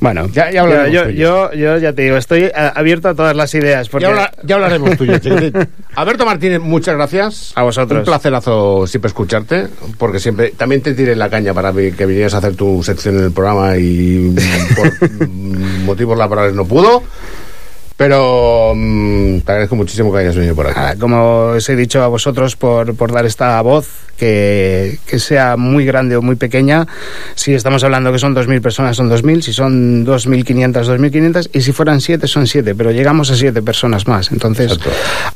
Bueno, 0.00 0.28
Ya- 0.32 0.50
ya 0.50 0.62
hablaremos 0.62 0.92
yo, 0.92 1.08
yo, 1.10 1.52
yo 1.54 1.78
ya 1.78 1.92
te 1.92 2.02
digo, 2.02 2.16
estoy 2.16 2.50
abierto 2.54 3.08
a 3.08 3.14
todas 3.14 3.34
las 3.34 3.54
ideas. 3.54 3.88
Porque... 3.88 4.02
Ya, 4.04 4.10
habla- 4.10 4.32
ya 4.42 4.54
hablaremos 4.56 4.96
tuyo. 4.96 5.14
Alberto 5.96 6.26
Martínez, 6.26 6.60
muchas 6.60 6.96
gracias. 6.96 7.52
A 7.54 7.62
vosotros. 7.62 8.00
Un 8.00 8.04
placerazo 8.04 8.86
siempre 8.86 9.06
escucharte, 9.08 9.68
porque 9.98 10.18
siempre 10.18 10.50
también 10.56 10.82
te 10.82 10.92
tiré 10.94 11.16
la 11.16 11.30
caña 11.30 11.54
para 11.54 11.72
que 11.72 12.06
vinieras 12.06 12.34
a 12.34 12.38
hacer 12.38 12.54
tu 12.56 12.82
sección 12.82 13.16
en 13.18 13.24
el 13.24 13.32
programa 13.32 13.76
y 13.78 14.34
por 14.76 15.28
motivos 15.84 16.18
laborales 16.18 16.54
no 16.54 16.66
pudo. 16.66 17.02
Pero 17.96 18.74
mm, 18.74 19.40
te 19.40 19.52
agradezco 19.52 19.76
muchísimo 19.76 20.12
que 20.12 20.18
hayas 20.18 20.36
venido 20.36 20.54
por 20.54 20.66
aquí. 20.66 20.78
Ah, 20.78 20.94
como 20.98 21.56
os 21.56 21.68
he 21.68 21.76
dicho 21.76 22.02
a 22.02 22.08
vosotros 22.08 22.54
por, 22.56 22.94
por 22.94 23.10
dar 23.10 23.24
esta 23.24 23.60
voz, 23.62 23.88
que, 24.18 24.98
que 25.06 25.18
sea 25.18 25.56
muy 25.56 25.84
grande 25.86 26.16
o 26.16 26.22
muy 26.22 26.36
pequeña, 26.36 26.86
si 27.34 27.54
estamos 27.54 27.84
hablando 27.84 28.12
que 28.12 28.18
son 28.18 28.34
2.000 28.34 28.60
personas, 28.60 28.96
son 28.96 29.10
2.000, 29.10 29.40
si 29.40 29.52
son 29.52 30.04
2.500, 30.04 30.72
2.500, 30.72 31.50
y 31.52 31.60
si 31.62 31.72
fueran 31.72 32.00
7, 32.00 32.26
son 32.26 32.46
7, 32.46 32.74
pero 32.74 32.90
llegamos 32.90 33.30
a 33.30 33.36
7 33.36 33.62
personas 33.62 34.06
más. 34.06 34.30
Entonces, 34.30 34.78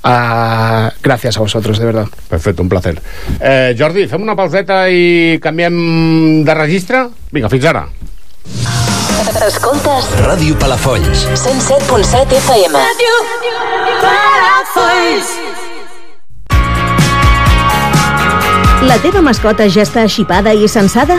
ah, 0.02 0.92
gracias 1.02 1.38
a 1.38 1.40
vosotros, 1.40 1.78
de 1.78 1.84
verdad. 1.86 2.06
Perfecte, 2.28 2.60
un 2.60 2.68
placer. 2.68 3.00
Eh, 3.40 3.74
Jordi, 3.78 4.06
fem 4.06 4.22
una 4.22 4.36
pauseta 4.36 4.84
i 4.92 5.38
canviem 5.40 6.44
de 6.44 6.54
registre? 6.54 7.06
Vinga, 7.32 7.48
fins 7.48 7.70
ara. 7.72 7.86
Escoltes 9.20 10.06
Ràdio 10.24 10.54
Palafolls. 10.56 11.26
107.7 11.36 12.38
FM. 12.38 12.72
Ràdio 12.72 13.18
Palafolls. 14.00 15.34
La 18.88 18.96
teva 19.04 19.20
mascota 19.20 19.68
ja 19.68 19.84
està 19.84 20.06
xipada 20.08 20.54
i 20.56 20.64
censada? 20.72 21.18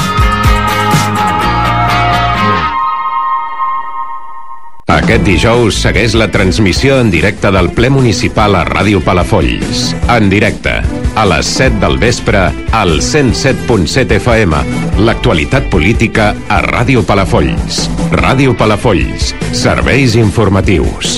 Aquest 5.01 5.23
dijous 5.25 5.77
segueix 5.81 6.13
la 6.13 6.27
transmissió 6.29 6.99
en 7.01 7.09
directe 7.09 7.49
del 7.51 7.71
ple 7.73 7.89
municipal 7.89 8.53
a 8.53 8.61
Ràdio 8.67 8.99
Palafolls. 9.01 9.95
En 10.13 10.29
directe, 10.29 10.75
a 11.17 11.23
les 11.25 11.49
7 11.57 11.81
del 11.81 11.97
vespre, 11.97 12.43
al 12.77 12.99
107.7 13.01 14.19
FM. 14.19 14.61
L'actualitat 15.01 15.71
política 15.73 16.35
a 16.47 16.61
Ràdio 16.61 17.01
Palafolls. 17.01 17.87
Ràdio 18.13 18.53
Palafolls. 18.53 19.33
Serveis 19.57 20.13
informatius. 20.21 21.17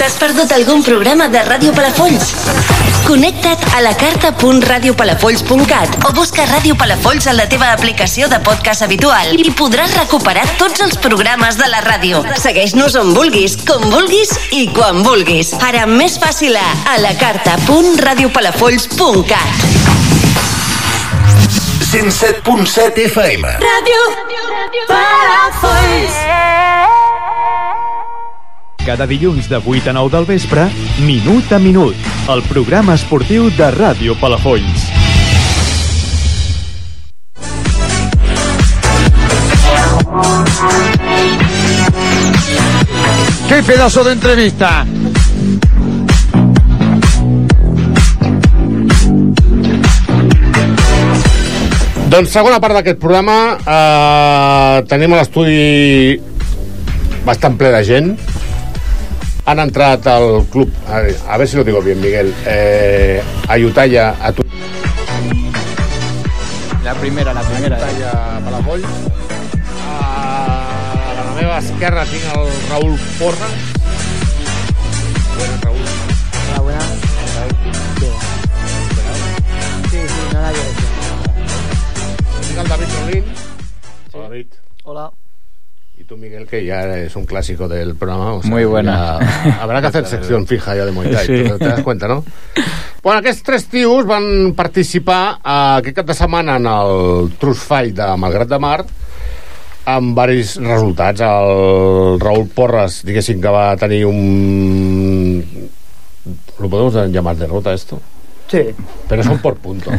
T'has 0.00 0.16
perdut 0.16 0.52
algun 0.56 0.82
programa 0.82 1.28
de 1.30 1.44
Ràdio 1.46 1.76
Palafolls? 1.76 2.69
Connecta't 3.10 3.58
a 3.74 3.82
la 3.82 3.90
carta.radiopalafolls.cat 3.98 6.06
o 6.06 6.14
busca 6.14 6.46
Ràdio 6.46 6.78
Palafolls 6.78 7.26
en 7.26 7.34
la 7.40 7.48
teva 7.50 7.72
aplicació 7.74 8.28
de 8.30 8.38
podcast 8.46 8.86
habitual 8.86 9.34
i 9.34 9.50
podràs 9.58 9.90
recuperar 9.98 10.46
tots 10.60 10.78
els 10.84 10.94
programes 11.02 11.58
de 11.58 11.66
la 11.72 11.80
ràdio. 11.82 12.20
Segueix-nos 12.38 12.94
on 13.00 13.10
vulguis, 13.16 13.56
com 13.66 13.82
vulguis 13.90 14.30
i 14.54 14.70
quan 14.70 15.02
vulguis. 15.02 15.50
Ara 15.58 15.90
més 15.90 16.22
fàcil 16.22 16.54
a 16.54 16.62
a 16.86 17.02
la 17.02 17.10
carta.radiopalafolls.cat 17.18 19.58
107.7 21.90 23.10
FM. 23.10 23.58
Ràdio 23.66 23.98
Palafolls. 24.86 26.14
Cada 28.86 29.06
dilluns 29.06 29.48
de 29.48 29.60
8 29.60 29.90
a 29.90 29.92
9 29.92 30.10
del 30.16 30.24
vespre, 30.24 30.64
Minut 31.04 31.52
a 31.52 31.58
Minut, 31.58 31.96
el 32.32 32.40
programa 32.48 32.94
esportiu 32.96 33.50
de 33.52 33.68
Ràdio 33.74 34.16
Palafolls. 34.16 34.86
¡Qué 43.48 43.62
pedazo 43.66 44.02
de 44.04 44.12
entrevista! 44.12 44.86
Doncs 52.10 52.32
segona 52.32 52.58
part 52.58 52.74
d'aquest 52.74 52.98
programa 52.98 53.36
eh, 53.60 54.76
tenim 54.90 55.12
a 55.12 55.20
l'estudi 55.20 56.16
bastant 57.28 57.60
ple 57.60 57.70
de 57.76 57.84
gent 57.86 58.14
han 59.50 59.58
entrat 59.58 60.06
al 60.06 60.44
club 60.46 60.70
a, 60.86 61.02
a 61.32 61.36
ver 61.36 61.48
si 61.48 61.56
lo 61.56 61.64
digo 61.64 61.82
bien 61.82 62.00
Miguel 62.00 62.32
eh, 62.46 63.20
a 63.48 63.56
Utalla 63.56 64.14
a 64.22 64.32
tu 64.32 64.42
La 66.84 66.94
primera, 66.94 67.34
la 67.34 67.42
primera. 67.42 67.76
Utalla 67.76 68.40
Palafolls 68.44 68.86
a 69.90 71.14
la 71.16 71.34
meva 71.40 71.58
esquerra 71.58 72.06
tinc 72.06 72.24
el 72.36 72.48
Raül 72.70 72.96
Porra 73.18 73.50
que 86.50 86.64
ya 86.64 86.82
eres 86.82 87.14
un 87.16 87.24
clásico 87.24 87.68
del 87.68 87.94
programa. 87.94 88.34
o 88.34 88.42
sea, 88.42 88.50
Muy 88.50 88.64
buena. 88.64 89.18
ya 89.44 89.58
habrá 89.62 89.80
que 89.80 89.86
hacer 89.86 90.06
sección 90.06 90.46
fija 90.46 90.74
ya 90.74 90.84
de 90.84 90.92
Muay 90.92 91.10
Thai, 91.12 91.26
Sí. 91.26 91.44
te 91.58 91.68
das 91.68 91.80
cuenta, 91.82 92.08
no? 92.08 92.24
Bueno, 93.02 93.20
aquests 93.20 93.42
tres 93.42 93.66
tios 93.68 94.04
van 94.04 94.52
participar 94.54 95.36
eh, 95.44 95.76
aquest 95.78 95.96
cap 95.96 96.06
de 96.06 96.14
setmana 96.14 96.56
en 96.56 96.66
el 96.66 97.32
Trust 97.38 97.62
Fight 97.68 97.94
de 97.96 98.16
Malgrat 98.16 98.48
de 98.48 98.58
Mar 98.58 98.84
amb 99.86 100.12
varis 100.14 100.56
resultats. 100.60 101.20
El 101.24 102.20
Raúl 102.20 102.48
Porras, 102.54 103.00
diguéssim 103.04 103.40
que 103.40 103.48
va 103.48 103.76
tenir 103.80 104.04
un... 104.06 105.70
¿Lo 106.60 106.68
podemos 106.68 106.94
llamar 107.10 107.36
derrota 107.36 107.72
esto? 107.72 108.00
Sí, 108.46 108.60
Pero 109.08 109.22
son 109.24 109.38
por 109.38 109.56
puntos. 109.56 109.94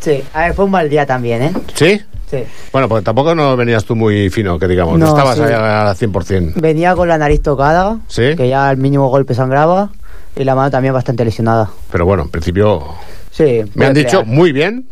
sí. 0.00 0.22
A 0.32 0.46
ver, 0.46 0.54
fue 0.54 0.64
un 0.64 0.70
mal 0.70 0.88
día 0.88 1.04
también, 1.04 1.42
¿eh? 1.42 1.52
¿Sí? 1.74 2.00
Sí. 2.32 2.44
Bueno, 2.72 2.88
porque 2.88 3.04
tampoco 3.04 3.34
no 3.34 3.54
venías 3.58 3.84
tú 3.84 3.94
muy 3.94 4.30
fino, 4.30 4.58
que 4.58 4.66
digamos. 4.66 4.98
No, 4.98 5.04
No, 5.04 5.12
estabas 5.12 5.36
sí. 5.36 5.42
ahí 5.42 5.52
al 5.52 5.94
100%. 5.94 6.54
Venía 6.56 6.94
con 6.94 7.06
la 7.06 7.18
nariz 7.18 7.42
tocada, 7.42 7.98
¿Sí? 8.08 8.34
que 8.36 8.48
ya 8.48 8.70
al 8.70 8.78
mínimo 8.78 9.08
golpe 9.10 9.34
sangraba, 9.34 9.90
y 10.34 10.44
la 10.44 10.54
mano 10.54 10.70
también 10.70 10.94
bastante 10.94 11.24
lesionada. 11.26 11.68
Pero 11.90 12.06
bueno, 12.06 12.22
en 12.22 12.30
principio 12.30 12.84
Sí. 13.30 13.60
me 13.74 13.84
han 13.84 13.92
dicho 13.94 14.20
pelear. 14.20 14.26
muy 14.26 14.52
bien. 14.52 14.86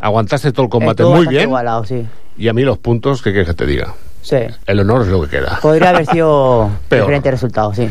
Aguantaste 0.00 0.52
todo 0.52 0.64
el 0.64 0.70
combate 0.70 1.02
Estuvo 1.02 1.16
muy 1.16 1.26
bien. 1.26 1.42
igualado, 1.44 1.84
sí. 1.84 2.06
Y 2.38 2.48
a 2.48 2.52
mí 2.54 2.62
los 2.62 2.78
puntos, 2.78 3.20
¿qué 3.22 3.30
quieres 3.30 3.48
que 3.48 3.54
te 3.54 3.66
diga? 3.66 3.94
Sí. 4.22 4.36
El 4.66 4.80
honor 4.80 5.02
es 5.02 5.08
lo 5.08 5.20
que 5.22 5.28
queda. 5.28 5.58
Podría 5.60 5.90
haber 5.90 6.06
sido 6.06 6.70
Peor. 6.88 7.02
diferente 7.02 7.30
resultado, 7.30 7.74
sí. 7.74 7.88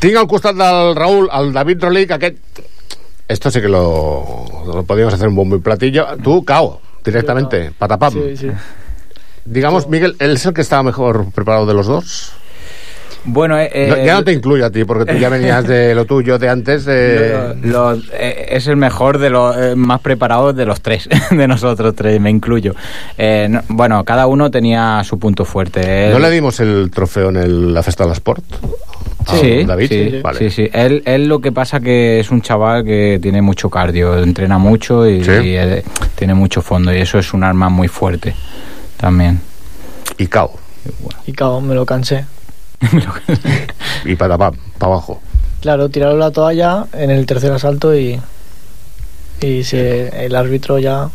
Tinc 0.00 0.16
al 0.16 0.26
costat 0.26 0.56
del 0.56 0.96
Raúl, 0.96 1.28
el 1.32 1.52
David 1.52 1.78
Rolic, 1.80 2.10
aquest... 2.10 2.38
Esto 3.28 3.50
sí 3.50 3.60
que 3.60 3.68
lo, 3.68 4.44
lo 4.66 4.82
podíamos 4.84 5.14
hacer 5.14 5.26
un 5.28 5.34
bombo 5.34 5.56
y 5.56 5.60
platillo. 5.60 6.06
Tú, 6.22 6.44
cao, 6.44 6.80
directamente, 7.06 7.72
patapam. 7.78 8.12
Sí, 8.12 8.36
sí. 8.36 8.50
Digamos, 9.44 9.88
Miguel, 9.88 10.16
¿él 10.18 10.32
es 10.32 10.44
el 10.46 10.52
que 10.54 10.60
estaba 10.60 10.82
mejor 10.82 11.30
preparado 11.32 11.66
de 11.66 11.74
los 11.74 11.86
dos? 11.86 12.32
Bueno, 13.28 13.58
eh, 13.58 13.86
No, 13.88 13.96
eh, 13.96 14.04
ya 14.06 14.14
no 14.14 14.22
te 14.24 14.32
incluyo 14.32 14.64
a 14.66 14.70
ti, 14.70 14.84
porque 14.84 15.12
tú 15.12 15.18
ya 15.18 15.28
venías 15.28 15.66
de 15.66 15.96
lo 15.96 16.04
tuyo 16.04 16.38
de 16.38 16.48
antes. 16.48 16.84
De... 16.86 17.56
lo- 17.62 17.94
lo- 17.94 18.02
eh, 18.12 18.46
es 18.50 18.68
el 18.68 18.76
mejor 18.76 19.18
de 19.18 19.30
los 19.30 19.56
eh, 19.56 19.74
más 19.74 20.00
preparados 20.00 20.54
de 20.54 20.64
los 20.64 20.80
tres, 20.80 21.08
de 21.30 21.48
nosotros 21.48 21.94
tres, 21.96 22.20
me 22.20 22.30
incluyo. 22.30 22.74
Eh, 23.18 23.48
no- 23.50 23.62
bueno, 23.68 24.04
cada 24.04 24.26
uno 24.28 24.50
tenía 24.50 25.02
su 25.04 25.18
punto 25.18 25.44
fuerte. 25.44 26.10
¿No 26.12 26.18
le 26.20 26.30
dimos 26.30 26.60
el 26.60 26.88
trofeo 26.92 27.30
en 27.30 27.36
el- 27.36 27.74
la 27.74 27.82
Festa 27.82 28.04
del 28.04 28.12
Sport? 28.12 28.44
Sí, 29.40 29.60
Ah, 29.62 29.66
David, 29.66 29.88
sí, 29.88 30.20
vale. 30.22 30.38
sí, 30.38 30.50
sí. 30.50 30.70
Él, 30.72 31.02
él 31.04 31.26
lo 31.26 31.40
que 31.40 31.50
pasa 31.50 31.80
que 31.80 32.20
es 32.20 32.30
un 32.30 32.42
chaval 32.42 32.84
que 32.84 33.18
tiene 33.20 33.42
mucho 33.42 33.68
cardio, 33.70 34.16
entrena 34.22 34.58
mucho 34.58 35.08
y, 35.08 35.24
Sí. 35.24 35.30
y, 35.32 35.56
tiene 36.14 36.34
mucho 36.34 36.62
fondo 36.62 36.94
y 36.94 36.98
eso 36.98 37.18
es 37.18 37.32
un 37.34 37.42
arma 37.42 37.68
muy 37.68 37.88
fuerte 37.88 38.34
también. 38.96 39.40
Y 40.18 40.26
cao. 40.28 40.52
Y 41.26 41.32
cao, 41.32 41.60
me 41.60 41.74
lo 41.74 41.84
cansé. 41.84 42.24
Y 44.04 44.14
patapam, 44.14 44.54
para 44.78 44.92
abajo. 44.92 45.20
Claro, 45.60 45.88
tiraron 45.88 46.18
la 46.20 46.30
toalla 46.30 46.86
en 46.92 47.10
el 47.10 47.26
tercer 47.26 47.50
asalto 47.50 47.96
y, 47.96 48.20
y 49.40 49.64
se, 49.64 50.24
el 50.26 50.36
árbitro 50.36 50.78
ya... 50.78 51.04
O 51.06 51.10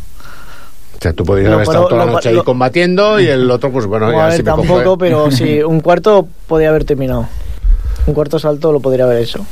sea, 1.00 1.12
tú 1.14 1.24
podías 1.24 1.48
Lo 1.48 1.54
haber 1.54 1.66
estado 1.66 1.86
toda 1.88 2.00
la 2.00 2.06
lo- 2.06 2.12
noche 2.12 2.28
ahí 2.28 2.34
lo- 2.34 2.44
combatiendo 2.44 3.18
y 3.18 3.26
el 3.28 3.50
otro, 3.50 3.72
pues 3.72 3.86
bueno, 3.86 4.12
ya 4.12 4.24
a 4.24 4.28
ver, 4.28 4.36
si 4.36 4.42
me 4.42 4.50
cojo, 4.50 4.62
tampoco, 4.62 4.92
eh. 4.94 4.96
pero 4.98 5.30
sí, 5.30 5.62
un 5.62 5.80
cuarto 5.80 6.28
podía 6.46 6.68
haber 6.68 6.84
terminado. 6.84 7.26
Un 8.06 8.14
cuarto 8.14 8.38
salto 8.38 8.72
lo 8.72 8.80
podría 8.80 9.04
haber 9.04 9.18
hecho. 9.22 9.44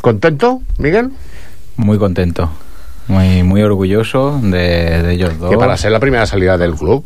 ¿Contento, 0.00 0.62
Miguel? 0.78 1.10
Muy 1.76 1.98
contento. 1.98 2.50
Muy, 3.08 3.42
muy 3.42 3.62
orgulloso 3.62 4.38
de, 4.42 5.02
de 5.02 5.12
ellos 5.12 5.38
dos. 5.38 5.50
Que 5.50 5.56
para 5.56 5.76
ser 5.76 5.92
la 5.92 6.00
primera 6.00 6.26
salida 6.26 6.56
del 6.58 6.74
club, 6.74 7.04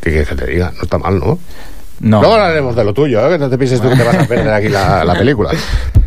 ¿qué 0.00 0.10
quieres 0.10 0.28
que 0.28 0.34
te 0.34 0.46
diga? 0.46 0.72
No 0.76 0.82
está 0.82 0.98
mal, 0.98 1.18
¿no? 1.18 1.38
No. 2.00 2.20
Luego 2.20 2.34
hablaremos 2.34 2.74
de 2.74 2.84
lo 2.84 2.92
tuyo, 2.92 3.24
¿eh? 3.26 3.30
que 3.30 3.38
no 3.38 3.48
te 3.48 3.56
pienses 3.56 3.80
tú 3.80 3.88
que 3.88 3.96
te 3.96 4.02
vas 4.02 4.16
a 4.16 4.24
perder 4.26 4.52
aquí 4.52 4.68
la, 4.68 5.04
la 5.04 5.14
película. 5.14 5.50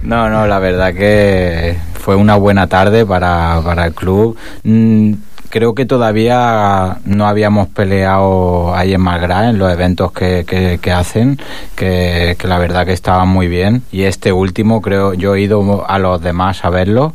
No, 0.05 0.29
no, 0.29 0.45
la 0.45 0.59
verdad 0.59 0.93
que 0.93 1.75
fue 1.99 2.15
una 2.15 2.35
buena 2.35 2.67
tarde 2.67 3.07
para, 3.07 3.59
para 3.65 3.87
el 3.87 3.93
club. 3.95 4.37
Mm, 4.61 5.13
creo 5.55 5.73
que 5.73 5.85
todavía 5.85 6.97
no 7.05 7.27
habíamos 7.29 7.69
peleado 7.69 8.75
ahí 8.75 8.93
en 8.93 8.99
Malgrat 8.99 9.51
en 9.51 9.57
los 9.57 9.71
eventos 9.71 10.11
que, 10.11 10.43
que, 10.45 10.79
que 10.81 10.91
hacen, 10.91 11.39
que, 11.77 12.35
que 12.37 12.47
la 12.49 12.59
verdad 12.59 12.85
que 12.85 12.91
estaban 12.91 13.29
muy 13.29 13.47
bien. 13.47 13.81
Y 13.89 14.01
este 14.01 14.33
último, 14.33 14.81
creo, 14.81 15.13
yo 15.13 15.33
he 15.33 15.39
ido 15.39 15.87
a 15.87 15.97
los 15.97 16.21
demás 16.21 16.65
a 16.65 16.69
verlo 16.69 17.13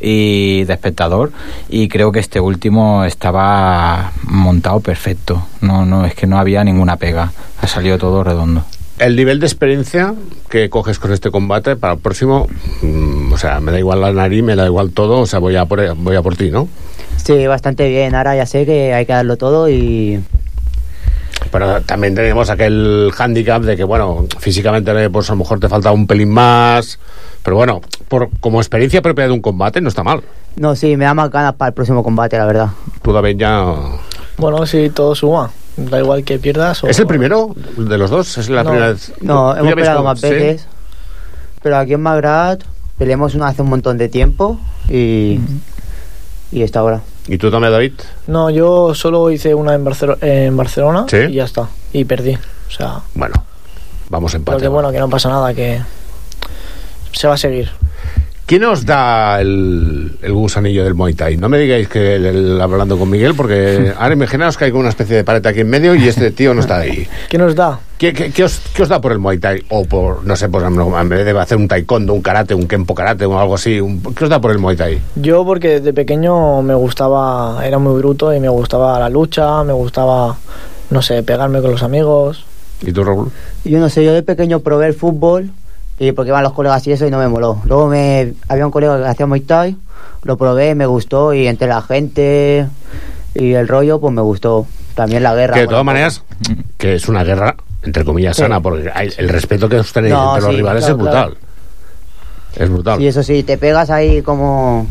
y 0.00 0.62
de 0.66 0.72
espectador 0.72 1.32
y 1.68 1.88
creo 1.88 2.12
que 2.12 2.20
este 2.20 2.38
último 2.38 3.04
estaba 3.04 4.12
montado 4.22 4.78
perfecto. 4.78 5.44
No, 5.60 5.84
no, 5.84 6.04
es 6.04 6.14
que 6.14 6.28
no 6.28 6.38
había 6.38 6.62
ninguna 6.62 6.96
pega. 6.96 7.32
Ha 7.60 7.66
salido 7.66 7.98
todo 7.98 8.22
redondo. 8.22 8.62
El 9.00 9.16
nivel 9.16 9.40
de 9.40 9.46
experiencia 9.46 10.14
que 10.48 10.70
coges 10.70 11.00
con 11.00 11.12
este 11.12 11.32
combate 11.32 11.74
para 11.74 11.94
el 11.94 11.98
próximo, 11.98 12.46
mm, 12.82 13.32
o 13.32 13.36
sea, 13.36 13.58
me 13.58 13.72
da 13.72 13.80
igual 13.80 14.00
la 14.00 14.12
nariz, 14.12 14.44
me 14.44 14.54
da 14.54 14.64
igual 14.66 14.92
todo, 14.92 15.18
o 15.18 15.26
sea, 15.26 15.40
voy 15.40 15.56
a 15.56 15.64
por, 15.64 15.96
voy 15.96 16.14
a 16.14 16.22
por 16.22 16.36
ti, 16.36 16.50
¿no? 16.50 16.68
Sí, 17.24 17.46
bastante 17.46 17.88
bien. 17.88 18.14
Ahora 18.14 18.34
ya 18.36 18.46
sé 18.46 18.66
que 18.66 18.94
hay 18.94 19.06
que 19.06 19.12
darlo 19.12 19.36
todo 19.36 19.68
y 19.68 20.22
Pero 21.52 21.80
también 21.82 22.14
tenemos 22.14 22.50
aquel 22.50 23.10
hándicap 23.14 23.62
de 23.62 23.76
que, 23.76 23.84
bueno, 23.84 24.26
físicamente 24.38 25.10
pues 25.10 25.28
a 25.30 25.32
lo 25.32 25.38
mejor 25.38 25.60
te 25.60 25.68
falta 25.68 25.92
un 25.92 26.06
pelín 26.06 26.30
más, 26.30 26.98
pero 27.42 27.56
bueno, 27.56 27.80
por, 28.08 28.30
como 28.40 28.60
experiencia 28.60 29.02
propia 29.02 29.26
de 29.26 29.32
un 29.32 29.40
combate 29.40 29.80
no 29.80 29.88
está 29.88 30.02
mal. 30.02 30.22
no, 30.56 30.74
sí, 30.76 30.96
me 30.96 31.04
da 31.04 31.14
más 31.14 31.30
ganas 31.30 31.54
para 31.54 31.68
el 31.68 31.74
próximo 31.74 32.02
combate, 32.02 32.36
la 32.38 32.46
verdad. 32.46 32.68
Tú, 33.02 33.12
David, 33.12 33.36
ya... 33.36 33.74
Bueno, 34.36 34.64
sí, 34.66 34.90
todo 34.90 35.14
suma. 35.14 35.50
Da 35.76 35.98
igual 35.98 36.24
que 36.24 36.38
pierdas 36.38 36.82
o... 36.84 36.88
¿Es 36.88 36.98
el 36.98 37.06
primero 37.06 37.54
de 37.76 37.96
los 37.96 38.10
dos? 38.10 38.36
¿Es 38.38 38.48
la 38.48 38.62
no, 38.64 38.70
primera 38.70 38.92
vez? 38.92 39.12
no, 39.20 39.54
¿Tú 39.54 39.60
hemos 39.60 39.74
peleado 39.74 40.02
más 40.02 40.20
sí? 40.20 40.28
veces, 40.30 40.66
pero 41.62 41.78
aquí 41.78 41.94
en 41.94 42.02
Magrat 42.02 42.62
peleamos 42.98 43.34
una 43.34 43.48
hace 43.48 43.62
un 43.62 43.70
montón 43.70 43.96
de 43.96 44.08
tiempo 44.08 44.58
y, 44.88 45.40
y 46.52 46.62
esta 46.62 46.82
hora. 46.82 47.00
¿Y 47.28 47.38
tú 47.38 47.50
también, 47.50 47.72
David? 47.72 47.92
No, 48.26 48.50
yo 48.50 48.94
solo 48.94 49.30
hice 49.30 49.54
una 49.54 49.74
en, 49.74 49.84
Barcelo- 49.84 50.18
en 50.22 50.56
Barcelona 50.56 51.06
¿Sí? 51.08 51.16
y 51.28 51.34
ya 51.34 51.44
está. 51.44 51.68
Y 51.92 52.04
perdí. 52.04 52.34
O 52.34 52.70
sea, 52.70 53.00
Bueno, 53.14 53.34
vamos 54.08 54.32
pero 54.32 54.40
empate. 54.40 54.62
que 54.62 54.68
bueno, 54.68 54.90
que 54.92 54.98
no 54.98 55.08
pasa 55.08 55.28
nada, 55.28 55.52
que 55.54 55.80
se 57.12 57.28
va 57.28 57.34
a 57.34 57.38
seguir. 57.38 57.70
¿Quién 58.50 58.64
os 58.64 58.84
da 58.84 59.40
el, 59.40 60.10
el 60.22 60.32
gusanillo 60.32 60.82
del 60.82 60.94
Muay 60.94 61.14
Thai? 61.14 61.36
No 61.36 61.48
me 61.48 61.56
digáis 61.56 61.86
que 61.86 62.16
el, 62.16 62.26
el- 62.26 62.60
hablando 62.60 62.98
con 62.98 63.08
Miguel, 63.08 63.34
porque 63.36 63.92
ahora 63.98 64.12
imaginaos 64.14 64.56
que 64.58 64.64
hay 64.64 64.70
como 64.72 64.80
una 64.80 64.88
especie 64.88 65.14
de 65.14 65.22
pared 65.22 65.46
aquí 65.46 65.60
en 65.60 65.70
medio 65.70 65.94
y 65.94 66.08
este 66.08 66.32
tío 66.32 66.52
no 66.52 66.60
está 66.60 66.78
ahí. 66.78 67.06
¿Qué 67.28 67.38
nos 67.38 67.54
da? 67.54 67.78
¿Qué, 67.96 68.12
qué, 68.12 68.32
qué 68.32 68.42
os, 68.42 68.60
qué 68.74 68.82
os 68.82 68.88
da 68.88 69.00
por 69.00 69.12
el 69.12 69.20
Muay 69.20 69.38
Thai? 69.38 69.62
O 69.68 69.84
por, 69.84 70.24
no 70.26 70.34
sé, 70.34 70.48
pues 70.48 70.64
en 70.64 71.08
vez 71.08 71.24
de 71.24 71.38
hacer 71.38 71.58
un 71.58 71.68
taekwondo, 71.68 72.12
un 72.12 72.22
karate, 72.22 72.52
un 72.56 72.66
kempo 72.66 72.92
karate 72.92 73.24
o 73.24 73.38
algo 73.38 73.54
así, 73.54 73.80
un- 73.80 74.02
¿qué 74.02 74.24
os 74.24 74.30
da 74.30 74.40
por 74.40 74.50
el 74.50 74.58
Muay 74.58 74.74
Thai? 74.76 74.98
Yo 75.14 75.44
porque 75.44 75.68
desde 75.78 75.92
pequeño 75.92 76.60
me 76.62 76.74
gustaba, 76.74 77.64
era 77.64 77.78
muy 77.78 78.00
bruto 78.00 78.34
y 78.34 78.40
me 78.40 78.48
gustaba 78.48 78.98
la 78.98 79.08
lucha, 79.08 79.62
me 79.62 79.72
gustaba, 79.74 80.36
no 80.90 81.02
sé, 81.02 81.22
pegarme 81.22 81.60
con 81.62 81.70
los 81.70 81.84
amigos. 81.84 82.44
¿Y 82.82 82.90
tú, 82.90 83.04
Raúl? 83.04 83.30
Yo 83.64 83.78
no 83.78 83.88
sé, 83.88 84.04
yo 84.04 84.12
de 84.12 84.24
pequeño 84.24 84.58
probé 84.58 84.88
el 84.88 84.94
fútbol 84.94 85.52
y 86.00 86.12
porque 86.12 86.30
iban 86.30 86.42
los 86.42 86.54
colegas 86.54 86.84
y 86.86 86.92
eso 86.92 87.06
y 87.06 87.10
no 87.10 87.18
me 87.18 87.28
moló. 87.28 87.60
Luego 87.66 87.86
me 87.88 88.32
había 88.48 88.64
un 88.64 88.72
colega 88.72 88.98
que 88.98 89.06
hacía 89.06 89.26
Muay 89.26 89.42
Thai, 89.42 89.76
lo 90.24 90.36
probé, 90.38 90.74
me 90.74 90.86
gustó 90.86 91.34
y 91.34 91.46
entre 91.46 91.68
la 91.68 91.82
gente 91.82 92.66
y 93.34 93.52
el 93.52 93.68
rollo 93.68 94.00
pues 94.00 94.12
me 94.14 94.22
gustó. 94.22 94.66
También 94.94 95.22
la 95.22 95.34
guerra. 95.34 95.52
Que 95.54 95.60
de 95.60 95.66
bueno, 95.66 95.74
todas 95.76 95.84
maneras, 95.84 96.22
que 96.78 96.94
es 96.94 97.06
una 97.08 97.22
guerra, 97.22 97.54
entre 97.82 98.04
comillas, 98.04 98.34
Sí. 98.34 98.42
sana, 98.42 98.60
porque 98.60 98.90
hay- 98.92 99.12
el 99.18 99.28
respeto 99.28 99.68
que 99.68 99.76
os 99.76 99.92
tenéis 99.92 100.14
No, 100.14 100.34
entre 100.36 100.46
los 100.48 100.56
rivales 100.56 100.84
claro, 100.84 100.94
es 100.96 101.02
brutal. 101.02 101.36
claro. 101.36 101.46
Es 102.64 102.70
brutal. 102.70 103.00
Y 103.02 103.06
eso 103.06 103.22
sí, 103.22 103.42
te 103.42 103.58
pegas 103.58 103.90
ahí 103.90 104.22
como, 104.22 104.86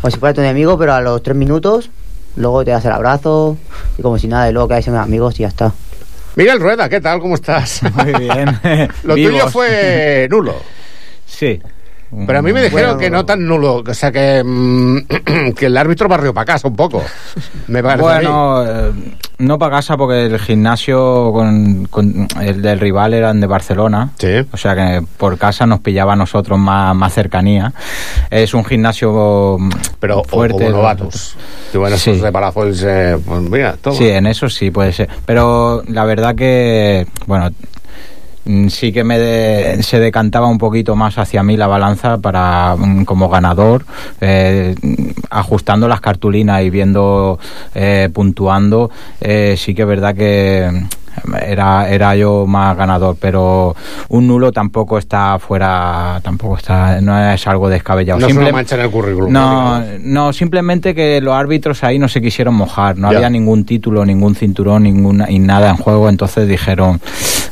como 0.00 0.10
si 0.10 0.18
fuera 0.18 0.34
tu 0.34 0.40
enemigo, 0.40 0.76
pero 0.76 0.92
a 0.92 1.00
los 1.00 1.22
tres 1.22 1.36
minutos 1.36 1.88
luego 2.36 2.64
te 2.64 2.72
das 2.72 2.84
el 2.84 2.92
abrazo 2.92 3.56
y 3.96 4.02
como 4.02 4.18
si 4.18 4.26
nada, 4.26 4.50
y 4.50 4.52
luego 4.52 4.66
quedáis 4.68 4.88
en 4.88 4.96
amigos 4.96 5.38
y 5.38 5.42
ya 5.44 5.48
está. 5.48 5.72
Miguel 6.38 6.60
Rueda, 6.60 6.88
¿qué 6.88 7.00
tal? 7.00 7.18
¿Cómo 7.18 7.34
estás? 7.34 7.82
Muy 7.82 8.12
bien. 8.12 8.60
Lo 9.02 9.16
Vivos. 9.16 9.32
tuyo 9.32 9.48
fue 9.50 10.28
nulo. 10.30 10.54
Sí. 11.26 11.60
Pero 12.26 12.38
a 12.38 12.42
mí 12.42 12.52
me 12.52 12.62
dijeron 12.62 12.96
Bueno, 12.96 12.98
que 12.98 13.10
no 13.10 13.24
tan 13.24 13.46
nulo, 13.46 13.82
o 13.86 13.94
sea 13.94 14.10
que, 14.10 14.42
mm, 14.44 14.98
que 15.56 15.66
el 15.66 15.76
árbitro 15.76 16.08
barrió 16.08 16.32
para 16.32 16.46
casa 16.46 16.68
un 16.68 16.76
poco. 16.76 17.02
Me 17.66 17.82
parece. 17.82 18.02
Bueno, 18.02 18.64
eh, 18.66 18.92
no 19.38 19.58
para 19.58 19.76
casa 19.76 19.96
porque 19.96 20.26
el 20.26 20.38
gimnasio 20.38 21.30
con, 21.32 21.86
con 21.86 22.26
el 22.40 22.62
del 22.62 22.80
rival 22.80 23.14
eran 23.14 23.40
de 23.40 23.46
Barcelona. 23.46 24.10
O 24.52 24.56
sea 24.56 24.74
que 24.74 25.04
por 25.18 25.36
casa 25.38 25.66
nos 25.66 25.80
pillaba 25.80 26.14
a 26.14 26.16
nosotros 26.16 26.58
más, 26.58 26.94
más 26.96 27.12
cercanía. 27.12 27.72
Es 28.30 28.54
un 28.54 28.64
gimnasio 28.64 29.56
mm, 29.58 29.70
Pero 30.00 30.24
fuerte. 30.24 30.64
como 30.64 30.78
novatos. 30.78 31.36
Sí. 31.96 32.12
de 32.18 32.30
eh, 32.84 33.18
pues 33.24 33.40
mira, 33.42 33.76
toma. 33.80 33.96
Sí, 33.96 34.08
en 34.08 34.26
eso 34.26 34.48
sí 34.48 34.70
puede 34.70 34.92
ser. 34.92 35.08
Pero 35.26 35.82
la 35.86 36.04
verdad 36.04 36.34
que, 36.34 37.06
bueno, 37.26 37.50
sí 38.68 38.92
que 38.92 39.04
me 39.04 39.18
de- 39.18 39.82
se 39.82 39.98
decantaba 40.00 40.46
un 40.46 40.58
poquito 40.58 40.96
más 40.96 41.18
hacia 41.18 41.42
mí 41.42 41.56
la 41.56 41.66
balanza 41.66 42.18
para 42.18 42.76
mm, 42.76 43.04
como 43.04 43.28
ganador, 43.28 43.84
eh, 44.20 44.74
mm, 44.80 44.94
ajustando 45.30 45.88
las 45.88 46.00
cartulinas 46.00 46.62
y 46.62 46.70
viendo, 46.70 47.38
eh, 47.74 48.08
puntuando, 48.12 48.90
eh, 49.20 49.54
sí 49.58 49.74
que 49.74 49.82
es 49.82 49.88
verdad 49.88 50.14
que 50.14 50.68
mm, 50.72 51.34
era, 51.44 51.88
era 51.90 52.14
yo 52.14 52.46
más 52.46 52.76
ganador, 52.76 53.16
pero 53.20 53.74
un 54.08 54.28
nulo 54.28 54.52
tampoco 54.52 54.98
está 54.98 55.38
fuera, 55.40 56.20
tampoco 56.22 56.56
está, 56.58 57.00
no 57.00 57.32
es 57.32 57.44
algo 57.48 57.68
descabellado. 57.68 58.20
No 58.20 58.28
Simple- 58.28 58.52
mancha 58.52 58.76
en 58.76 58.82
el 58.82 58.90
currículum. 58.90 59.32
no, 59.32 59.82
no, 60.00 60.32
simplemente 60.32 60.94
que 60.94 61.20
los 61.20 61.34
árbitros 61.34 61.82
ahí 61.82 61.98
no 61.98 62.06
se 62.08 62.22
quisieron 62.22 62.54
mojar, 62.54 62.96
no 62.96 63.10
Ya. 63.10 63.16
había 63.18 63.30
ningún 63.30 63.64
título, 63.64 64.04
ningún 64.06 64.36
cinturón, 64.36 64.84
ninguna 64.84 65.28
y 65.28 65.40
nada 65.40 65.70
en 65.70 65.76
juego, 65.76 66.08
entonces 66.08 66.46
dijeron, 66.46 67.00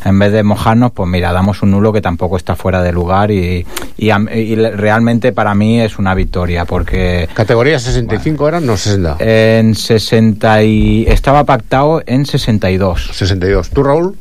en 0.05 0.18
vez 0.18 0.32
de 0.32 0.42
mojarnos, 0.42 0.92
pues 0.92 1.09
mira, 1.09 1.32
damos 1.32 1.62
un 1.62 1.70
nulo 1.72 1.92
que 1.92 2.01
tampoco 2.01 2.36
está 2.36 2.55
fuera 2.57 2.82
de 2.82 2.92
lugar 2.92 3.30
y, 3.30 3.66
y, 3.97 4.11
y 4.11 4.55
realmente 4.57 5.32
para 5.32 5.55
mí 5.55 5.80
es 5.80 5.99
una 5.99 6.14
victoria 6.14 6.64
porque 6.64 7.28
¿Categoría 7.34 7.78
65 7.78 8.49
eran? 8.49 8.66
No, 8.66 8.76
60. 8.76 9.16
en 9.20 9.74
60 9.74 10.62
y 10.64 11.05
estaba 11.09 11.44
pactado 11.44 12.03
en 12.07 12.26
62. 12.26 13.11
62. 13.12 13.70
¿Tú, 13.70 13.82
Raúl? 13.82 14.16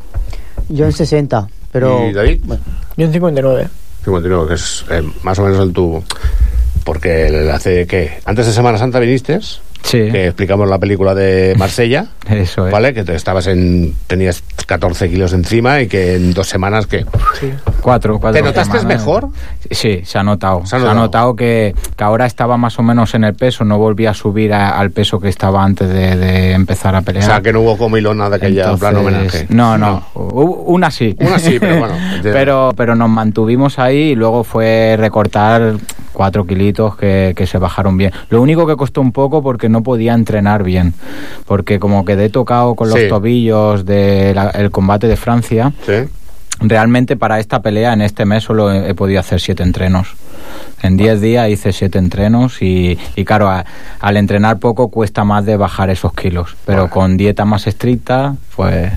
Yo 0.70 0.86
en 0.86 0.92
60, 0.94 1.48
pero... 1.72 2.10
¿Y 2.10 2.14
David? 2.14 2.42
Yo 2.98 3.06
en 3.06 3.12
59. 3.12 3.68
59, 4.04 4.48
que 4.48 4.54
es 4.54 4.86
eh, 4.90 5.04
más 5.24 5.38
o 5.40 5.44
menos 5.44 5.60
el 5.60 5.74
tubo. 5.74 6.04
Porque 6.84 7.28
el- 7.28 7.50
hace, 7.52 7.88
¿qué? 7.88 8.20
Antes 8.26 8.46
de 8.46 8.54
Semana 8.54 8.78
Santa 8.78 9.00
viniste, 9.00 9.40
Sí. 9.84 10.10
que 10.12 10.26
explicamos 10.28 10.68
la 10.68 10.80
película 10.80 11.14
de 11.14 11.54
Marsella, 11.58 12.08
Eso 12.30 12.66
es. 12.68 12.72
¿vale? 12.74 12.94
Que 12.94 13.04
te 13.04 13.16
estabas 13.16 13.46
en, 13.48 13.94
tenías 14.08 14.44
14 14.66 15.10
kilos 15.10 15.32
encima 15.34 15.80
y 15.82 15.88
que 15.88 16.16
en 16.16 16.34
dos 16.34 16.48
semanas, 16.48 16.88
que 16.88 17.06
Cuatro, 17.82 18.20
cuatro 18.20 18.32
¿Te 18.34 18.42
notaste 18.42 18.80
semanas. 18.80 19.00
mejor? 19.00 19.30
Sí, 19.70 20.02
se 20.06 20.18
ha 20.18 20.24
notado. 20.24 20.66
Se 20.66 20.76
ha 20.76 20.80
notado. 20.80 20.96
notado, 21.00 21.36
que, 21.36 21.76
que 21.96 22.04
ahora 22.04 22.26
estaba 22.26 22.58
más 22.58 22.80
o 22.80 22.84
menos 22.84 23.14
en 23.14 23.24
el 23.26 23.36
peso, 23.36 23.64
no 23.64 23.78
volvía 23.78 24.10
a 24.10 24.14
subir 24.16 24.54
a- 24.54 24.72
al 24.80 24.90
peso 24.90 25.20
que 25.20 25.30
estaba 25.30 25.64
antes 25.64 25.88
de, 25.88 26.16
de 26.16 26.52
empezar 26.54 26.96
a 26.96 27.00
O 27.00 27.04
pelear. 27.04 27.24
sea, 27.26 27.42
que 27.42 27.54
no 27.54 27.62
hubo 27.62 27.78
comilona 27.78 28.28
de 28.30 28.38
aquella 28.38 28.72
en 28.72 28.80
plan 28.80 28.96
Entonces, 28.98 29.16
homenaje. 29.44 29.46
No, 29.50 29.78
no, 29.78 30.04
Hubo 30.16 30.64
Una 30.64 30.90
sí. 30.90 31.16
Una 31.20 31.38
sí, 31.38 31.58
pero 31.60 31.78
bueno, 31.80 31.94
pero, 32.24 32.74
pero 32.76 32.96
nos 32.96 33.10
mantuvimos 33.10 33.78
ahí 33.78 34.12
y 34.12 34.16
luego 34.16 34.44
fue 34.44 34.96
recortar 34.98 35.76
cuatro 36.16 36.48
kilitos 36.48 36.96
que, 36.98 37.34
que 37.36 37.46
se 37.46 37.60
bajaron 37.60 37.96
bien. 37.98 38.12
Lo 38.32 38.42
único 38.42 38.66
que 38.66 38.76
costó 38.76 39.02
un 39.02 39.12
poco 39.12 39.44
porque 39.44 39.70
no 39.70 39.84
podía 39.84 40.14
entrenar 40.16 40.64
bien. 40.64 40.96
Porque 41.46 41.78
como 41.80 42.04
quedé 42.06 42.30
tocado 42.30 42.74
con 42.74 42.90
los 42.90 43.00
Sí. 43.00 43.08
tobillos 43.08 43.86
del 43.86 44.72
combate 44.72 45.08
de 45.08 45.18
Francia, 45.18 45.72
Sí. 45.86 45.94
realmente 46.62 47.18
para 47.18 47.40
esta 47.40 47.62
pelea 47.62 47.94
en 47.94 48.02
este 48.02 48.26
mes 48.26 48.44
solo 48.44 48.72
he, 48.72 48.90
he 48.90 48.96
podido 48.96 49.20
hacer 49.20 49.40
siete 49.40 49.62
entrenos. 49.62 50.16
En 50.82 50.98
10 50.98 51.22
días 51.22 51.50
hice 51.50 51.74
siete 51.74 51.98
entrenos 51.98 52.62
y, 52.62 52.98
y 53.16 53.26
claro, 53.26 53.50
a- 53.50 53.66
al 54.00 54.18
entrenar 54.18 54.60
poco 54.60 54.90
cuesta 54.90 55.24
más 55.24 55.46
de 55.46 55.58
bajar 55.58 55.90
esos 55.90 56.14
kilos. 56.14 56.56
Pero 56.66 56.90
con 56.90 57.18
dieta 57.18 57.46
más 57.46 57.66
estricta, 57.68 58.36
pues 58.56 58.92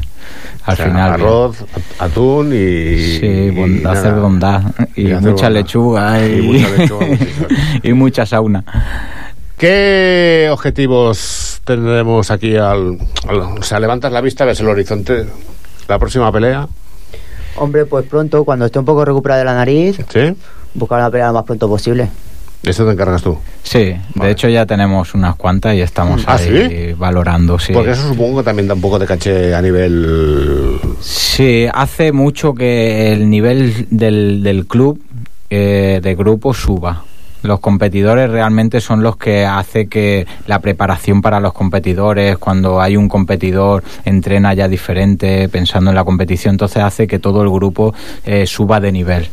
al 0.65 0.75
O 0.75 0.77
sea, 0.77 0.87
final... 0.87 1.15
bien. 1.15 1.27
Arroz, 1.27 1.65
atún 1.99 2.53
y. 2.53 3.19
Sí, 3.19 3.51
bon- 3.51 3.81
y 3.83 3.85
hacer 3.87 4.15
bondad 4.15 4.63
y, 4.97 5.09
Y 5.09 5.13
hacer 5.13 5.31
mucha 5.31 5.47
bondad. 5.47 5.51
lechuga 5.53 6.27
y, 6.27 6.39
Y 6.39 6.43
mucha 6.43 6.77
lechuga, 6.77 7.07
y 7.83 7.93
mucha 7.95 8.27
sauna. 8.27 8.65
¿Qué 9.57 10.49
objetivos 10.53 11.61
tendremos 11.65 12.31
aquí 12.31 12.57
al, 12.57 12.99
al- 13.27 13.41
O 13.41 13.63
sea, 13.63 13.81
levantas 13.81 14.13
la 14.13 14.21
vista, 14.21 14.45
ves 14.45 14.61
el 14.61 14.69
horizonte, 14.69 15.27
la 15.89 15.99
próxima 15.99 16.31
pelea. 16.31 16.69
Hombre, 17.61 17.85
pues 17.87 18.07
pronto, 18.07 18.45
cuando 18.45 18.67
esté 18.67 18.79
un 18.79 18.85
poco 18.85 19.05
recuperada 19.05 19.41
de 19.41 19.45
la 19.45 19.55
nariz, 19.55 19.97
¿Sí? 20.13 20.35
buscar 20.75 20.99
una 21.01 21.11
pelea 21.11 21.29
lo 21.29 21.35
más 21.35 21.45
pronto 21.45 21.69
posible. 21.69 22.09
¿De 22.63 22.73
eso 22.73 22.85
te 22.85 22.93
encargas 22.93 23.23
tú? 23.23 23.39
Sí, 23.63 23.95
de 24.17 24.31
hecho 24.31 24.49
ya 24.49 24.67
tenemos 24.67 25.15
unas 25.15 25.37
cuantas 25.37 25.75
y 25.75 25.81
estamos 25.81 26.25
¿Ah, 26.27 26.35
ahí 26.37 26.93
valorando. 26.99 27.57
Sí. 27.59 27.73
Porque 27.73 27.93
eso 27.93 28.09
supongo 28.09 28.39
que 28.39 28.45
también 28.45 28.67
da 28.67 28.75
un 28.75 28.81
poco 28.81 28.99
de 28.99 29.07
caché 29.07 29.55
a 29.55 29.63
nivel. 29.63 30.81
Sí, 31.01 31.67
hace 31.73 32.11
mucho 32.11 32.55
que 32.55 33.13
el 33.13 33.31
nivel 33.31 33.87
del, 33.91 34.43
del 34.43 34.67
club, 34.67 35.01
eh, 35.51 36.01
de 36.03 36.15
grupo, 36.17 36.53
suba. 36.53 37.05
Los 37.43 37.61
competidores 37.61 38.31
realmente 38.31 38.81
son 38.81 39.03
los 39.03 39.17
que 39.17 39.47
hace 39.47 39.87
que 39.87 40.27
la 40.47 40.59
preparación 40.61 41.23
para 41.23 41.41
los 41.41 41.53
competidores, 41.53 42.37
cuando 42.39 42.81
hay 42.81 42.97
un 42.97 43.09
competidor, 43.09 43.85
entrena 44.05 44.55
ya 44.55 44.69
diferente, 44.69 45.49
pensando 45.49 45.91
en 45.91 45.97
la 45.97 46.05
competición, 46.05 46.55
entonces 46.55 46.83
hace 46.83 47.07
que 47.07 47.19
todo 47.19 47.43
el 47.43 47.51
grupo 47.51 47.95
eh, 48.25 48.47
suba 48.47 48.81
de 48.81 48.93
nivel. 48.93 49.29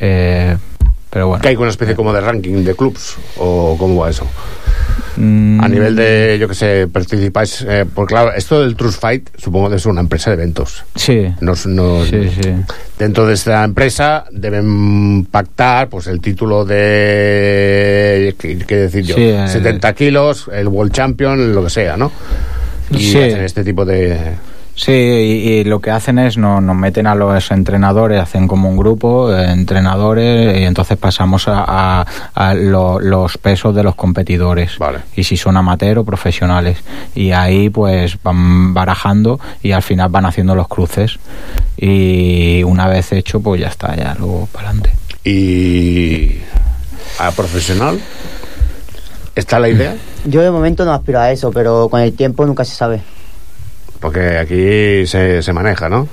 Eh, 0.00 0.56
pero 1.10 1.28
bueno. 1.28 1.42
¿Que 1.42 1.48
hay 1.48 1.56
una 1.56 1.70
especie 1.70 1.96
como 1.96 2.12
de 2.12 2.20
ranking 2.20 2.64
de 2.64 2.74
clubs? 2.74 3.16
¿O 3.38 3.76
cómo 3.78 4.02
va 4.02 4.10
eso? 4.10 4.26
Mm, 5.20 5.60
A 5.60 5.68
nivel 5.68 5.96
de, 5.96 6.36
yo 6.40 6.46
que 6.48 6.54
sé, 6.54 6.86
participáis. 6.86 7.64
Eh, 7.68 7.84
porque 7.92 8.14
claro, 8.14 8.32
esto 8.34 8.60
del 8.60 8.76
Trust 8.76 9.00
Fight 9.00 9.28
supongo 9.36 9.68
que 9.70 9.76
es 9.76 9.86
una 9.86 10.00
empresa 10.00 10.30
de 10.30 10.34
eventos. 10.36 10.84
Sí. 10.94 11.26
Nos, 11.40 11.66
nos- 11.66 12.08
Sí, 12.08 12.28
sí. 12.40 12.50
Dentro 12.98 13.26
de 13.26 13.34
esta 13.34 13.64
empresa 13.64 14.24
deben 14.30 15.24
pactar 15.30 15.88
pues 15.88 16.06
el 16.06 16.20
título 16.20 16.64
de. 16.64 18.34
¿Qué, 18.38 18.58
qué 18.58 18.76
decir 18.76 19.04
yo? 19.04 19.14
Sí, 19.16 19.22
eh. 19.22 19.48
70 19.48 19.92
kilos, 19.94 20.48
el 20.52 20.68
World 20.68 20.92
Champion, 20.92 21.54
lo 21.54 21.64
que 21.64 21.70
sea, 21.70 21.96
¿no? 21.96 22.10
Y 22.90 23.10
hacen 23.18 23.44
este 23.44 23.64
tipo 23.64 23.84
de. 23.84 24.16
Sí, 24.80 24.92
y, 24.92 25.48
y 25.58 25.64
lo 25.64 25.80
que 25.80 25.90
hacen 25.90 26.20
es 26.20 26.38
no, 26.38 26.60
nos 26.60 26.76
meten 26.76 27.08
a 27.08 27.16
los 27.16 27.50
entrenadores, 27.50 28.20
hacen 28.22 28.46
como 28.46 28.68
un 28.70 28.76
grupo, 28.76 29.34
eh, 29.34 29.50
entrenadores, 29.50 30.56
y 30.56 30.62
entonces 30.62 30.96
pasamos 30.96 31.48
a, 31.48 31.64
a- 31.66 32.06
a 32.34 32.54
lo- 32.54 33.00
los 33.00 33.38
pesos 33.38 33.74
de 33.74 33.82
los 33.82 33.96
competidores. 33.96 34.76
Y 35.16 35.24
si 35.24 35.36
son 35.36 35.56
amateur 35.56 35.98
o 35.98 36.04
profesionales. 36.04 36.78
Y 37.16 37.32
ahí 37.32 37.70
pues 37.70 38.22
van 38.22 38.72
barajando 38.72 39.40
y 39.64 39.72
al 39.72 39.82
final 39.82 40.10
van 40.10 40.26
haciendo 40.26 40.54
los 40.54 40.68
cruces. 40.68 41.18
Y 41.76 42.62
una 42.62 42.86
vez 42.86 43.10
hecho, 43.10 43.40
pues 43.40 43.60
ya 43.60 43.66
está, 43.68 43.96
ya 43.96 44.14
luego 44.16 44.48
para 44.52 44.68
adelante. 44.70 44.92
Y. 45.24 46.38
a 47.18 47.32
profesional. 47.32 47.98
¿Está 49.34 49.58
la 49.58 49.68
idea? 49.68 49.96
Yo 50.24 50.40
de 50.42 50.50
momento 50.52 50.84
no 50.84 50.92
aspiro 50.92 51.18
a 51.18 51.32
eso, 51.32 51.50
pero 51.50 51.88
con 51.88 52.00
el 52.00 52.12
tiempo 52.12 52.46
nunca 52.46 52.64
se 52.64 52.76
sabe. 52.76 53.00
Porque 54.00 54.38
aquí 54.38 55.06
se, 55.06 55.42
se 55.42 55.52
maneja, 55.52 55.88
¿no? 55.88 56.08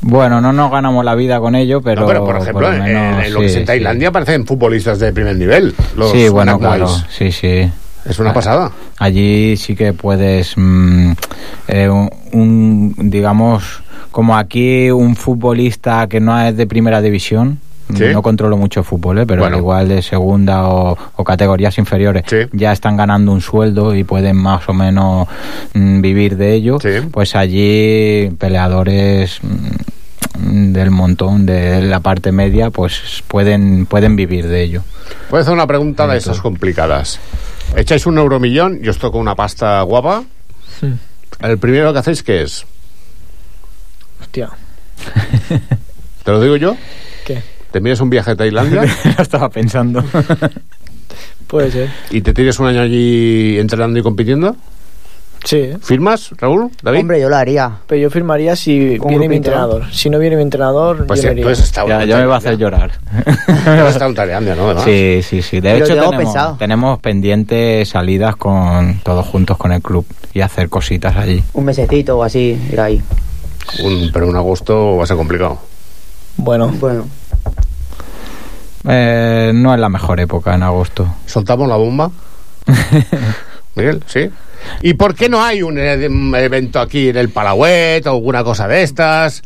Bueno, 0.00 0.40
no 0.40 0.52
nos 0.52 0.70
ganamos 0.70 1.04
la 1.04 1.14
vida 1.14 1.38
con 1.38 1.54
ello, 1.54 1.80
pero, 1.80 2.00
no, 2.02 2.06
pero 2.08 2.24
por 2.24 2.36
ejemplo, 2.38 2.68
lo 2.68 2.72
en- 2.76 2.82
menos, 2.82 3.24
en, 3.26 3.34
lo 3.34 3.40
que 3.40 3.46
es 3.46 3.52
sí, 3.52 3.58
en 3.58 3.62
sí. 3.64 3.66
Tailandia 3.66 4.08
aparecen 4.08 4.44
futbolistas 4.46 4.98
de 4.98 5.12
primer 5.12 5.36
nivel. 5.36 5.74
Los 5.96 6.10
sí, 6.10 6.28
bueno, 6.28 6.58
claro, 6.58 6.88
sí, 7.08 7.30
sí. 7.30 7.70
Es 8.04 8.18
una 8.18 8.34
pasada. 8.34 8.72
Allí 8.98 9.56
sí 9.56 9.76
que 9.76 9.92
puedes, 9.92 10.54
mm, 10.56 11.12
eh, 11.68 11.88
un, 11.88 12.10
un, 12.32 13.10
digamos, 13.10 13.84
como 14.10 14.36
aquí 14.36 14.90
un 14.90 15.14
futbolista 15.14 16.08
que 16.08 16.18
no 16.18 16.36
es 16.40 16.56
de 16.56 16.66
primera 16.66 17.00
división, 17.00 17.60
Sí. 17.96 18.04
no 18.12 18.22
controlo 18.22 18.56
mucho 18.56 18.82
fútbol, 18.82 19.18
¿eh? 19.18 19.26
pero 19.26 19.42
Bueno. 19.42 19.56
igual 19.58 19.88
de 19.88 20.02
segunda 20.02 20.68
o, 20.68 20.96
o 21.16 21.24
categorías 21.24 21.76
inferiores 21.78 22.24
ya 22.52 22.72
están 22.72 22.96
ganando 22.96 23.32
un 23.32 23.40
sueldo 23.40 23.94
y 23.94 24.04
pueden 24.04 24.36
más 24.36 24.68
o 24.68 24.72
menos 24.74 25.28
mm, 25.74 26.00
vivir 26.00 26.36
de 26.36 26.54
ello, 26.54 26.78
pues 27.10 27.34
allí 27.36 28.30
peleadores 28.38 29.38
mm, 29.42 30.72
del 30.72 30.90
montón 30.90 31.44
de 31.46 31.82
la 31.82 32.00
parte 32.00 32.32
media 32.32 32.70
pues 32.70 33.22
pueden 33.28 33.86
pueden 33.86 34.16
vivir 34.16 34.48
de 34.48 34.62
ello. 34.62 34.82
Voy 35.30 35.38
a 35.38 35.42
hacer 35.42 35.52
una 35.52 35.66
pregunta 35.66 36.06
de 36.06 36.16
esas 36.18 36.40
complicadas. 36.40 37.18
Echáis 37.76 38.06
un 38.06 38.18
euromillón 38.18 38.80
y 38.82 38.88
os 38.88 38.98
toca 38.98 39.18
una 39.18 39.34
pasta 39.34 39.80
guapa. 39.82 40.24
Sí. 40.80 40.92
El 41.40 41.58
primero 41.58 41.92
que 41.92 41.98
hacéis, 41.98 42.22
¿qué 42.22 42.42
es? 42.42 42.64
Hostia. 44.20 44.50
¿Te 46.24 46.30
lo 46.30 46.40
digo 46.40 46.56
yo? 46.56 46.76
¿Te 47.72 47.80
miras 47.80 48.00
un 48.00 48.10
viaje 48.10 48.30
a 48.32 48.36
Tailandia? 48.36 48.82
Lo 49.16 49.22
estaba 49.22 49.48
pensando. 49.48 50.04
Puede 51.46 51.70
ser. 51.70 51.90
¿Y 52.10 52.20
te 52.22 52.32
tienes 52.32 52.58
un 52.58 52.66
año 52.66 52.80
allí 52.80 53.58
entrenando 53.58 53.98
y 53.98 54.02
compitiendo? 54.02 54.56
Sí. 55.44 55.70
¿Firmas, 55.82 56.30
Raúl? 56.38 56.70
¿David? 56.82 57.00
Hombre, 57.00 57.20
yo 57.20 57.28
lo 57.28 57.36
haría. 57.36 57.78
Pero 57.88 58.00
yo 58.00 58.10
firmaría 58.10 58.54
si 58.54 58.98
viene 59.04 59.28
mi 59.28 59.36
entrenador. 59.36 59.84
Si 59.92 60.08
no 60.08 60.18
viene 60.20 60.36
mi 60.36 60.42
entrenador, 60.42 61.04
Pues 61.06 61.20
yo 61.20 61.30
sí, 61.32 61.36
entonces 61.40 61.64
está 61.64 61.84
Ya, 61.86 62.04
ya 62.04 62.18
me 62.18 62.26
va 62.26 62.36
a 62.36 62.38
hacer 62.38 62.56
llorar. 62.56 62.92
está 63.88 64.06
un 64.06 64.14
Tailandia, 64.14 64.54
¿no? 64.54 64.66
Además. 64.66 64.84
Sí, 64.84 65.20
sí, 65.22 65.42
sí. 65.42 65.60
De 65.60 65.72
Pero 65.72 65.84
hecho, 65.84 66.10
tenemos, 66.10 66.58
tenemos 66.58 66.98
pendientes 67.00 67.88
salidas 67.88 68.36
con 68.36 69.00
todos 69.02 69.26
juntos 69.26 69.56
con 69.56 69.72
el 69.72 69.82
club 69.82 70.06
y 70.32 70.42
hacer 70.42 70.68
cositas 70.68 71.16
allí. 71.16 71.42
Un 71.54 71.64
mesecito 71.64 72.18
o 72.18 72.22
así, 72.22 72.56
ir 72.72 72.80
ahí. 72.80 73.02
Un- 73.82 74.10
pero 74.12 74.30
en 74.30 74.36
agosto 74.36 74.96
va 74.96 75.04
a 75.04 75.06
ser 75.08 75.16
complicado. 75.16 75.58
Bueno. 76.36 76.68
Bueno. 76.78 77.04
Eh, 78.88 79.52
no 79.54 79.74
es 79.74 79.80
la 79.80 79.88
mejor 79.88 80.20
época 80.20 80.54
en 80.54 80.62
agosto. 80.62 81.06
¿Soltamos 81.26 81.68
la 81.68 81.76
bomba? 81.76 82.10
Miguel, 83.76 84.02
¿sí? 84.06 84.30
¿Y 84.82 84.94
por 84.94 85.14
qué 85.14 85.28
no 85.28 85.42
hay 85.42 85.62
un 85.62 85.78
eh, 85.78 86.04
evento 86.04 86.80
aquí 86.80 87.08
en 87.08 87.16
el 87.16 87.28
Palauet 87.28 88.06
o 88.06 88.10
alguna 88.10 88.44
cosa 88.44 88.68
de 88.68 88.82
estas? 88.82 89.42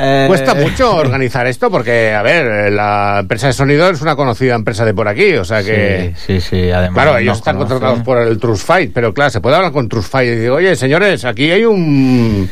Eh, 0.00 0.24
Cuesta 0.28 0.54
mucho 0.54 0.96
organizar 0.96 1.46
esto 1.46 1.70
porque, 1.70 2.12
a 2.14 2.22
ver, 2.22 2.72
la 2.72 3.18
empresa 3.20 3.48
de 3.48 3.52
sonido 3.52 3.88
es 3.90 4.00
una 4.00 4.16
conocida 4.16 4.54
empresa 4.54 4.84
de 4.84 4.94
por 4.94 5.08
aquí, 5.08 5.34
o 5.34 5.44
sea 5.44 5.62
que... 5.62 6.14
Sí, 6.16 6.40
sí, 6.40 6.40
sí, 6.40 6.70
además. 6.70 7.02
Claro, 7.02 7.18
ellos 7.18 7.38
están 7.38 7.56
conocen. 7.56 7.78
contratados 7.78 8.04
por 8.04 8.18
el 8.18 8.38
Trust 8.38 8.66
Fight, 8.66 8.92
pero 8.94 9.12
claro, 9.14 9.30
se 9.30 9.40
puede 9.40 9.56
hablar 9.56 9.72
con 9.72 9.88
Trust 9.88 10.10
Fight 10.10 10.28
y 10.28 10.34
decir, 10.36 10.50
oye, 10.50 10.76
señores, 10.76 11.24
aquí 11.24 11.50
hay 11.50 11.64
un, 11.64 12.48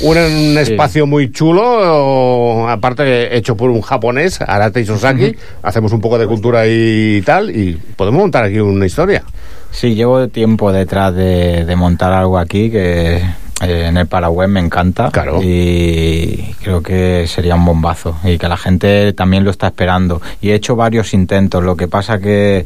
un, 0.00 0.16
un 0.16 0.58
espacio 0.58 1.06
muy 1.06 1.30
chulo, 1.32 1.62
o, 1.64 2.68
aparte 2.68 3.36
hecho 3.36 3.56
por 3.56 3.70
un 3.70 3.82
japonés, 3.82 4.40
Arate 4.40 4.80
Isozaki, 4.80 5.36
hacemos 5.62 5.92
un 5.92 6.00
poco 6.00 6.18
de 6.18 6.26
cultura 6.26 6.66
y 6.66 7.22
tal, 7.22 7.50
y 7.50 7.74
podemos 7.96 8.20
montar 8.20 8.44
aquí 8.44 8.58
una 8.58 8.86
historia. 8.86 9.22
Sí, 9.70 9.94
llevo 9.94 10.28
tiempo 10.28 10.72
detrás 10.72 11.14
de, 11.14 11.64
de 11.66 11.76
montar 11.76 12.12
algo 12.12 12.38
aquí 12.38 12.70
que 12.70 13.22
eh, 13.62 13.86
en 13.88 13.96
el 13.96 14.06
Paraguay 14.06 14.48
me 14.48 14.60
encanta. 14.60 15.10
Y 15.42 16.52
creo 16.62 16.82
que 16.82 17.26
sería 17.26 17.54
un 17.54 17.64
bombazo 17.64 18.16
y 18.24 18.38
que 18.38 18.48
la 18.48 18.56
gente 18.56 19.12
también 19.12 19.44
lo 19.44 19.50
está 19.50 19.68
esperando. 19.68 20.20
Y 20.40 20.50
he 20.50 20.54
hecho 20.54 20.76
varios 20.76 21.14
intentos, 21.14 21.62
lo 21.64 21.76
que 21.76 21.88
pasa 21.88 22.18
que. 22.18 22.64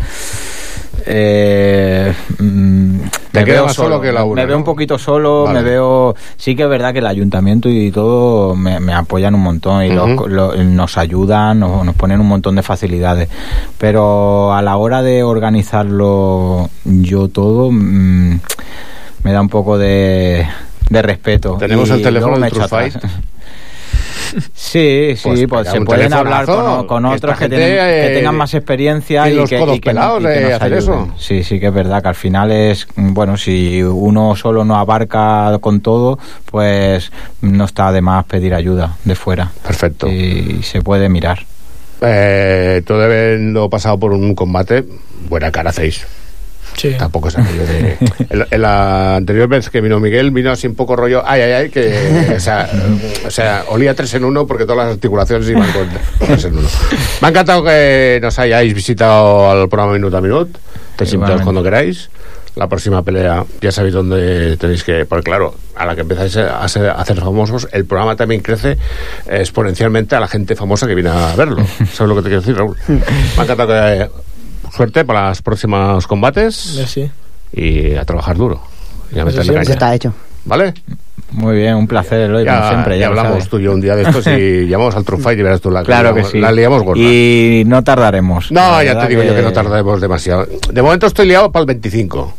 Eh, 1.07 2.13
mm, 2.39 3.01
me 3.33 3.45
veo 3.45 3.69
solo 3.71 4.01
que 4.01 4.13
la 4.13 4.25
una, 4.25 4.43
Me 4.43 4.47
veo 4.47 4.57
¿no? 4.57 4.59
un 4.59 4.65
poquito 4.65 4.99
solo, 4.99 5.45
Vale. 5.45 5.61
me 5.63 5.65
veo. 5.71 6.15
Sí 6.37 6.55
que 6.55 6.65
es 6.65 6.69
verdad 6.69 6.93
que 6.93 6.99
el 6.99 7.07
ayuntamiento 7.07 7.69
y 7.71 7.91
todo 7.91 8.55
me, 8.55 8.81
me 8.81 8.93
apoyan 8.93 9.35
un 9.35 9.41
montón 9.41 9.83
y 9.85 9.91
los- 9.91 10.59
nos 10.59 10.99
ayudan, 10.99 11.61
nos, 11.61 11.85
nos 11.87 11.95
ponen 11.95 12.21
un 12.21 12.27
montón 12.29 12.57
de 12.57 12.63
facilidades. 12.63 13.29
Pero 13.79 14.53
a 14.53 14.61
la 14.63 14.77
hora 14.77 15.01
de 15.03 15.23
organizarlo 15.23 16.69
yo 16.85 17.29
todo, 17.29 17.71
mm, 17.71 18.41
me 19.23 19.33
da 19.33 19.41
un 19.41 19.49
poco 19.49 19.79
de, 19.79 20.47
de 20.91 21.03
respeto. 21.03 21.57
Tenemos 21.59 21.89
Y 21.89 21.93
el 21.93 22.03
teléfono 22.03 22.39
del 22.39 22.53
True. 22.53 22.93
Sí, 24.55 25.15
sí, 25.17 25.23
Pues 25.25 25.47
pues, 25.49 25.69
se 25.69 25.81
pueden 25.81 26.13
hablar 26.13 26.47
con, 26.87 27.05
otros 27.05 27.37
que, 27.37 27.47
eh, 27.51 28.15
tengan 28.15 28.37
más 28.37 28.55
experiencia 28.55 29.25
tiene 29.25 29.37
y 29.37 29.41
los 29.41 29.51
que, 29.51 29.59
codos 29.59 29.77
y 29.77 29.81
que, 29.81 29.91
pelados 29.91 30.21
y 30.21 30.25
que 30.25 30.31
de 30.31 30.43
nos 30.43 30.53
hacer 30.53 30.73
eso. 30.75 31.09
Sí, 31.19 31.43
sí 31.43 31.59
que 31.59 31.67
es 31.67 31.75
verdad 31.75 32.01
que 32.01 32.09
al 32.09 32.15
final 32.15 32.53
es, 32.53 32.87
bueno, 32.95 33.37
si 33.37 33.83
uno 33.83 34.37
solo 34.37 34.65
no 34.65 34.77
abarca 34.77 35.59
con 35.61 35.81
todo, 35.81 36.19
pues 36.45 37.11
no 37.41 37.65
está 37.65 37.91
de 37.91 38.03
más 38.03 38.25
pedir 38.25 38.55
ayuda 38.55 38.97
de 39.05 39.15
fuera. 39.17 39.51
Perfecto. 39.67 40.07
Y 40.07 40.63
se 40.63 40.81
puede 40.81 41.09
mirar. 41.09 41.41
Eh, 42.01 42.83
todo 42.87 43.03
habiendo 43.03 43.69
pasado 43.69 43.99
por 43.99 44.13
un 44.13 44.35
combate, 44.35 44.85
buena 45.29 45.51
cara 45.51 45.71
hacéis. 45.71 46.07
Sí. 46.81 46.95
Tampoco 46.99 47.29
es 47.29 47.37
aquello 47.37 47.67
de... 47.67 47.99
En, 48.31 48.47
en 48.51 48.63
la 48.63 49.17
anterior 49.17 49.47
vez 49.49 49.69
que 49.69 49.83
vino 49.83 50.01
Miguel, 50.01 50.31
vino 50.31 50.51
así 50.51 50.67
un 50.67 50.75
poco 50.75 50.97
rollo, 50.97 51.23
ay, 51.27 51.43
ay, 51.43 51.53
ay, 51.53 51.69
que... 51.69 52.33
O 52.35 52.41
sea, 52.41 52.71
o 53.27 53.31
sea 53.31 53.65
olía 53.69 53.95
tres 53.95 54.15
en 54.15 54.25
uno 54.25 54.47
porque 54.47 54.65
todas 54.65 54.87
las 54.87 54.95
articulaciones 54.95 55.47
iban 55.51 55.71
con 55.73 55.87
tres 56.27 56.43
en 56.47 56.57
uno. 56.57 56.67
Me 57.21 57.27
ha 57.27 57.31
encantado 57.33 57.63
que 57.63 58.19
nos 58.23 58.39
hayáis 58.39 58.73
visitado 58.73 59.51
al 59.51 59.69
programa 59.69 59.93
Minuto 59.93 60.17
a 60.17 60.23
Minuto. 60.23 60.59
Te 60.97 61.05
Igualmente. 61.05 61.45
cuando 61.45 61.63
queráis. 61.63 62.09
La 62.57 62.67
próxima 62.67 63.03
pelea 63.03 63.45
ya 63.61 63.73
sabéis 63.73 63.93
dónde 63.95 64.57
tenéis 64.57 64.83
que... 64.83 65.05
Porque 65.05 65.25
claro, 65.25 65.55
a 65.77 65.85
la 65.85 65.95
que 65.95 66.01
empezáis 66.01 66.35
a 66.39 66.67
ser, 66.67 66.87
a 66.87 66.95
hacer 66.95 67.21
famosos, 67.21 67.69
el 67.73 67.85
programa 67.85 68.17
también 68.17 68.41
crece 68.41 68.79
exponencialmente 69.29 70.17
a 70.17 70.21
la 70.21 70.29
gente 70.29 70.57
famosa 70.57 70.87
que 70.87 70.95
viene 70.95 71.11
a 71.11 71.37
verlo. 71.37 71.59
¿Sabes 71.93 72.09
lo 72.09 72.17
que 72.17 72.23
te 72.23 72.29
quiero 72.29 72.41
decir, 72.41 72.57
Raúl? 72.57 72.77
Me 72.89 73.03
ha 73.37 73.43
encantado 73.43 73.69
que... 73.69 74.30
Suerte 74.75 75.05
para 75.05 75.29
los 75.29 75.43
próximos 75.43 76.07
combates 76.07 76.75
Merci. 76.77 77.11
y 77.53 77.95
a 77.95 78.05
trabajar 78.05 78.37
duro. 78.37 78.61
Y 79.15 79.19
a 79.19 79.25
meterle 79.25 79.53
caña. 79.55 79.73
Está 79.73 79.95
hecho. 79.95 80.13
¿Vale? 80.45 80.73
Muy 81.33 81.57
bien, 81.57 81.77
un 81.77 81.87
placer, 81.87 82.21
Eloy, 82.23 82.45
Ya, 82.45 82.57
como 82.59 82.71
siempre. 82.71 82.99
ya 82.99 83.07
hablamos 83.09 83.49
tú 83.49 83.59
y 83.59 83.63
yo 83.65 83.73
un 83.73 83.81
día 83.81 83.95
de 83.95 84.03
estos 84.03 84.27
y 84.27 84.67
llamamos 84.69 84.97
al 84.97 85.05
True 85.05 85.21
Fight 85.21 85.39
y 85.39 85.43
verás 85.43 85.61
tú 85.61 85.71
la 85.71 85.85
Claro 85.85 86.13
que 86.15 86.21
liamos- 86.23 86.33
sí. 86.33 86.39
La 86.41 86.51
liamos 86.51 86.83
gorda. 86.83 87.01
Y 87.01 87.63
no 87.67 87.85
tardaremos. 87.85 88.51
No, 88.51 88.61
La 88.79 88.85
ya 88.85 88.99
te 89.01 89.09
digo 89.09 89.23
yo 89.23 89.35
que 89.35 89.43
no 89.43 89.53
tardaremos 89.53 90.01
demasiado. 90.01 90.47
De 90.73 90.83
momento 90.83 91.07
estoy 91.07 91.27
liado 91.29 91.53
para 91.53 91.61
el 91.61 91.67
25. 91.67 92.35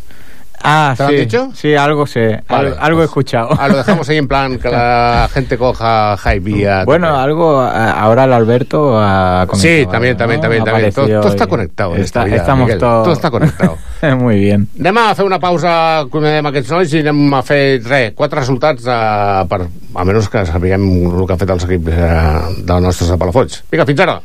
Ah, 0.63 0.93
¿Te 0.95 1.03
lo 1.03 1.09
sí. 1.09 1.15
han 1.15 1.21
dicho? 1.21 1.49
Sí, 1.53 1.75
algo 1.75 2.05
sé. 2.05 2.41
Vale, 2.47 2.69
Al- 2.69 2.77
algo 2.79 3.01
he 3.01 3.05
escuchado. 3.05 3.49
Ah, 3.57 3.67
lo 3.67 3.77
dejamos 3.77 4.07
ahí 4.09 4.17
en 4.17 4.27
plan 4.27 4.57
que 4.59 4.69
la 4.69 5.29
gente 5.33 5.57
coja 5.57 6.15
high 6.17 6.39
vía. 6.39 6.83
Bueno, 6.85 7.15
algo 7.17 7.59
a- 7.59 7.91
ahora 7.91 8.25
el 8.25 8.33
Alberto 8.33 8.97
ha 8.99 9.45
Sí, 9.53 9.85
también, 9.91 10.11
algo, 10.13 10.17
también, 10.19 10.39
¿no? 10.39 10.41
también, 10.41 10.63
también. 10.63 10.93
Todo, 10.93 11.07
todo 11.21 11.31
está 11.31 11.47
conectado 11.47 11.95
Está- 11.95 12.23
vida, 12.25 12.35
estamos 12.37 12.65
Miguel. 12.65 12.79
todos- 12.79 13.03
Todo 13.03 13.13
está 13.13 13.31
conectado. 13.31 13.77
Muy 14.17 14.39
bien. 14.39 14.67
Anem 14.79 14.97
a 14.97 15.15
fer 15.15 15.25
una 15.25 15.37
pausa 15.39 15.71
amb 16.01 16.47
aquests 16.49 16.71
nois 16.73 16.93
i 16.93 17.01
anem 17.03 17.33
a 17.37 17.41
fer, 17.45 17.81
res, 17.85 18.13
quatre 18.17 18.39
resultats 18.41 18.85
eh, 18.89 19.45
per, 19.49 19.59
a 19.95 20.05
menys 20.05 20.29
que 20.29 20.41
sapiguem 20.49 20.87
el 21.11 21.25
que 21.27 21.33
han 21.35 21.39
fet 21.41 21.53
els 21.53 21.65
equips 21.67 21.93
eh, 21.93 22.63
dels 22.65 22.81
nostres 22.81 23.11
de 23.13 23.17
Palafolls. 23.21 23.61
Vinga, 23.71 23.85
fins 23.85 24.01
ara. 24.07 24.19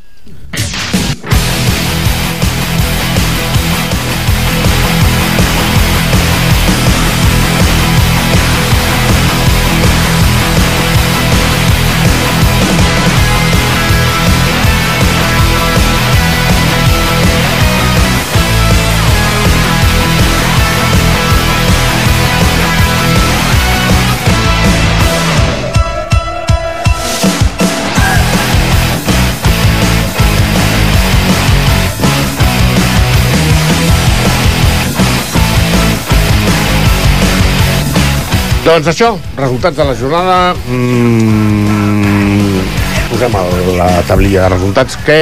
Doncs 38.67 38.89
això, 38.91 39.13
resultats 39.39 39.77
de 39.79 39.85
la 39.87 39.93
jornada. 39.95 40.37
Mm, 40.67 42.65
posem 43.13 43.37
el, 43.39 43.53
la 43.79 43.87
tablilla 44.09 44.43
de 44.43 44.49
resultats. 44.57 44.97
Què, 45.07 45.19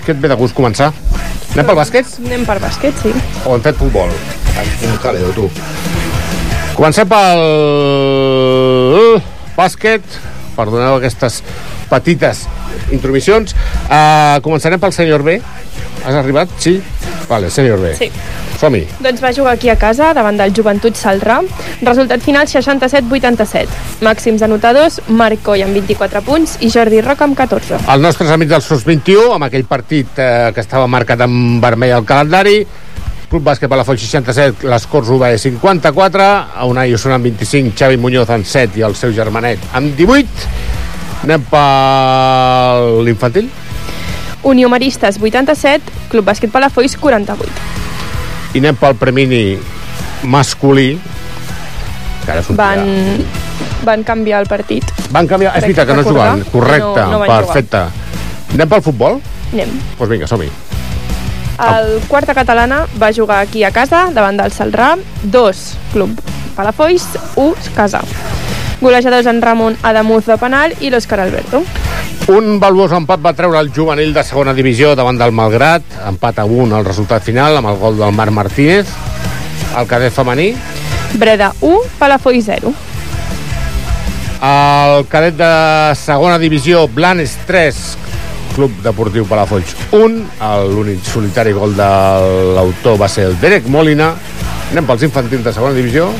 què 0.00 0.14
et 0.14 0.22
ve 0.22 0.30
de 0.32 0.38
gust 0.40 0.56
començar? 0.56 0.88
Anem 1.52 1.68
pel 1.68 1.76
bàsquet 1.76 2.14
Anem 2.24 2.46
per 2.48 2.56
bàsquet, 2.62 2.96
sí. 3.02 3.12
o 3.44 3.52
hem 3.52 3.60
fet 3.66 3.76
futbol? 3.76 4.08
Un 4.88 4.96
jaleo, 5.02 5.28
tu. 5.36 5.44
Comencem 6.78 7.04
pel 7.12 7.44
bàsquet. 9.58 10.16
Perdoneu 10.56 10.96
aquestes 10.96 11.42
petites 11.92 12.46
intromissions. 12.96 13.52
Uh, 13.90 14.40
començarem 14.40 14.80
pel 14.80 14.96
senyor 14.96 15.20
B. 15.26 15.36
Has 16.06 16.14
arribat? 16.14 16.50
Sí? 16.62 16.78
Vale, 17.26 17.50
sènior 17.50 17.80
B. 17.82 17.90
Sí. 17.98 18.06
Som-hi. 18.60 18.84
Doncs 19.02 19.20
va 19.20 19.32
jugar 19.34 19.56
aquí 19.56 19.68
a 19.68 19.76
casa, 19.76 20.12
davant 20.14 20.38
del 20.38 20.54
Joventut 20.54 20.96
Salrà. 20.96 21.40
Resultat 21.82 22.22
final 22.22 22.46
67-87. 22.46 24.00
Màxims 24.06 24.44
anotadors, 24.46 25.00
Marc 25.08 25.42
Coll 25.44 25.64
amb 25.66 25.74
24 25.74 26.22
punts 26.24 26.56
i 26.62 26.70
Jordi 26.72 27.02
Roca 27.04 27.26
amb 27.26 27.36
14. 27.36 27.82
Els 27.82 28.04
nostres 28.06 28.30
amics 28.30 28.54
del 28.54 28.64
SUS 28.64 28.86
21, 28.86 29.34
amb 29.34 29.48
aquell 29.48 29.66
partit 29.68 30.22
eh, 30.22 30.52
que 30.54 30.62
estava 30.62 30.86
marcat 30.86 31.26
en 31.26 31.58
vermell 31.60 31.98
al 31.98 32.06
calendari, 32.08 32.60
Club 33.26 33.42
Bàsquet 33.42 33.68
Palafolls 33.68 34.06
67, 34.06 34.68
les 34.70 34.86
Corts 34.86 35.10
UB 35.10 35.26
54, 35.42 36.30
a 36.54 36.70
Unai 36.70 36.94
Osona 36.94 37.18
amb 37.18 37.26
25, 37.26 37.74
Xavi 37.74 37.98
Muñoz 37.98 38.30
amb 38.30 38.46
7 38.46 38.78
i 38.78 38.86
el 38.86 38.94
seu 38.94 39.10
germanet 39.12 39.58
amb 39.74 39.98
18. 39.98 40.50
Anem 41.26 41.46
per 41.50 43.02
l'infantil? 43.02 43.50
Unió 44.46 44.68
Maristes 44.70 45.18
87, 45.18 45.82
Club 46.12 46.24
Bàsquet 46.28 46.52
Palafolls 46.54 46.94
48. 47.00 47.50
I 48.54 48.60
anem 48.62 48.76
pel 48.78 48.94
premini 48.96 49.40
masculí, 50.24 50.92
que 52.24 52.30
ara 52.32 52.42
sortirà. 52.46 52.76
Van, 52.78 53.24
van 53.84 54.04
canviar 54.06 54.40
el 54.44 54.48
partit. 54.50 54.86
Van 55.14 55.26
canviar... 55.30 55.56
És 55.58 55.66
veritat 55.66 55.90
que 55.90 55.96
no 55.98 56.04
juguen. 56.06 56.44
Correcte, 56.52 57.02
no- 57.10 57.18
no 57.18 57.26
perfecte. 57.26 57.82
Anem 58.54 58.70
pel 58.70 58.82
futbol? 58.86 59.18
Anem. 59.52 59.74
Doncs 59.74 59.98
pues 59.98 60.10
vinga, 60.14 60.30
som-hi. 60.30 60.48
El 61.66 61.92
quarta 62.06 62.34
catalana 62.36 62.82
va 63.00 63.10
jugar 63.16 63.38
aquí 63.46 63.62
a 63.64 63.70
casa, 63.72 64.06
davant 64.12 64.36
del 64.38 64.52
Salrà, 64.52 64.90
2, 65.24 65.62
Club 65.94 66.18
Palafolls, 66.56 67.06
1, 67.34 67.54
casa. 67.74 68.02
Golejadors 68.80 69.26
en 69.26 69.40
Ramon 69.42 69.76
Adamuz 69.82 70.26
de 70.26 70.36
penal 70.36 70.74
i 70.80 70.90
l'Òscar 70.92 71.20
Alberto. 71.24 71.62
Un 72.32 72.56
valuós 72.60 72.92
empat 72.92 73.20
va 73.22 73.32
treure 73.38 73.60
el 73.62 73.70
juvenil 73.72 74.12
de 74.14 74.24
segona 74.26 74.54
divisió 74.54 74.94
davant 74.98 75.18
del 75.18 75.32
Malgrat, 75.32 75.84
empat 76.08 76.40
a 76.42 76.44
un 76.44 76.72
al 76.74 76.84
resultat 76.84 77.22
final 77.22 77.56
amb 77.56 77.70
el 77.70 77.78
gol 77.80 78.00
del 78.00 78.12
Marc 78.16 78.34
Martínez. 78.34 78.90
El 79.76 79.86
cadet 79.86 80.12
femení, 80.12 80.50
Breda 81.14 81.52
1, 81.60 81.78
Palafolls 81.98 82.44
0. 82.44 82.74
el 84.46 85.06
cadet 85.08 85.36
de 85.36 85.94
segona 85.96 86.38
divisió, 86.38 86.86
Blanes 86.88 87.36
3, 87.46 87.76
Club 88.54 88.82
Deportiu 88.84 89.24
Palafolls 89.26 89.74
1, 89.92 90.20
l'únic 90.72 91.04
solitari 91.04 91.52
gol 91.52 91.74
de 91.76 91.88
l'autor 92.56 92.98
va 93.00 93.08
ser 93.08 93.30
el 93.30 93.40
Derek 93.40 93.66
Molina. 93.68 94.14
Anem 94.72 94.86
pels 94.86 95.06
infantils 95.08 95.44
de 95.44 95.52
segona 95.52 95.74
divisió. 95.76 96.10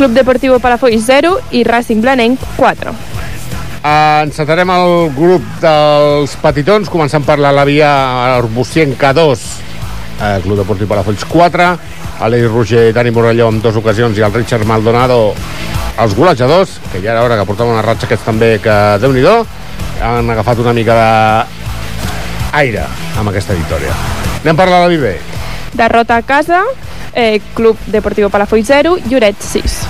Club 0.00 0.14
Deportiu 0.16 0.54
Palafolls 0.64 1.04
0 1.04 1.28
i 1.52 1.60
Racing 1.60 2.00
Blanenc 2.00 2.40
4. 2.56 2.88
Uh, 2.88 4.22
encetarem 4.24 4.70
el 4.72 5.10
grup 5.12 5.44
dels 5.60 6.32
petitons, 6.40 6.88
començant 6.88 7.20
per 7.20 7.36
la 7.36 7.50
Lavia 7.52 7.90
Arbucienca 8.38 9.10
2, 9.12 9.44
uh, 10.16 10.38
Club 10.40 10.56
Deportiu 10.62 10.88
Palafolls 10.88 11.26
4, 11.28 11.68
Aleix 12.24 12.48
Roger 12.48 12.86
i 12.88 12.96
Dani 12.96 13.12
Morelló 13.12 13.50
amb 13.52 13.60
dues 13.60 13.76
ocasions 13.76 14.16
i 14.16 14.24
el 14.24 14.32
Richard 14.32 14.64
Maldonado 14.64 15.34
els 16.00 16.16
golejadors, 16.16 16.78
que 16.94 17.04
ja 17.04 17.12
era 17.12 17.26
hora 17.26 17.36
que 17.36 17.44
portaven 17.52 17.76
una 17.76 17.84
ratxa 17.84 18.08
aquests 18.08 18.24
també 18.24 18.54
que 18.64 18.80
déu 19.04 19.12
nhi 19.12 19.28
han 20.00 20.32
agafat 20.32 20.64
una 20.64 20.72
mica 20.72 20.96
d'aire 20.96 22.88
amb 23.20 23.28
aquesta 23.28 23.52
victòria. 23.52 23.92
Anem 24.40 24.56
per 24.56 24.70
la 24.72 24.86
B. 24.88 25.16
Derrota 25.76 26.16
a 26.16 26.22
casa, 26.22 26.64
eh, 27.12 27.42
Club 27.52 27.76
Deportiu 27.84 28.30
Palafolls 28.30 28.66
0, 28.66 28.96
Lloret 29.10 29.36
6. 29.36 29.89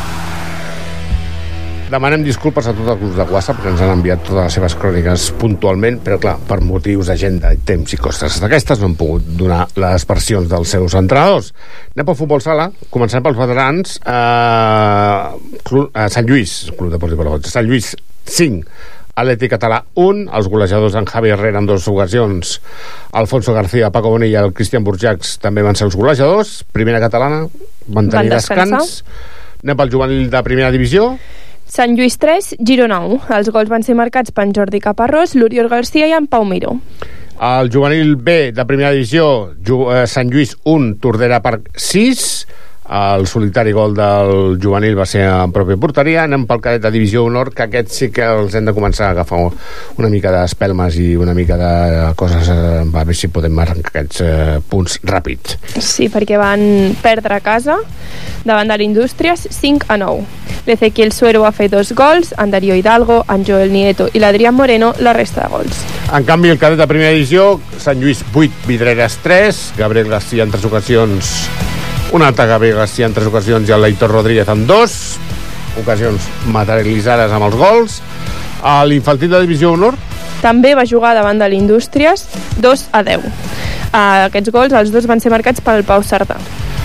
Demanem 1.91 2.23
disculpes 2.23 2.69
a 2.69 2.73
tots 2.77 2.87
els 2.93 3.01
grups 3.01 3.17
de 3.19 3.25
WhatsApp 3.33 3.63
que 3.65 3.71
ens 3.73 3.81
han 3.83 3.91
enviat 3.97 4.21
totes 4.23 4.45
les 4.45 4.55
seves 4.55 4.75
cròniques 4.79 5.25
puntualment, 5.41 5.97
però 6.05 6.21
clar, 6.23 6.37
per 6.47 6.61
motius 6.63 7.09
d'agenda, 7.11 7.51
temps 7.67 7.95
i 7.97 7.99
costes 7.99 8.37
d'aquestes 8.43 8.79
no 8.79 8.93
han 8.93 8.95
pogut 9.01 9.25
donar 9.41 9.65
les 9.81 10.05
versions 10.07 10.47
dels 10.53 10.71
seus 10.77 10.95
entrenadors. 11.01 11.49
Anem 11.97 12.07
pel 12.07 12.19
futbol 12.21 12.45
sala, 12.45 12.69
començarem 12.95 13.25
pels 13.27 13.41
veterans. 13.41 13.97
Eh, 14.05 15.59
Club, 15.67 15.91
eh, 15.97 16.07
Sant 16.15 16.31
Lluís, 16.31 16.55
Club 16.79 16.93
Deportiu 16.95 17.19
Palafolls, 17.19 17.51
Sant 17.51 17.67
Lluís 17.67 17.91
5, 18.37 18.63
Atlètic 19.25 19.51
Català 19.57 19.81
1, 19.99 20.29
els 20.39 20.47
golejadors 20.53 20.95
en 21.01 21.11
Javi 21.11 21.35
Herrera 21.35 21.59
en 21.59 21.67
dues 21.67 21.89
ocasions, 21.91 22.55
Alfonso 23.19 23.53
García, 23.57 23.91
Paco 23.91 24.15
Bonilla 24.15 24.39
i 24.39 24.45
el 24.45 24.55
Cristian 24.55 24.87
Burjacs 24.87 25.41
també 25.43 25.67
van 25.67 25.75
ser 25.75 25.89
els 25.91 25.99
golejadors. 25.99 26.61
Primera 26.71 27.03
catalana, 27.03 27.43
van 27.89 28.07
Van 28.07 28.15
tenir 28.15 28.37
descansar. 28.37 28.79
descans. 28.79 29.05
Anem 29.65 29.77
pel 29.77 29.91
juvenil 29.93 30.31
de 30.31 30.41
primera 30.47 30.71
divisió. 30.73 31.17
Sant 31.71 31.95
Lluís 31.95 32.17
3, 32.19 32.57
Girona 32.67 32.97
1. 33.07 33.29
Els 33.37 33.49
gols 33.55 33.69
van 33.71 33.85
ser 33.87 33.95
marcats 33.95 34.35
per 34.35 34.43
en 34.49 34.55
Jordi 34.57 34.81
Caparrós, 34.83 35.37
l'Oriol 35.39 35.69
Garcia 35.71 36.09
i 36.11 36.15
en 36.17 36.27
Pau 36.27 36.43
Miró. 36.43 36.75
El 37.41 37.71
juvenil 37.71 38.17
B 38.19 38.51
de 38.53 38.65
primera 38.67 38.91
divisió, 38.91 39.53
eh, 39.55 40.03
Sant 40.11 40.33
Lluís 40.35 40.57
1, 40.65 40.97
Tordera 40.99 41.39
Parc 41.41 41.71
6. 41.79 42.25
El 42.91 43.27
solitari 43.31 43.71
gol 43.71 43.93
del 43.95 44.59
juvenil 44.59 44.97
va 44.99 45.05
ser 45.07 45.23
en 45.29 45.53
pròpia 45.55 45.79
porteria. 45.79 46.25
Anem 46.25 46.43
pel 46.49 46.63
cadet 46.65 46.83
de 46.83 46.91
divisió 46.91 47.23
honor, 47.23 47.53
que 47.55 47.69
aquests 47.69 48.01
sí 48.01 48.09
que 48.11 48.27
els 48.27 48.57
hem 48.59 48.67
de 48.67 48.75
començar 48.75 49.07
a 49.07 49.11
agafar 49.15 49.39
una 50.03 50.11
mica 50.11 50.33
d'espelmes 50.35 50.99
i 50.99 51.13
una 51.15 51.35
mica 51.37 51.55
de 51.61 51.71
coses, 52.19 52.51
eh, 52.51 52.81
a 52.83 52.89
veure 52.91 53.15
si 53.15 53.31
podem 53.31 53.63
arrencar 53.63 53.93
aquests 53.93 54.25
eh, 54.27 54.59
punts 54.67 54.99
ràpids. 55.07 55.55
Sí, 55.79 56.09
perquè 56.11 56.41
van 56.41 56.97
perdre 57.03 57.39
a 57.39 57.45
casa 57.45 57.79
davant 58.43 58.75
de 58.75 58.81
l'Indústries 58.83 59.47
5 59.61 59.87
a 59.87 60.01
9. 60.01 60.27
L'Ezequiel 60.67 61.15
Suero 61.15 61.45
va 61.47 61.55
fer 61.55 61.71
dos 61.71 61.95
gols, 61.95 62.35
en 62.43 62.51
Darío 62.51 62.75
Hidalgo, 62.75 63.23
en 63.31 63.47
Joel 63.47 63.71
Nieto 63.73 64.11
i 64.13 64.21
l'Adrián 64.21 64.59
Moreno 64.59 64.93
la 64.99 65.15
resta 65.15 65.47
de 65.47 65.55
gols. 65.55 65.85
En 66.11 66.27
canvi, 66.27 66.51
el 66.51 66.59
cadet 66.59 66.83
de 66.83 66.91
primera 66.91 67.15
divisió, 67.15 67.61
Sant 67.79 68.03
Lluís 68.03 68.25
8, 68.35 68.67
Vidreres 68.67 69.21
3, 69.23 69.67
Gabriel 69.79 70.11
García 70.11 70.43
en 70.43 70.51
tres 70.51 70.67
ocasions, 70.67 71.37
un 72.13 72.23
altre 72.23 72.47
Gabriel 72.47 72.77
García 72.77 73.07
en 73.07 73.15
tres 73.15 73.29
ocasions 73.29 73.69
i 73.69 73.73
el 73.73 73.83
Leitor 73.83 74.11
Rodríguez 74.11 74.49
en 74.49 74.67
dos, 74.67 75.17
ocasions 75.79 76.27
materialitzades 76.51 77.31
amb 77.33 77.47
els 77.47 77.57
gols. 77.57 78.01
A 78.63 78.83
l'infantil 78.85 79.31
de 79.31 79.41
divisió 79.47 79.73
honor, 79.73 79.97
També 80.41 80.73
va 80.75 80.87
jugar 80.89 81.13
davant 81.15 81.37
de 81.37 81.47
l'Indústries 81.53 82.25
2 82.65 82.85
a 82.97 83.03
10. 83.05 83.21
Uh, 83.21 84.27
aquests 84.31 84.51
gols, 84.55 84.73
els 84.73 84.89
dos 84.93 85.05
van 85.07 85.21
ser 85.21 85.29
marcats 85.31 85.61
pel 85.61 85.85
Pau 85.85 86.01
Sardà. 86.03 86.39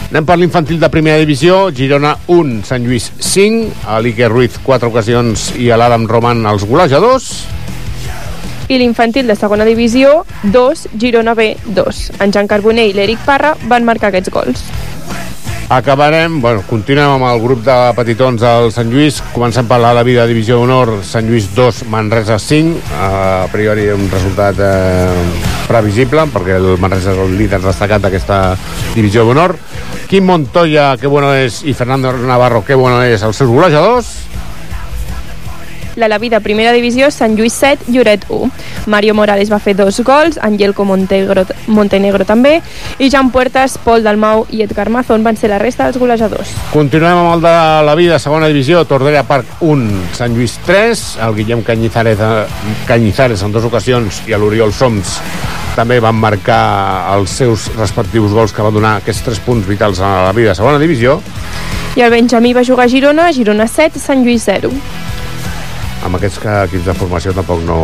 anem 0.10 0.26
per 0.26 0.36
l'infantil 0.38 0.80
de 0.80 0.90
primera 0.90 1.18
divisió, 1.18 1.72
Girona 1.72 2.18
1, 2.28 2.64
Sant 2.68 2.84
Lluís 2.84 3.12
5, 3.20 3.88
a 3.88 4.00
l'Iker 4.02 4.30
Ruiz 4.30 4.60
4 4.64 4.90
ocasions 4.90 5.54
i 5.56 5.72
a 5.72 5.78
l'Adam 5.78 6.06
Roman 6.08 6.46
els 6.46 6.66
golejadors. 6.68 7.46
I 8.68 8.78
l'infantil 8.78 9.28
de 9.28 9.36
segona 9.36 9.66
divisió 9.66 10.26
2, 10.44 10.88
Girona 11.00 11.34
B 11.34 11.56
2. 11.66 12.12
En 12.20 12.32
Jan 12.34 12.48
Carboner 12.48 12.90
i 12.90 12.94
l'Eric 12.94 13.24
Parra 13.26 13.56
van 13.70 13.86
marcar 13.86 14.10
aquests 14.10 14.34
gols. 14.34 14.64
Acabarem, 15.66 16.41
bueno, 16.41 16.61
continuem 16.70 17.16
amb 17.16 17.26
el 17.26 17.39
grup 17.41 17.63
de 17.66 17.74
petitons 17.97 18.38
del 18.38 18.68
Sant 18.70 18.91
Lluís, 18.93 19.18
començant 19.34 19.66
per 19.66 19.80
la 19.82 20.03
vida 20.05 20.28
Divisió 20.30 20.59
d'Honor, 20.59 20.99
Sant 21.01 21.26
Lluís 21.26 21.47
2, 21.55 21.80
Manresa 21.89 22.38
5, 22.38 22.84
a 22.93 23.47
priori 23.49 23.88
un 23.89 24.05
resultat 24.11 24.61
eh, 24.61 25.26
previsible, 25.66 26.28
perquè 26.30 26.59
el 26.59 26.76
Manresa 26.78 27.16
és 27.16 27.24
el 27.24 27.34
líder 27.39 27.63
destacat 27.66 28.05
d'aquesta 28.05 28.39
Divisió 28.93 29.26
d'Honor. 29.26 29.55
Quim 30.05 30.30
Montoya, 30.30 30.91
que 31.01 31.09
bueno 31.09 31.34
és, 31.34 31.63
i 31.66 31.74
Fernando 31.74 32.13
Navarro, 32.13 32.61
que 32.61 32.78
bueno 32.78 33.01
és, 33.01 33.26
els 33.26 33.41
seus 33.41 33.49
golejadors. 33.49 34.13
La 35.96 36.10
Lavi 36.12 36.30
de 36.30 36.41
primera 36.43 36.74
divisió, 36.76 37.10
Sant 37.12 37.38
Lluís 37.38 37.54
7, 37.54 37.91
Lloret 37.93 38.26
1. 38.28 38.52
Mario 38.91 39.16
Morales 39.16 39.52
va 39.52 39.60
fer 39.64 39.76
dos 39.76 40.00
gols, 40.04 40.38
Angelco 40.43 40.86
Montegro, 40.86 41.46
Montenegro 41.68 42.26
també, 42.28 42.60
i 43.00 43.10
Jan 43.10 43.32
Puertas, 43.32 43.78
Pol 43.80 44.04
Dalmau 44.04 44.46
i 44.52 44.62
Edgar 44.66 44.89
Mazón 44.91 45.24
van 45.24 45.39
ser 45.39 45.50
la 45.50 45.60
resta 45.62 45.88
dels 45.88 46.00
golejadors. 46.02 46.52
Continuem 46.74 47.22
amb 47.22 47.34
el 47.38 47.46
de 47.48 47.56
la 47.88 47.96
vida, 47.96 48.20
segona 48.20 48.52
divisió, 48.52 48.84
Tordera 48.86 49.24
Parc 49.24 49.64
1, 49.64 50.06
Sant 50.18 50.36
Lluís 50.36 50.58
3, 50.68 51.06
el 51.26 51.36
Guillem 51.39 51.64
Canyizares, 51.64 52.20
eh, 52.20 52.74
Canyizares 52.88 53.43
en 53.43 53.56
dues 53.56 53.66
ocasions 53.72 54.24
i 54.28 54.36
l'Oriol 54.36 54.74
Soms 54.76 55.20
també 55.76 56.00
van 56.00 56.16
marcar 56.16 57.16
els 57.16 57.34
seus 57.41 57.68
respectius 57.76 58.32
gols 58.32 58.54
que 58.56 58.64
van 58.64 58.74
donar 58.74 58.96
aquests 59.02 59.26
tres 59.26 59.41
punts 59.43 59.68
vitals 59.68 60.00
a 60.00 60.12
la 60.30 60.32
vida, 60.36 60.56
segona 60.56 60.80
divisió. 60.80 61.20
I 61.96 62.04
el 62.04 62.12
Benjamí 62.12 62.54
va 62.56 62.64
jugar 62.68 62.88
a 62.88 62.91
Girona, 62.91 63.32
Girona 63.36 63.68
7, 63.68 64.00
Sant 64.00 64.24
Lluís 64.24 64.43
0. 64.48 64.72
Amb 66.06 66.16
aquests 66.20 66.38
que- 66.43 66.58
equips 66.68 66.86
de 66.86 66.93
formació 66.97 67.34
tampoc 67.34 67.64
no... 67.66 67.78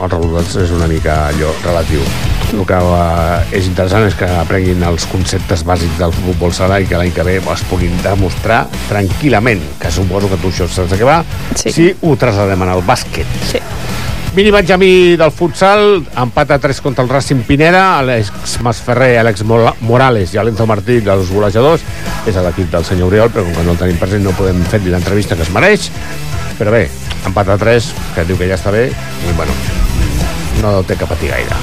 els 0.00 0.12
resultats 0.12 0.54
és 0.62 0.70
una 0.72 0.86
mica 0.90 1.16
allò 1.28 1.50
relatiu. 1.64 2.02
El 2.50 2.64
que 2.66 2.78
eh, 2.78 3.58
és 3.58 3.66
interessant 3.68 4.06
és 4.08 4.14
que 4.18 4.26
aprenguin 4.40 4.82
els 4.86 5.04
conceptes 5.10 5.62
bàsics 5.66 5.98
del 6.00 6.14
futbol 6.14 6.54
sala 6.56 6.80
i 6.82 6.86
que 6.88 6.98
l'any 6.98 7.12
que 7.14 7.22
ve 7.26 7.36
es 7.38 7.64
puguin 7.70 7.92
demostrar 8.02 8.64
tranquil·lament, 8.88 9.62
que 9.82 9.90
suposo 9.94 10.30
que 10.30 10.38
tu 10.42 10.50
això 10.50 10.66
saps 10.70 10.90
de 10.94 10.98
què 10.98 11.06
va, 11.06 11.20
sí. 11.58 11.70
si 11.74 11.90
ho 12.00 12.16
traslladem 12.18 12.62
en 12.66 12.72
el 12.76 12.82
bàsquet. 12.86 13.26
Sí. 13.50 13.60
Mini 14.34 14.52
Benjamí 14.54 15.16
del 15.18 15.32
futsal, 15.34 16.04
empat 16.22 16.52
a 16.54 16.58
3 16.62 16.80
contra 16.84 17.02
el 17.02 17.10
Racing 17.10 17.42
Pineda, 17.48 17.96
Àlex 17.98 18.58
Masferrer, 18.62 19.16
Àlex 19.24 19.42
Mola- 19.42 19.74
Morales 19.82 20.30
i 20.34 20.38
Alenzo 20.38 20.68
Martí, 20.70 21.00
dels 21.02 21.32
golejadors, 21.34 21.82
és 22.30 22.36
a 22.38 22.44
l'equip 22.46 22.70
del 22.70 22.86
senyor 22.86 23.10
Oriol, 23.10 23.32
però 23.34 23.42
com 23.42 23.56
que 23.58 23.64
no 23.66 23.74
el 23.74 23.80
tenim 23.82 23.98
present 23.98 24.22
no 24.22 24.30
podem 24.38 24.62
fer-li 24.70 24.94
l'entrevista 24.94 25.34
que 25.34 25.42
es 25.42 25.50
mereix. 25.50 25.88
Però 26.60 26.70
bé, 26.70 26.84
empat 27.28 27.54
a 27.54 27.58
3, 27.60 27.92
que 28.14 28.24
diu 28.28 28.38
que 28.40 28.48
ja 28.48 28.58
està 28.58 28.72
bé, 28.74 28.88
i 28.90 29.36
bueno, 29.36 29.54
no 30.62 30.80
té 30.86 30.96
que 30.96 31.08
patir 31.08 31.32
gaire. 31.32 31.60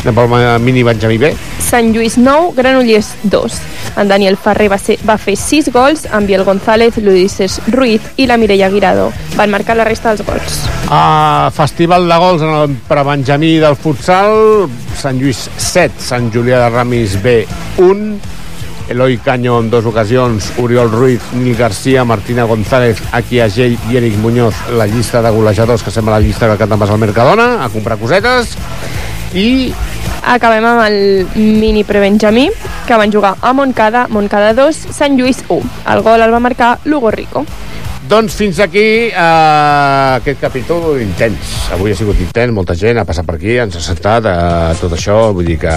Anem 0.00 0.16
pel 0.16 0.62
mini 0.64 0.82
Benjamí 0.82 1.18
B. 1.20 1.34
Sant 1.60 1.90
Lluís 1.92 2.16
9, 2.16 2.54
Granollers 2.56 3.12
2. 3.28 3.58
En 4.00 4.08
Daniel 4.08 4.38
Ferrer 4.40 4.70
va, 4.72 4.78
ser, 4.80 4.96
va 5.04 5.18
fer 5.20 5.34
6 5.36 5.68
gols, 5.74 6.06
en 6.08 6.26
Biel 6.26 6.44
González, 6.46 6.96
Luis 7.04 7.36
Ruiz 7.68 8.06
i 8.16 8.26
la 8.26 8.38
Mireia 8.40 8.70
Guirado. 8.72 9.10
Van 9.36 9.52
marcar 9.52 9.76
la 9.76 9.84
resta 9.84 10.14
dels 10.14 10.24
gols. 10.24 10.62
Uh, 10.88 11.50
Festival 11.52 12.08
de 12.08 12.18
gols 12.22 12.42
en 12.46 12.54
el 12.62 12.76
prebenjamí 12.88 13.58
del 13.60 13.76
futsal, 13.76 14.70
Sant 14.96 15.20
Lluís 15.20 15.44
7, 15.58 16.00
Sant 16.00 16.32
Julià 16.32 16.64
de 16.64 16.72
Ramis 16.72 17.20
B 17.20 17.42
1, 17.84 18.10
Eloi 18.90 19.18
Caño 19.18 19.60
en 19.60 19.70
dues 19.70 19.86
ocasions, 19.86 20.52
Oriol 20.58 20.90
Ruiz, 20.90 21.22
Nil 21.32 21.54
Garcia, 21.56 22.04
Martina 22.04 22.42
González, 22.42 22.98
Aki 23.12 23.40
Agell 23.40 23.78
i 23.88 23.96
Eric 23.96 24.16
Muñoz, 24.18 24.54
la 24.74 24.86
llista 24.86 25.22
de 25.22 25.30
golejadors 25.30 25.84
que 25.84 25.92
sembla 25.94 26.18
la 26.18 26.26
llista 26.26 26.50
que 26.50 26.58
canten 26.58 26.82
al 26.82 26.98
Mercadona, 26.98 27.64
a 27.64 27.68
comprar 27.70 27.98
cosetes, 27.98 28.58
i 29.32 29.72
Acabem 30.26 30.64
amb 30.68 30.82
el 30.84 31.26
mini 31.34 31.82
prebenjamí, 31.84 32.50
que 32.86 32.96
van 32.96 33.12
jugar 33.12 33.36
a 33.40 33.52
Montcada, 33.56 34.06
Montcada 34.08 34.52
2, 34.54 34.76
Sant 34.92 35.16
Lluís 35.16 35.44
1. 35.48 35.62
El 35.94 36.02
gol 36.04 36.20
el 36.20 36.32
va 36.34 36.42
marcar 36.44 36.78
Lugo 36.84 37.10
Rico. 37.10 37.46
Doncs 38.10 38.34
fins 38.34 38.58
aquí 38.58 39.06
eh, 39.06 40.14
aquest 40.16 40.40
capítol 40.42 40.96
intens. 40.98 41.52
Avui 41.70 41.92
ha 41.92 41.94
sigut 41.94 42.18
intens, 42.18 42.50
molta 42.50 42.74
gent 42.74 42.98
ha 42.98 43.04
passat 43.06 43.22
per 43.28 43.36
aquí, 43.36 43.52
ens 43.62 43.76
ha 43.78 43.82
sentat 43.84 44.24
eh, 44.26 44.72
tot 44.80 44.96
això, 44.96 45.18
vull 45.36 45.46
dir 45.46 45.60
que 45.62 45.74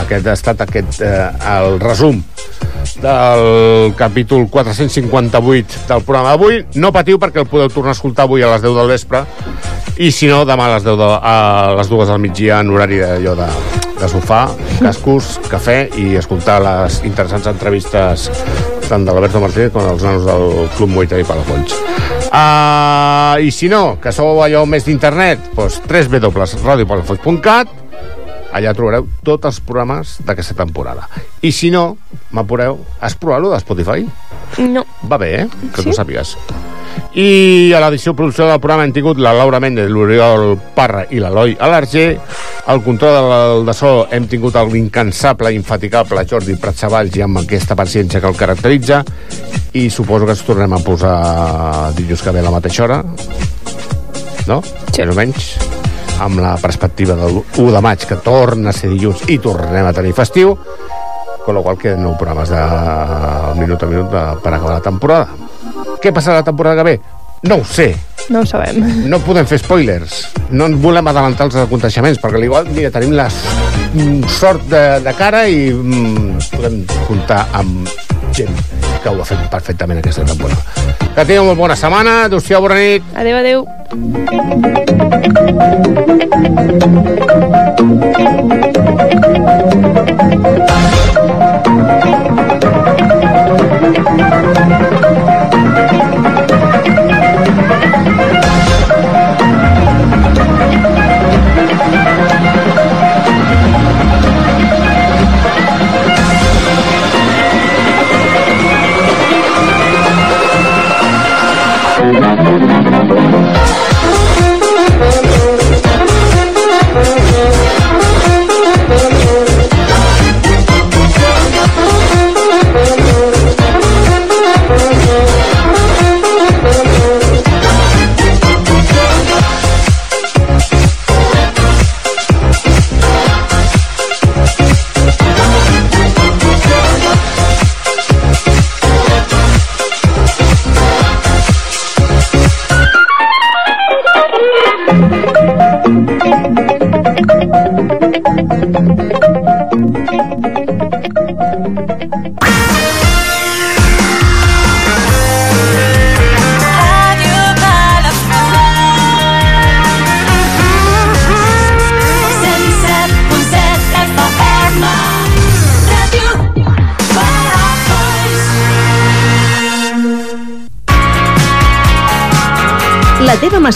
aquest 0.00 0.26
ha 0.26 0.34
estat 0.34 0.64
aquest, 0.64 0.98
eh, 1.06 1.28
el 1.52 1.78
resum 1.78 2.18
del 2.98 3.94
capítol 3.94 4.48
458 4.50 5.84
del 5.86 6.02
programa 6.02 6.32
d'avui. 6.32 6.58
No 6.82 6.90
patiu 6.90 7.20
perquè 7.22 7.44
el 7.44 7.46
podeu 7.46 7.70
tornar 7.70 7.94
a 7.94 7.98
escoltar 8.00 8.26
avui 8.26 8.42
a 8.42 8.50
les 8.56 8.64
10 8.66 8.74
del 8.80 8.90
vespre 8.90 9.22
i 9.94 10.10
si 10.10 10.26
no, 10.26 10.40
demà 10.48 10.66
a 10.66 10.72
les, 10.74 10.88
10 10.88 10.98
de, 10.98 11.12
a 11.22 11.36
les 11.78 11.92
2 11.92 12.10
del 12.10 12.18
migdia 12.24 12.58
en 12.64 12.74
horari 12.74 12.98
d'allò 13.04 13.36
de, 13.38 13.46
de 14.00 14.10
sofà, 14.10 14.42
cascos, 14.80 15.36
cafè 15.46 15.78
i 16.02 16.16
escoltar 16.18 16.58
les 16.66 16.98
interessants 17.06 17.46
entrevistes 17.54 18.26
tant 18.88 19.04
de 19.04 19.12
l'Alberto 19.12 19.40
Martínez 19.42 19.72
com 19.74 19.84
dels 19.84 20.02
nanos 20.04 20.24
del 20.26 20.68
Club 20.76 20.90
Muay 20.94 21.06
Thai 21.10 21.24
Palafolls. 21.28 21.74
Uh, 22.28 23.36
I 23.44 23.50
si 23.54 23.68
no, 23.72 23.98
que 24.02 24.12
sou 24.12 24.40
allò 24.44 24.64
més 24.68 24.84
d'internet, 24.88 25.38
doncs 25.56 25.80
www.radiopalafolls.cat 25.88 27.68
allà 28.58 28.72
trobareu 28.74 29.04
tots 29.24 29.44
els 29.50 29.58
programes 29.60 30.16
d'aquesta 30.24 30.54
temporada. 30.56 31.04
I 31.44 31.50
si 31.52 31.68
no, 31.70 31.98
m'apureu, 32.32 32.78
has 33.04 33.14
provat 33.20 33.42
lo 33.44 33.50
de 33.52 33.60
Spotify? 33.60 34.06
No. 34.64 34.84
Va 35.04 35.18
bé, 35.20 35.34
eh? 35.42 35.46
Que 35.74 35.82
Sí? 35.84 35.90
tu 35.90 35.96
sàpigues. 35.96 36.32
I 37.18 37.72
a 37.74 37.80
l'edició 37.82 38.14
producció 38.16 38.46
del 38.48 38.60
programa 38.60 38.84
hem 38.86 38.92
tingut 38.94 39.18
la 39.22 39.32
Laura 39.36 39.60
Méndez, 39.60 39.88
l'Oriol 39.90 40.56
Parra 40.76 41.04
i 41.10 41.20
l'Eloi 41.22 41.56
Alarger. 41.58 42.18
Al 42.68 42.82
control 42.84 43.16
del 43.16 43.66
de 43.66 43.74
so 43.74 43.92
hem 44.12 44.28
tingut 44.28 44.58
l'incansable, 44.70 45.52
infatigable 45.56 46.26
Jordi 46.28 46.58
Pratsavalls 46.60 47.16
i 47.16 47.24
amb 47.24 47.42
aquesta 47.42 47.76
paciència 47.78 48.20
que 48.20 48.30
el 48.30 48.36
caracteritza. 48.36 49.02
I 49.78 49.88
suposo 49.90 50.28
que 50.28 50.36
ens 50.36 50.44
tornem 50.46 50.72
a 50.72 50.82
posar 50.84 51.16
dilluns 51.96 52.22
que 52.22 52.34
ve 52.36 52.44
a 52.44 52.48
la 52.48 52.54
mateixa 52.54 52.84
hora. 52.84 53.02
No? 54.48 54.62
Sí. 54.62 55.02
Més 55.02 55.12
o 55.12 55.18
menys 55.18 55.50
amb 56.18 56.40
la 56.42 56.56
perspectiva 56.58 57.14
del 57.14 57.42
1 57.56 57.72
de 57.72 57.80
maig, 57.80 58.06
que 58.06 58.16
torna 58.22 58.70
a 58.70 58.76
ser 58.76 58.90
dilluns 58.90 59.24
i 59.30 59.38
tornem 59.42 59.86
a 59.86 59.94
tenir 59.94 60.14
festiu, 60.16 60.56
con 61.44 61.54
lo 61.54 61.62
cual 61.62 61.78
queden 61.78 62.02
nou 62.04 62.16
programes 62.18 62.50
de 62.50 62.62
minut 63.56 63.82
a 63.82 63.90
minut 63.90 64.10
de, 64.12 64.24
per 64.42 64.52
acabar 64.52 64.74
la 64.78 64.84
temporada. 64.84 65.47
Què 66.02 66.12
passarà 66.14 66.40
la 66.40 66.46
temporada 66.46 66.78
que 66.78 66.86
ve? 66.86 67.00
No 67.48 67.60
ho 67.60 67.64
sé. 67.64 67.94
No 68.28 68.42
ho 68.42 68.46
sabem. 68.46 68.82
No 69.08 69.18
podem 69.24 69.46
fer 69.48 69.58
spoilers. 69.62 70.20
No 70.50 70.66
ens 70.68 70.78
volem 70.82 71.06
adelantar 71.10 71.46
els 71.48 71.56
aconteixements, 71.62 72.20
perquè 72.22 72.42
igual, 72.44 72.68
mira, 72.74 72.90
tenim 72.94 73.14
la 73.16 73.28
mm, 73.30 74.28
sort 74.38 74.66
de, 74.70 74.82
de 75.04 75.12
cara 75.18 75.46
i 75.48 75.72
mm, 75.72 76.52
podem 76.56 76.82
comptar 77.08 77.46
amb 77.56 77.88
gent 78.36 78.54
que 79.02 79.08
ho 79.08 79.22
ha 79.22 79.26
fet 79.26 79.40
perfectament 79.50 79.98
aquesta 80.02 80.26
temporada. 80.28 80.62
Que 81.14 81.24
tingueu 81.24 81.44
molt 81.48 81.58
bona 81.62 81.76
setmana. 81.78 82.24
Adéu-siau, 82.28 82.60
bona 82.62 82.76
nit. 82.78 83.02
Adéu, 83.16 83.36
adéu. 83.40 83.58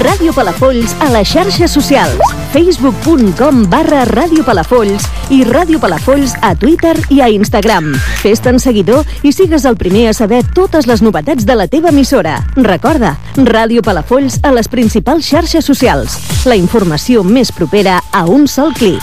Ràdio 0.00 0.32
Palafolls 0.32 0.94
a 1.04 1.10
les 1.12 1.28
xarxes 1.28 1.70
socials. 1.70 2.32
facebook.com 2.54 3.64
barra 3.68 4.04
Ràdio 4.06 4.44
Palafolls 4.46 5.08
i 5.34 5.42
Ràdio 5.44 5.80
Palafolls 5.82 6.36
a 6.40 6.54
Twitter 6.54 6.94
i 7.10 7.20
a 7.20 7.28
Instagram. 7.28 7.92
Fes-te'n 8.22 8.60
seguidor 8.62 9.04
i 9.22 9.32
sigues 9.34 9.66
el 9.66 9.76
primer 9.76 10.08
a 10.08 10.14
saber 10.14 10.44
totes 10.54 10.86
les 10.86 11.02
novetats 11.02 11.44
de 11.44 11.58
la 11.58 11.66
teva 11.68 11.90
emissora. 11.90 12.38
Recorda, 12.56 13.16
Ràdio 13.36 13.82
Palafolls 13.82 14.38
a 14.42 14.54
les 14.54 14.70
principals 14.70 15.26
xarxes 15.26 15.66
socials. 15.66 16.18
La 16.46 16.56
informació 16.56 17.24
més 17.24 17.52
propera 17.52 18.00
a 18.12 18.24
un 18.24 18.46
sol 18.48 18.72
clic. 18.72 19.02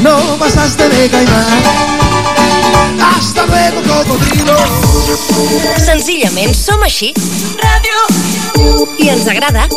No 0.00 0.36
pasaste 0.38 0.88
de 0.88 1.08
caimán. 1.08 1.62
Hasta 3.00 3.46
luego, 3.46 3.82
cocodrilo. 3.82 4.56
Senzillament 5.78 6.54
som 6.54 6.82
així. 6.82 7.12
Ràdio. 7.58 7.98
I 8.98 9.08
ens 9.08 9.26
agrada. 9.28 9.68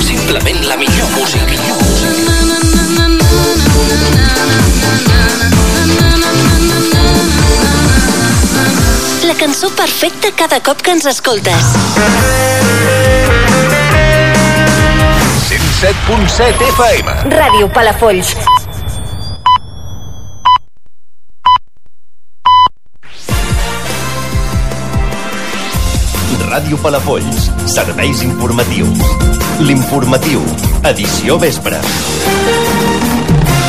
Simplement 0.00 0.64
la 0.66 0.76
millor 0.76 0.85
La 9.36 9.40
cançó 9.44 9.68
perfecta 9.68 10.30
cada 10.32 10.62
cop 10.64 10.80
que 10.80 10.92
ens 10.92 11.04
escoltes. 11.04 11.66
107.7 15.44 16.64
FM. 16.70 17.16
Ràdio 17.34 17.68
Palafolls. 17.68 18.32
Ràdio 26.48 26.80
Palafolls. 26.80 27.50
Serveis 27.68 28.24
informatius. 28.24 29.04
L'informatiu. 29.60 30.40
Edició 30.94 31.36
vespre. 31.44 31.76